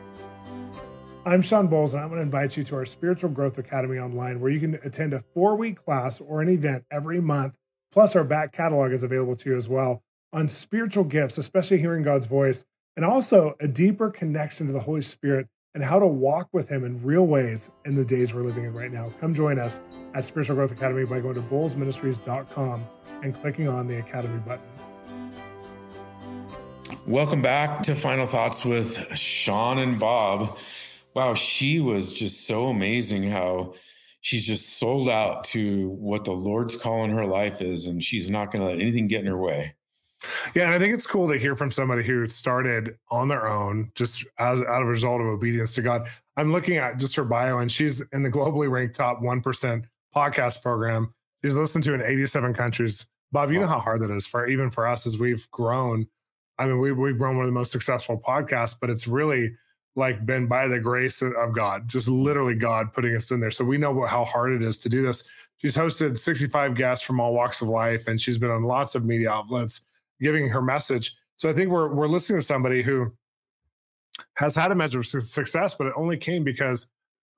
I'm 1.24 1.40
Shawn 1.40 1.66
Bolz, 1.66 1.94
and 1.94 2.02
I'm 2.02 2.08
going 2.08 2.18
to 2.18 2.22
invite 2.22 2.58
you 2.58 2.62
to 2.64 2.76
our 2.76 2.84
Spiritual 2.84 3.30
Growth 3.30 3.56
Academy 3.56 3.98
online, 3.98 4.38
where 4.38 4.50
you 4.50 4.60
can 4.60 4.74
attend 4.84 5.14
a 5.14 5.20
four 5.32 5.56
week 5.56 5.82
class 5.82 6.20
or 6.20 6.42
an 6.42 6.50
event 6.50 6.84
every 6.90 7.22
month. 7.22 7.54
Plus, 7.92 8.14
our 8.16 8.24
back 8.24 8.52
catalog 8.52 8.92
is 8.92 9.02
available 9.02 9.36
to 9.36 9.50
you 9.50 9.56
as 9.56 9.68
well 9.68 10.02
on 10.32 10.48
spiritual 10.48 11.04
gifts, 11.04 11.38
especially 11.38 11.78
hearing 11.78 12.02
God's 12.02 12.26
voice, 12.26 12.64
and 12.96 13.04
also 13.04 13.54
a 13.60 13.68
deeper 13.68 14.10
connection 14.10 14.66
to 14.66 14.72
the 14.72 14.80
Holy 14.80 15.02
Spirit 15.02 15.48
and 15.74 15.84
how 15.84 15.98
to 15.98 16.06
walk 16.06 16.48
with 16.52 16.68
Him 16.68 16.84
in 16.84 17.02
real 17.02 17.26
ways 17.26 17.70
in 17.84 17.94
the 17.94 18.04
days 18.04 18.32
we're 18.32 18.42
living 18.42 18.64
in 18.64 18.74
right 18.74 18.90
now. 18.90 19.12
Come 19.20 19.34
join 19.34 19.58
us 19.58 19.80
at 20.14 20.24
Spiritual 20.24 20.56
Growth 20.56 20.72
Academy 20.72 21.04
by 21.04 21.20
going 21.20 21.34
to 21.34 21.42
bolzministries.com 21.42 22.86
and 23.22 23.40
clicking 23.40 23.68
on 23.68 23.86
the 23.86 23.98
Academy 23.98 24.38
button. 24.40 24.64
Welcome 27.06 27.42
back 27.42 27.82
to 27.84 27.94
Final 27.94 28.26
Thoughts 28.26 28.64
with 28.64 29.16
Shawn 29.16 29.78
and 29.78 29.98
Bob. 29.98 30.56
Wow, 31.14 31.34
she 31.34 31.80
was 31.80 32.12
just 32.12 32.46
so 32.46 32.68
amazing 32.68 33.24
how 33.24 33.74
she's 34.26 34.44
just 34.44 34.80
sold 34.80 35.08
out 35.08 35.44
to 35.44 35.88
what 35.90 36.24
the 36.24 36.32
Lord's 36.32 36.74
call 36.74 37.04
in 37.04 37.10
her 37.12 37.24
life 37.24 37.62
is, 37.62 37.86
and 37.86 38.02
she's 38.02 38.28
not 38.28 38.50
going 38.50 38.60
to 38.60 38.68
let 38.68 38.80
anything 38.80 39.06
get 39.06 39.20
in 39.20 39.26
her 39.28 39.38
way. 39.38 39.76
Yeah, 40.52 40.64
and 40.64 40.74
I 40.74 40.80
think 40.80 40.94
it's 40.94 41.06
cool 41.06 41.28
to 41.28 41.38
hear 41.38 41.54
from 41.54 41.70
somebody 41.70 42.02
who 42.02 42.26
started 42.28 42.98
on 43.08 43.28
their 43.28 43.46
own, 43.46 43.92
just 43.94 44.24
as 44.40 44.58
out 44.62 44.82
of 44.82 44.88
a 44.88 44.90
result 44.90 45.20
of 45.20 45.28
obedience 45.28 45.74
to 45.76 45.82
God. 45.82 46.08
I'm 46.36 46.50
looking 46.50 46.76
at 46.76 46.98
just 46.98 47.14
her 47.14 47.24
bio, 47.24 47.58
and 47.58 47.70
she's 47.70 48.02
in 48.12 48.24
the 48.24 48.28
globally 48.28 48.68
ranked 48.68 48.96
top 48.96 49.22
one 49.22 49.40
percent 49.40 49.84
podcast 50.14 50.60
program. 50.60 51.14
She's 51.44 51.54
listened 51.54 51.84
to 51.84 51.94
in 51.94 52.02
87 52.02 52.52
countries. 52.52 53.06
Bob, 53.30 53.52
you 53.52 53.60
know 53.60 53.68
how 53.68 53.78
hard 53.78 54.02
that 54.02 54.10
is 54.10 54.26
for 54.26 54.48
even 54.48 54.72
for 54.72 54.88
us 54.88 55.06
as 55.06 55.18
we've 55.18 55.48
grown. 55.52 56.08
I 56.58 56.66
mean, 56.66 56.80
we, 56.80 56.90
we've 56.90 57.18
grown 57.18 57.36
one 57.36 57.44
of 57.44 57.48
the 57.48 57.58
most 57.58 57.70
successful 57.70 58.20
podcasts, 58.20 58.74
but 58.80 58.90
it's 58.90 59.06
really 59.06 59.52
like 59.96 60.24
been 60.26 60.46
by 60.46 60.68
the 60.68 60.78
grace 60.78 61.22
of 61.22 61.54
God, 61.54 61.88
just 61.88 62.06
literally 62.06 62.54
God 62.54 62.92
putting 62.92 63.16
us 63.16 63.30
in 63.30 63.40
there. 63.40 63.50
So 63.50 63.64
we 63.64 63.78
know 63.78 64.04
how 64.04 64.24
hard 64.24 64.52
it 64.52 64.62
is 64.62 64.78
to 64.80 64.88
do 64.88 65.02
this. 65.02 65.24
She's 65.56 65.74
hosted 65.74 66.18
65 66.18 66.74
guests 66.74 67.04
from 67.04 67.18
all 67.18 67.32
walks 67.32 67.62
of 67.62 67.68
life, 67.68 68.06
and 68.06 68.20
she's 68.20 68.36
been 68.36 68.50
on 68.50 68.62
lots 68.62 68.94
of 68.94 69.06
media 69.06 69.30
outlets 69.30 69.80
giving 70.20 70.48
her 70.48 70.62
message. 70.62 71.16
So 71.36 71.48
I 71.48 71.52
think 71.52 71.70
we're 71.70 71.92
we're 71.92 72.08
listening 72.08 72.40
to 72.40 72.46
somebody 72.46 72.82
who 72.82 73.12
has 74.34 74.54
had 74.54 74.70
a 74.70 74.74
measure 74.74 75.00
of 75.00 75.06
success, 75.06 75.74
but 75.74 75.86
it 75.86 75.92
only 75.96 76.16
came 76.16 76.44
because 76.44 76.88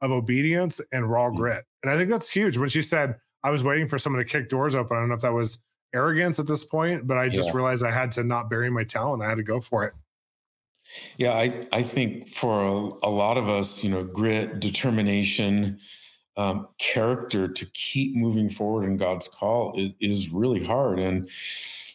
of 0.01 0.11
obedience 0.11 0.81
and 0.93 1.11
raw 1.11 1.29
mm. 1.31 1.37
grit. 1.37 1.65
And 1.83 1.93
I 1.93 1.97
think 1.97 2.11
that's 2.11 2.31
huge. 2.31 2.57
When 2.57 2.69
she 2.69 2.83
said, 2.83 3.17
I 3.43 3.51
was 3.51 3.65
waiting 3.65 3.87
for 3.87 3.99
someone 3.99 4.23
to 4.23 4.29
kick 4.29 4.49
doors 4.49 4.75
open, 4.75 4.97
I 4.97 5.01
don't 5.01 5.09
know 5.09 5.15
if 5.15 5.23
that 5.23 5.33
was 5.33 5.59
arrogance 5.95 6.39
at 6.39 6.47
this 6.47 6.65
point, 6.65 7.07
but 7.07 7.19
I 7.19 7.29
just 7.29 7.49
yeah. 7.49 7.57
realized 7.57 7.85
I 7.85 7.91
had 7.91 8.11
to 8.13 8.25
not 8.25 8.51
bury 8.51 8.71
my 8.71 8.85
talent. 8.85 9.23
I 9.23 9.29
had 9.29 9.39
to 9.39 9.45
go 9.45 9.61
for 9.61 9.85
it. 9.85 9.95
Yeah, 11.17 11.33
I, 11.33 11.63
I 11.73 11.83
think 11.83 12.29
for 12.29 12.63
a, 12.63 13.09
a 13.09 13.11
lot 13.11 13.39
of 13.39 13.49
us, 13.49 13.83
you 13.83 13.91
know, 13.91 14.05
grit, 14.05 14.61
determination, 14.61 15.81
um, 16.37 16.69
character 16.79 17.49
to 17.49 17.67
keep 17.75 18.15
moving 18.15 18.49
forward 18.49 18.85
in 18.85 18.97
God's 18.97 19.27
call 19.27 19.75
is, 19.77 19.91
is 20.01 20.29
really 20.31 20.65
hard. 20.65 21.01
And 21.01 21.29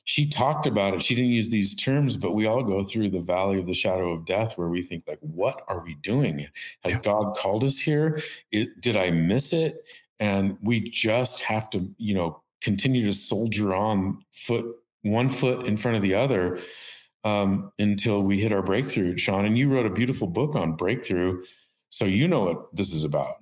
she 0.04 0.28
talked 0.28 0.68
about 0.68 0.94
it. 0.94 1.02
She 1.02 1.16
didn't 1.16 1.32
use 1.32 1.50
these 1.50 1.76
terms, 1.76 2.18
but 2.18 2.34
we 2.34 2.46
all 2.46 2.62
go 2.62 2.84
through 2.84 3.10
the 3.10 3.22
valley 3.22 3.58
of 3.58 3.66
the 3.66 3.74
shadow 3.74 4.12
of 4.12 4.26
death 4.26 4.58
where 4.58 4.68
we 4.68 4.82
think 4.82 5.06
like, 5.08 5.20
what 5.22 5.64
are 5.70 5.82
we 5.84 5.96
doing? 5.96 6.46
Has. 6.84 6.98
God 6.98 7.38
called 7.38 7.64
us 7.64 7.78
here? 7.78 8.22
It, 8.52 8.82
did 8.82 8.98
I 8.98 9.12
miss 9.12 9.54
it? 9.54 9.86
And 10.20 10.58
we 10.62 10.90
just 10.90 11.42
have 11.42 11.70
to, 11.70 11.90
you 11.98 12.14
know, 12.14 12.42
continue 12.62 13.06
to 13.06 13.14
soldier 13.14 13.74
on 13.74 14.24
foot, 14.32 14.66
one 15.04 15.30
foot 15.30 15.66
in 15.66 15.78
front 15.78 15.96
of 15.96 16.04
the 16.04 16.16
other 16.16 16.60
um, 17.24 17.72
until 17.80 18.24
we 18.24 18.40
hit 18.40 18.52
our 18.52 18.62
breakthrough, 18.62 19.18
Shawn. 19.18 19.46
And 19.46 19.58
you 19.58 19.70
wrote 19.70 19.86
a 19.86 19.90
beautiful 19.90 20.28
book 20.28 20.56
on 20.56 20.76
breakthrough. 20.76 21.44
So 21.90 22.06
you 22.06 22.28
know 22.28 22.44
what 22.44 22.76
this 22.76 22.94
is 22.94 23.04
about. 23.04 23.36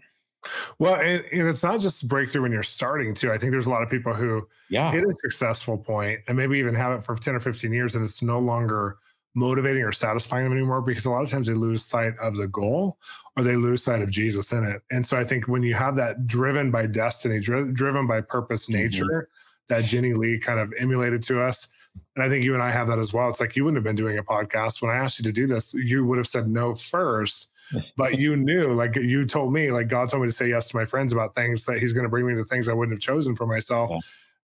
Well, 0.79 0.95
and, 0.95 1.23
and, 1.31 1.47
it's 1.47 1.63
not 1.63 1.79
just 1.79 2.07
breakthrough 2.07 2.41
when 2.41 2.51
you're 2.51 2.63
starting 2.63 3.13
too. 3.13 3.31
I 3.31 3.37
think 3.37 3.51
there's 3.51 3.67
a 3.67 3.69
lot 3.69 3.83
of 3.83 3.89
people 3.89 4.13
who 4.13 4.47
yeah. 4.69 4.91
hit 4.91 5.03
a 5.03 5.15
successful 5.17 5.77
point 5.77 6.19
and 6.27 6.35
maybe 6.35 6.57
even 6.57 6.73
have 6.73 6.97
it 6.97 7.03
for 7.03 7.15
10 7.15 7.35
or 7.35 7.39
15 7.39 7.71
years 7.71 7.95
and 7.95 8.03
it's 8.03 8.21
no 8.21 8.39
longer 8.39 8.97
motivating 9.35 9.83
or 9.83 9.91
satisfying 9.91 10.43
them 10.43 10.53
anymore 10.53 10.81
because 10.81 11.05
a 11.05 11.09
lot 11.09 11.23
of 11.23 11.29
times 11.29 11.47
they 11.47 11.53
lose 11.53 11.85
sight 11.85 12.17
of 12.19 12.35
the 12.35 12.47
goal 12.47 12.97
or 13.37 13.43
they 13.43 13.55
lose 13.55 13.83
sight 13.83 14.01
of 14.01 14.09
Jesus 14.09 14.51
in 14.51 14.63
it. 14.63 14.81
And 14.91 15.05
so 15.05 15.17
I 15.17 15.23
think 15.23 15.47
when 15.47 15.63
you 15.63 15.73
have 15.75 15.95
that 15.97 16.27
driven 16.27 16.71
by 16.71 16.87
destiny, 16.87 17.39
dri- 17.39 17.71
driven 17.71 18.07
by 18.07 18.21
purpose 18.21 18.63
mm-hmm. 18.63 18.81
nature 18.81 19.05
mm-hmm. 19.05 19.73
that 19.73 19.83
Jenilee 19.85 20.41
kind 20.41 20.59
of 20.59 20.73
emulated 20.77 21.21
to 21.23 21.41
us, 21.41 21.67
and 22.15 22.23
I 22.23 22.29
think 22.29 22.43
you 22.43 22.53
and 22.53 22.63
I 22.63 22.71
have 22.71 22.87
that 22.87 22.99
as 22.99 23.13
well. 23.13 23.29
It's 23.29 23.39
like 23.39 23.55
you 23.55 23.65
wouldn't 23.65 23.77
have 23.77 23.83
been 23.83 23.95
doing 23.95 24.17
a 24.17 24.23
podcast 24.23 24.81
when 24.81 24.91
I 24.91 24.97
asked 24.97 25.19
you 25.19 25.23
to 25.23 25.31
do 25.31 25.47
this. 25.47 25.73
You 25.73 26.05
would 26.05 26.17
have 26.17 26.27
said 26.27 26.47
no 26.47 26.75
first 26.75 27.51
but 27.97 28.19
you 28.19 28.35
knew, 28.37 28.73
like 28.73 28.95
you 28.95 29.25
told 29.25 29.53
me, 29.53 29.71
like 29.71 29.87
God 29.87 30.09
told 30.09 30.23
me 30.23 30.29
to 30.29 30.35
say 30.35 30.49
yes 30.49 30.69
to 30.69 30.75
my 30.75 30.85
friends 30.85 31.13
about 31.13 31.35
things 31.35 31.65
that 31.65 31.79
He's 31.79 31.93
going 31.93 32.03
to 32.03 32.09
bring 32.09 32.25
me 32.25 32.35
to 32.35 32.45
things 32.45 32.67
I 32.67 32.73
wouldn't 32.73 32.95
have 32.95 33.01
chosen 33.01 33.35
for 33.35 33.45
myself. 33.45 33.89
Yeah. 33.91 33.99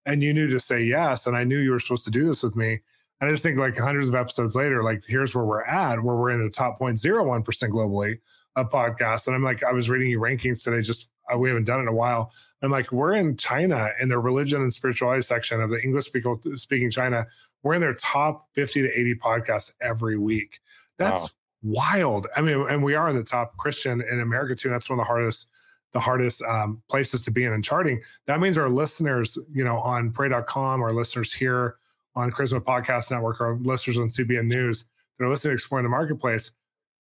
And 0.06 0.24
you 0.24 0.34
knew 0.34 0.48
to 0.48 0.60
say 0.60 0.82
yes. 0.82 1.28
And 1.28 1.36
I 1.36 1.44
knew 1.44 1.58
you 1.58 1.72
were 1.72 1.80
supposed 1.80 2.06
to 2.06 2.12
do 2.12 2.28
this 2.28 2.44
with 2.44 2.56
me. 2.56 2.80
And 3.20 3.30
I 3.30 3.32
just 3.32 3.44
think, 3.44 3.58
like 3.58 3.78
hundreds 3.78 4.10
of 4.10 4.16
episodes 4.16 4.56
later, 4.56 4.84
like 4.84 5.04
here's 5.06 5.36
where 5.36 5.46
we're 5.46 5.64
at, 5.64 6.02
where 6.02 6.16
we're 6.16 6.32
in 6.32 6.44
the 6.44 6.50
top 6.50 6.80
0.01% 6.80 7.44
globally 7.70 8.20
of 8.56 8.70
podcasts. 8.70 9.28
And 9.28 9.36
I'm 9.36 9.44
like, 9.44 9.64
I 9.64 9.74
was 9.74 9.90
reading 9.90 10.10
you 10.10 10.20
rankings 10.20 10.64
today, 10.64 10.82
just 10.82 11.10
uh, 11.34 11.38
we 11.38 11.50
haven't 11.50 11.66
done 11.66 11.80
it 11.80 11.84
in 11.84 11.88
a 11.88 11.94
while. 11.94 12.32
I'm 12.62 12.72
like, 12.72 12.92
we're 12.92 13.14
in 13.14 13.38
China 13.38 13.90
in 14.00 14.10
the 14.10 14.20
religion 14.20 14.62
and 14.62 14.74
spirituality 14.74 15.22
section 15.22 15.62
of 15.62 15.70
the 15.70 15.82
English 15.82 16.12
speaking 16.56 16.92
China. 16.92 17.28
We're 17.64 17.76
in 17.76 17.82
their 17.82 17.94
top 17.94 18.48
50 18.54 18.84
to 18.84 19.00
80 19.00 19.16
podcasts 19.16 19.74
every 19.82 20.18
week. 20.18 20.60
That's 20.98 21.24
wow. 21.24 21.30
wild. 21.64 22.28
I 22.36 22.42
mean, 22.42 22.66
and 22.70 22.84
we 22.84 22.96
are 22.96 23.10
in 23.10 23.16
the 23.16 23.24
top 23.24 23.58
Christian 23.58 24.02
in 24.02 24.20
America 24.20 24.56
too. 24.56 24.70
That's 24.70 24.90
one 24.90 25.00
of 25.00 25.04
the 25.04 25.08
hardest 25.08 25.50
the 25.94 26.00
hardest 26.02 26.42
um, 26.44 26.82
places 26.90 27.24
to 27.24 27.32
be 27.32 27.46
in 27.46 27.54
and 27.54 27.64
charting. 27.64 28.02
That 28.26 28.42
means 28.42 28.58
our 28.58 28.70
listeners, 28.70 29.38
you 29.54 29.64
know, 29.64 29.78
on 29.80 30.12
pray.com, 30.12 30.82
our 30.82 30.92
listeners 30.92 31.34
here 31.34 31.78
on 32.14 32.30
Charisma 32.30 32.60
Podcast 32.60 33.10
Network, 33.10 33.40
our 33.40 33.56
listeners 33.56 33.98
on 33.98 34.08
CBN 34.08 34.48
News, 34.48 34.86
they're 35.18 35.30
listening 35.30 35.52
to 35.52 35.54
Exploring 35.56 35.84
the 35.84 35.90
Marketplace. 35.90 36.52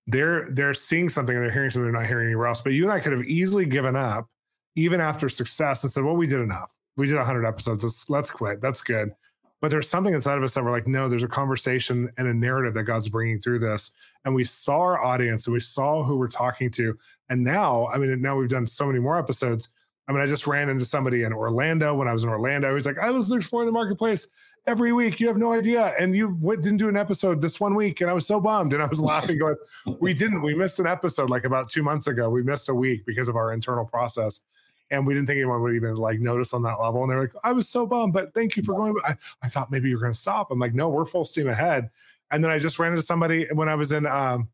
They're 0.08 0.50
they're 0.52 0.74
seeing 0.74 1.10
something 1.10 1.36
and 1.36 1.44
they're 1.44 1.52
hearing 1.52 1.70
something 1.70 1.92
they're 1.92 2.02
not 2.02 2.08
hearing 2.08 2.28
anywhere 2.28 2.48
else. 2.48 2.62
But 2.62 2.74
you 2.74 2.84
and 2.84 2.92
I 2.92 3.00
could 3.00 3.12
have 3.12 3.26
easily 3.26 3.66
given 3.66 3.96
up, 3.96 4.30
even 4.76 5.02
after 5.02 5.30
success, 5.30 5.84
and 5.84 5.92
said, 5.92 6.04
"Well, 6.04 6.16
we 6.16 6.28
did 6.28 6.40
enough. 6.40 6.72
We 6.96 7.08
did 7.08 7.18
100 7.18 7.46
episodes. 7.46 7.84
Let's 7.84 8.10
let's 8.10 8.32
quit. 8.32 8.62
That's 8.62 8.82
good." 8.82 9.12
But 9.60 9.72
there's 9.72 9.90
something 9.90 10.14
inside 10.14 10.38
of 10.38 10.44
us 10.44 10.54
that 10.54 10.64
we're 10.64 10.72
like, 10.72 10.88
no, 10.88 11.10
there's 11.10 11.24
a 11.24 11.28
conversation 11.28 12.12
and 12.18 12.28
a 12.28 12.34
narrative 12.34 12.76
that 12.76 12.84
God's 12.84 13.10
bringing 13.10 13.40
through 13.40 13.60
this. 13.60 13.92
And 14.24 14.36
we 14.36 14.44
saw 14.44 14.80
our 14.80 15.04
audience 15.04 15.48
and 15.48 15.54
we 15.54 15.60
saw 15.60 16.04
who 16.04 16.16
we're 16.16 16.28
talking 16.28 16.70
to. 16.72 16.96
And 17.30 17.44
now, 17.44 17.88
I 17.88 17.98
mean, 17.98 18.22
now 18.22 18.38
we've 18.38 18.50
done 18.50 18.68
so 18.68 18.86
many 18.86 19.00
more 19.00 19.18
episodes. 19.18 19.70
I 20.08 20.12
mean, 20.12 20.22
I 20.22 20.28
just 20.28 20.46
ran 20.46 20.70
into 20.70 20.86
somebody 20.86 21.24
in 21.24 21.34
Orlando 21.34 21.96
when 21.96 22.08
I 22.08 22.14
was 22.14 22.24
in 22.24 22.30
Orlando. 22.30 22.74
He's 22.76 22.86
like, 22.86 23.00
I 23.00 23.10
listen 23.10 23.32
to 23.32 23.38
Exploring 23.38 23.66
the 23.66 23.72
Marketplace 23.74 24.28
every 24.68 24.94
week. 24.94 25.20
You 25.20 25.28
have 25.28 25.38
no 25.38 25.54
idea. 25.54 25.96
And 26.00 26.16
you 26.16 26.38
went, 26.42 26.62
didn't 26.62 26.78
do 26.78 26.90
an 26.90 26.98
episode 26.98 27.42
this 27.42 27.60
one 27.60 27.74
week. 27.74 28.02
And 28.02 28.10
I 28.10 28.14
was 28.14 28.28
so 28.28 28.40
bummed. 28.40 28.74
And 28.74 28.84
I 28.84 28.86
was 28.86 29.00
laughing, 29.14 29.40
going, 29.40 29.56
We 30.00 30.14
didn't. 30.14 30.42
We 30.42 30.54
missed 30.54 30.80
an 30.80 30.88
episode 30.88 31.30
like 31.30 31.46
about 31.46 31.70
two 31.70 31.82
months 31.82 32.08
ago. 32.08 32.30
We 32.30 32.44
missed 32.44 32.70
a 32.70 32.76
week 32.76 33.06
because 33.06 33.30
of 33.30 33.36
our 33.36 33.54
internal 33.54 33.86
process 33.86 34.42
and 34.90 35.06
we 35.06 35.14
didn't 35.14 35.28
think 35.28 35.38
anyone 35.38 35.62
would 35.62 35.76
even 35.76 35.96
like 35.96 36.20
notice 36.20 36.54
on 36.54 36.64
that 36.64 36.80
level. 36.80 37.04
And 37.04 37.12
they're 37.12 37.20
like, 37.20 37.34
I 37.44 37.52
was 37.52 37.68
so 37.68 37.86
bummed, 37.86 38.14
but 38.14 38.34
thank 38.34 38.56
you 38.56 38.64
for 38.64 38.74
going. 38.74 38.96
I, 39.04 39.16
I 39.42 39.48
thought 39.48 39.72
maybe 39.72 39.90
you're 39.90 40.00
going 40.00 40.14
to 40.14 40.18
stop. 40.18 40.52
I'm 40.52 40.60
like, 40.60 40.74
no, 40.74 40.90
we're 40.90 41.06
full 41.06 41.26
steam 41.26 41.50
ahead. 41.50 41.90
And 42.32 42.44
then 42.44 42.52
I 42.52 42.60
just 42.60 42.80
ran 42.80 42.92
into 42.92 43.02
somebody 43.02 43.48
when 43.54 43.70
I 43.70 43.76
was 43.76 43.92
in 43.92 44.06
um, 44.06 44.50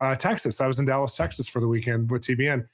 uh, 0.00 0.14
Texas. 0.14 0.60
I 0.60 0.66
was 0.66 0.78
in 0.78 0.84
Dallas, 0.84 1.16
Texas 1.16 1.48
for 1.48 1.60
the 1.60 1.68
weekend 1.68 2.10
with 2.10 2.22
TBN, 2.22 2.66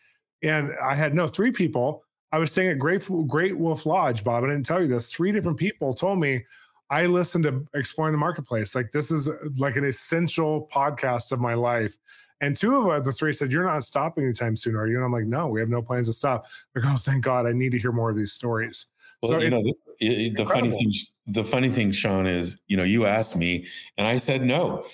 and 0.42 0.72
I 0.82 0.94
had 0.94 1.14
no 1.14 1.26
three 1.26 1.52
people. 1.52 2.04
I 2.32 2.38
was 2.38 2.50
staying 2.50 2.70
at 2.70 2.78
Great 2.78 3.06
Great 3.26 3.56
Wolf 3.56 3.86
Lodge, 3.86 4.24
Bob. 4.24 4.44
I 4.44 4.48
didn't 4.48 4.66
tell 4.66 4.80
you 4.80 4.88
this. 4.88 5.12
Three 5.12 5.32
different 5.32 5.58
people 5.58 5.94
told 5.94 6.18
me 6.18 6.44
I 6.92 7.06
listened 7.06 7.44
to 7.44 7.66
Exploring 7.74 8.12
the 8.12 8.18
Marketplace. 8.18 8.74
Like 8.74 8.90
this 8.90 9.10
is 9.10 9.26
uh, 9.26 9.36
like 9.56 9.76
an 9.76 9.84
essential 9.84 10.68
podcast 10.70 11.32
of 11.32 11.40
my 11.40 11.54
life. 11.54 11.96
And 12.42 12.54
two 12.54 12.76
of 12.76 12.86
us, 12.88 13.06
the 13.06 13.12
three 13.12 13.32
said, 13.32 13.50
You're 13.50 13.64
not 13.64 13.82
stopping 13.82 14.24
anytime 14.24 14.56
soon, 14.56 14.76
are 14.76 14.86
you? 14.86 14.96
And 14.96 15.04
I'm 15.04 15.12
like, 15.12 15.24
No, 15.24 15.48
we 15.48 15.58
have 15.60 15.70
no 15.70 15.80
plans 15.80 16.08
to 16.08 16.12
stop. 16.12 16.44
They're 16.74 16.82
like, 16.82 16.92
oh, 16.92 16.96
thank 16.96 17.24
God. 17.24 17.46
I 17.46 17.52
need 17.52 17.72
to 17.72 17.78
hear 17.78 17.92
more 17.92 18.10
of 18.10 18.16
these 18.16 18.32
stories. 18.32 18.86
Well, 19.22 19.32
so 19.32 19.38
you 19.38 19.48
know, 19.48 19.62
the, 20.00 20.34
the 20.36 20.44
funny 20.44 20.68
thing, 20.68 20.92
the 21.28 21.44
funny 21.44 21.70
thing, 21.70 21.92
Shawn, 21.92 22.26
is, 22.26 22.58
you 22.66 22.76
know, 22.76 22.82
you 22.82 23.06
asked 23.06 23.36
me 23.36 23.68
and 23.96 24.06
I 24.06 24.18
said 24.18 24.42
no 24.42 24.84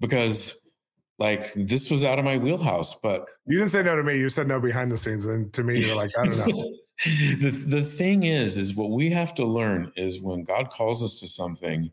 because 0.00 0.58
like 1.18 1.52
this 1.54 1.90
was 1.90 2.04
out 2.04 2.18
of 2.18 2.24
my 2.24 2.36
wheelhouse. 2.36 2.94
But 2.94 3.26
you 3.46 3.58
didn't 3.58 3.70
say 3.70 3.82
no 3.82 3.96
to 3.96 4.02
me. 4.02 4.18
You 4.18 4.28
said 4.28 4.48
no 4.48 4.60
behind 4.60 4.92
the 4.92 4.98
scenes. 4.98 5.24
And 5.24 5.52
to 5.54 5.62
me, 5.62 5.84
you're 5.84 5.96
like, 5.96 6.10
I 6.18 6.24
don't 6.24 6.38
know. 6.38 6.46
the, 7.04 7.50
the 7.50 7.82
thing 7.82 8.24
is, 8.24 8.56
is 8.58 8.74
what 8.74 8.90
we 8.90 9.10
have 9.10 9.34
to 9.36 9.44
learn 9.44 9.92
is 9.96 10.20
when 10.20 10.44
God 10.44 10.70
calls 10.70 11.02
us 11.02 11.14
to 11.20 11.28
something, 11.28 11.90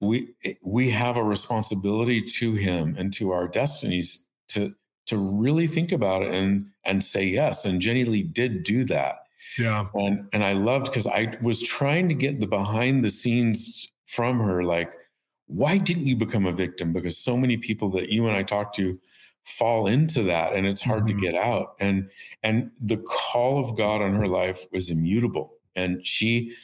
we 0.00 0.34
eh, 0.44 0.54
we 0.62 0.90
have 0.90 1.16
a 1.16 1.24
responsibility 1.24 2.22
to 2.22 2.54
him 2.54 2.94
and 2.98 3.12
to 3.14 3.32
our 3.32 3.46
destinies 3.46 4.26
to 4.48 4.74
to 5.06 5.18
really 5.18 5.66
think 5.66 5.92
about 5.92 6.22
it 6.22 6.32
and 6.32 6.66
and 6.84 7.02
say 7.02 7.24
yes 7.24 7.64
and 7.64 7.80
Jenilee 7.82 8.32
did 8.32 8.62
do 8.62 8.84
that 8.84 9.16
yeah 9.58 9.86
and 9.94 10.26
and 10.32 10.44
i 10.44 10.52
loved 10.52 10.86
because 10.86 11.06
i 11.06 11.36
was 11.42 11.60
trying 11.62 12.08
to 12.08 12.14
get 12.14 12.40
the 12.40 12.46
behind 12.46 13.04
the 13.04 13.10
scenes 13.10 13.88
from 14.06 14.38
her 14.38 14.62
like 14.62 14.92
why 15.50 15.76
didn't 15.76 16.06
you 16.06 16.16
become 16.16 16.46
a 16.46 16.52
victim 16.52 16.92
because 16.92 17.16
so 17.16 17.36
many 17.36 17.56
people 17.56 17.90
that 17.90 18.08
you 18.08 18.26
and 18.26 18.36
i 18.36 18.42
talk 18.42 18.72
to 18.72 18.98
fall 19.42 19.86
into 19.86 20.22
that 20.22 20.52
and 20.52 20.66
it's 20.66 20.82
hard 20.82 21.04
mm-hmm. 21.04 21.18
to 21.18 21.24
get 21.24 21.34
out 21.34 21.74
and 21.80 22.08
and 22.42 22.70
the 22.80 22.98
call 22.98 23.62
of 23.62 23.76
god 23.76 24.02
on 24.02 24.14
her 24.14 24.28
life 24.28 24.66
was 24.72 24.90
immutable 24.90 25.54
and 25.76 26.06
she 26.06 26.54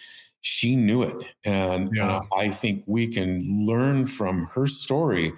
she 0.47 0.77
knew 0.77 1.03
it. 1.03 1.27
And, 1.45 1.91
yeah. 1.93 2.19
and 2.19 2.27
I 2.37 2.51
think 2.51 2.85
we 2.87 3.09
can 3.09 3.67
learn 3.67 4.07
from 4.07 4.47
her 4.55 4.69
story 4.69 5.33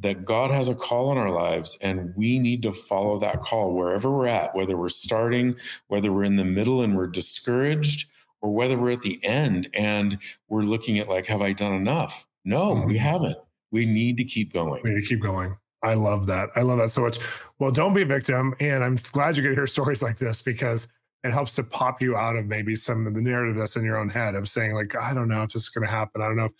that 0.00 0.26
God 0.26 0.50
has 0.50 0.68
a 0.68 0.74
call 0.74 1.08
on 1.08 1.16
our 1.16 1.30
lives 1.30 1.78
and 1.80 2.12
we 2.14 2.38
need 2.38 2.60
to 2.64 2.72
follow 2.72 3.18
that 3.20 3.40
call 3.40 3.72
wherever 3.72 4.10
we're 4.10 4.26
at, 4.26 4.54
whether 4.54 4.76
we're 4.76 4.90
starting, 4.90 5.56
whether 5.88 6.12
we're 6.12 6.24
in 6.24 6.36
the 6.36 6.44
middle 6.44 6.82
and 6.82 6.94
we're 6.94 7.06
discouraged, 7.06 8.06
or 8.42 8.52
whether 8.52 8.76
we're 8.76 8.90
at 8.90 9.00
the 9.00 9.18
end 9.24 9.70
and 9.72 10.18
we're 10.50 10.62
looking 10.62 10.98
at 10.98 11.08
like, 11.08 11.24
have 11.24 11.40
I 11.40 11.54
done 11.54 11.72
enough? 11.72 12.26
No, 12.44 12.74
mm-hmm. 12.74 12.88
we 12.88 12.98
haven't. 12.98 13.36
We 13.70 13.86
need 13.86 14.16
to 14.18 14.24
keep 14.24 14.52
going. 14.52 14.80
We 14.84 14.90
need 14.90 15.00
to 15.00 15.06
keep 15.06 15.20
going. 15.20 15.56
I 15.82 15.94
love 15.94 16.26
that. 16.28 16.50
I 16.56 16.62
love 16.62 16.78
that 16.78 16.90
so 16.90 17.02
much. 17.02 17.18
Well, 17.58 17.70
don't 17.70 17.92
be 17.92 18.02
a 18.02 18.06
victim. 18.06 18.54
And 18.60 18.82
I'm 18.82 18.96
glad 19.12 19.36
you 19.36 19.42
get 19.42 19.50
to 19.50 19.54
hear 19.54 19.66
stories 19.66 20.02
like 20.02 20.16
this 20.16 20.40
because 20.40 20.88
it 21.24 21.32
helps 21.32 21.54
to 21.56 21.64
pop 21.64 22.02
you 22.02 22.16
out 22.16 22.36
of 22.36 22.46
maybe 22.46 22.76
some 22.76 23.06
of 23.06 23.14
the 23.14 23.20
narrative 23.20 23.56
that's 23.56 23.76
in 23.76 23.84
your 23.84 23.96
own 23.96 24.10
head 24.10 24.34
of 24.34 24.48
saying 24.48 24.74
like 24.74 24.94
i 25.02 25.12
don't 25.12 25.28
know 25.28 25.42
if 25.42 25.52
this 25.52 25.62
is 25.62 25.68
going 25.70 25.84
to 25.84 25.90
happen 25.90 26.22
i 26.22 26.26
don't 26.26 26.36
know 26.36 26.44
if, 26.44 26.52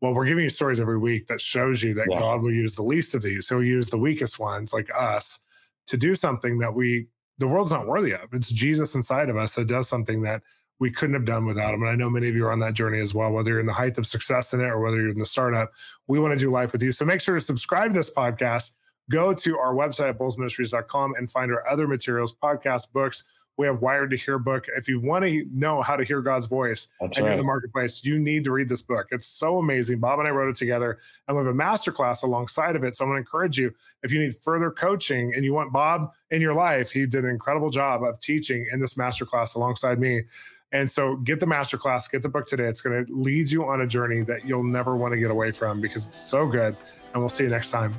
well 0.00 0.14
we're 0.14 0.26
giving 0.26 0.44
you 0.44 0.50
stories 0.50 0.78
every 0.78 0.98
week 0.98 1.26
that 1.26 1.40
shows 1.40 1.82
you 1.82 1.94
that 1.94 2.06
yeah. 2.10 2.18
god 2.18 2.42
will 2.42 2.52
use 2.52 2.74
the 2.74 2.82
least 2.82 3.14
of 3.14 3.22
these 3.22 3.48
he'll 3.48 3.64
use 3.64 3.88
the 3.88 3.98
weakest 3.98 4.38
ones 4.38 4.72
like 4.72 4.90
us 4.96 5.40
to 5.86 5.96
do 5.96 6.14
something 6.14 6.58
that 6.58 6.72
we 6.72 7.06
the 7.38 7.48
world's 7.48 7.72
not 7.72 7.86
worthy 7.86 8.12
of 8.12 8.32
it's 8.32 8.52
jesus 8.52 8.94
inside 8.94 9.28
of 9.28 9.36
us 9.36 9.54
that 9.54 9.66
does 9.66 9.88
something 9.88 10.22
that 10.22 10.42
we 10.80 10.90
couldn't 10.90 11.14
have 11.14 11.24
done 11.24 11.46
without 11.46 11.70
them. 11.70 11.82
and 11.82 11.90
i 11.90 11.94
know 11.94 12.10
many 12.10 12.28
of 12.28 12.34
you 12.34 12.44
are 12.44 12.52
on 12.52 12.58
that 12.58 12.74
journey 12.74 13.00
as 13.00 13.14
well 13.14 13.30
whether 13.30 13.50
you're 13.50 13.60
in 13.60 13.66
the 13.66 13.72
height 13.72 13.96
of 13.98 14.06
success 14.06 14.52
in 14.52 14.60
it 14.60 14.64
or 14.64 14.80
whether 14.80 14.96
you're 15.00 15.10
in 15.10 15.18
the 15.18 15.26
startup 15.26 15.70
we 16.08 16.18
want 16.18 16.32
to 16.32 16.38
do 16.38 16.50
life 16.50 16.72
with 16.72 16.82
you 16.82 16.90
so 16.90 17.04
make 17.04 17.20
sure 17.20 17.36
to 17.36 17.40
subscribe 17.40 17.92
to 17.92 17.98
this 17.98 18.10
podcast 18.10 18.72
go 19.10 19.32
to 19.32 19.56
our 19.58 19.74
website 19.74 20.08
at 20.08 20.18
bolzministries.com 20.18 21.14
and 21.16 21.30
find 21.30 21.52
our 21.52 21.66
other 21.68 21.86
materials 21.86 22.34
podcasts 22.42 22.90
books 22.90 23.24
we 23.60 23.66
have 23.66 23.82
Wired 23.82 24.10
to 24.10 24.16
Hear 24.16 24.38
book. 24.38 24.68
If 24.74 24.88
you 24.88 25.00
want 25.00 25.22
to 25.26 25.44
know 25.52 25.82
how 25.82 25.94
to 25.94 26.02
hear 26.02 26.22
God's 26.22 26.46
voice 26.46 26.88
That's 26.98 27.18
and 27.18 27.26
right. 27.26 27.32
in 27.32 27.38
the 27.38 27.44
marketplace, 27.44 28.02
you 28.02 28.18
need 28.18 28.42
to 28.44 28.52
read 28.52 28.70
this 28.70 28.80
book. 28.80 29.08
It's 29.10 29.26
so 29.26 29.58
amazing. 29.58 30.00
Bob 30.00 30.18
and 30.18 30.26
I 30.26 30.30
wrote 30.30 30.48
it 30.48 30.56
together, 30.56 30.98
and 31.28 31.36
we 31.36 31.44
have 31.44 31.54
a 31.54 31.56
masterclass 31.56 32.22
alongside 32.22 32.74
of 32.74 32.84
it. 32.84 32.96
So 32.96 33.04
I'm 33.04 33.10
going 33.10 33.16
to 33.16 33.20
encourage 33.20 33.58
you 33.58 33.70
if 34.02 34.12
you 34.12 34.18
need 34.18 34.34
further 34.36 34.70
coaching 34.70 35.34
and 35.34 35.44
you 35.44 35.52
want 35.52 35.74
Bob 35.74 36.10
in 36.30 36.40
your 36.40 36.54
life, 36.54 36.90
he 36.90 37.04
did 37.04 37.24
an 37.24 37.30
incredible 37.30 37.68
job 37.68 38.02
of 38.02 38.18
teaching 38.18 38.66
in 38.72 38.80
this 38.80 38.94
masterclass 38.94 39.54
alongside 39.54 40.00
me. 40.00 40.22
And 40.72 40.90
so 40.90 41.16
get 41.16 41.40
the 41.40 41.46
masterclass, 41.46 42.10
get 42.10 42.22
the 42.22 42.28
book 42.28 42.46
today. 42.46 42.64
It's 42.64 42.80
going 42.80 43.04
to 43.04 43.12
lead 43.12 43.50
you 43.50 43.64
on 43.64 43.80
a 43.80 43.86
journey 43.86 44.22
that 44.22 44.44
you'll 44.44 44.62
never 44.62 44.96
want 44.96 45.12
to 45.12 45.18
get 45.18 45.30
away 45.30 45.50
from 45.50 45.80
because 45.80 46.06
it's 46.06 46.16
so 46.16 46.46
good. 46.46 46.76
And 47.12 47.20
we'll 47.20 47.28
see 47.28 47.44
you 47.44 47.50
next 47.50 47.70
time. 47.70 47.98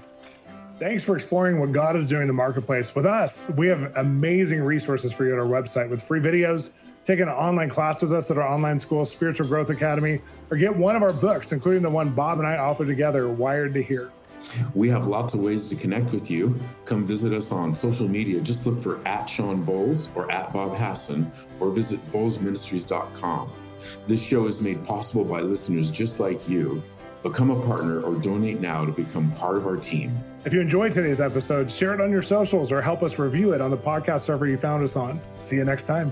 Thanks 0.79 1.03
for 1.03 1.15
exploring 1.15 1.59
what 1.59 1.73
God 1.73 1.95
is 1.95 2.09
doing 2.09 2.23
in 2.23 2.27
the 2.27 2.33
marketplace 2.33 2.95
with 2.95 3.05
us. 3.05 3.47
We 3.55 3.67
have 3.67 3.95
amazing 3.97 4.63
resources 4.63 5.13
for 5.13 5.25
you 5.25 5.33
at 5.33 5.39
our 5.39 5.45
website 5.45 5.89
with 5.89 6.01
free 6.01 6.19
videos. 6.19 6.71
Take 7.03 7.19
an 7.19 7.29
online 7.29 7.69
class 7.69 8.01
with 8.01 8.13
us 8.13 8.31
at 8.31 8.37
our 8.37 8.47
online 8.47 8.79
school, 8.79 9.05
Spiritual 9.05 9.47
Growth 9.47 9.69
Academy, 9.69 10.21
or 10.49 10.57
get 10.57 10.75
one 10.75 10.95
of 10.95 11.03
our 11.03 11.13
books, 11.13 11.51
including 11.51 11.83
the 11.83 11.89
one 11.89 12.11
Bob 12.11 12.39
and 12.39 12.47
I 12.47 12.55
authored 12.55 12.87
together, 12.87 13.27
Wired 13.27 13.73
to 13.73 13.83
Hear. 13.83 14.11
We 14.73 14.89
have 14.89 15.07
lots 15.07 15.33
of 15.33 15.41
ways 15.41 15.69
to 15.69 15.75
connect 15.75 16.11
with 16.11 16.29
you. 16.29 16.59
Come 16.85 17.05
visit 17.05 17.33
us 17.33 17.51
on 17.51 17.73
social 17.75 18.07
media. 18.07 18.41
Just 18.41 18.65
look 18.65 18.81
for 18.81 19.05
at 19.07 19.29
Shawn 19.29 19.65
Bolz 19.65 20.09
or 20.15 20.31
at 20.31 20.51
Bob 20.51 20.75
Hasson 20.75 21.31
or 21.59 21.71
visit 21.71 21.99
bolzministries.com. 22.11 23.51
This 24.07 24.21
show 24.21 24.47
is 24.47 24.61
made 24.61 24.85
possible 24.85 25.23
by 25.23 25.41
listeners 25.41 25.91
just 25.91 26.19
like 26.19 26.47
you. 26.47 26.83
Become 27.23 27.51
a 27.51 27.65
partner 27.65 28.01
or 28.01 28.15
donate 28.15 28.59
now 28.59 28.83
to 28.83 28.91
become 28.91 29.31
part 29.31 29.55
of 29.57 29.67
our 29.67 29.77
team. 29.77 30.17
If 30.43 30.53
you 30.53 30.59
enjoyed 30.59 30.91
today's 30.91 31.21
episode, 31.21 31.71
share 31.71 31.93
it 31.93 32.01
on 32.01 32.09
your 32.11 32.23
socials 32.23 32.71
or 32.71 32.81
help 32.81 33.03
us 33.03 33.19
review 33.19 33.53
it 33.53 33.61
on 33.61 33.69
the 33.69 33.77
podcast 33.77 34.21
server 34.21 34.47
you 34.47 34.57
found 34.57 34.83
us 34.83 34.95
on. 34.95 35.21
See 35.43 35.57
you 35.57 35.63
next 35.63 35.83
time. 35.83 36.11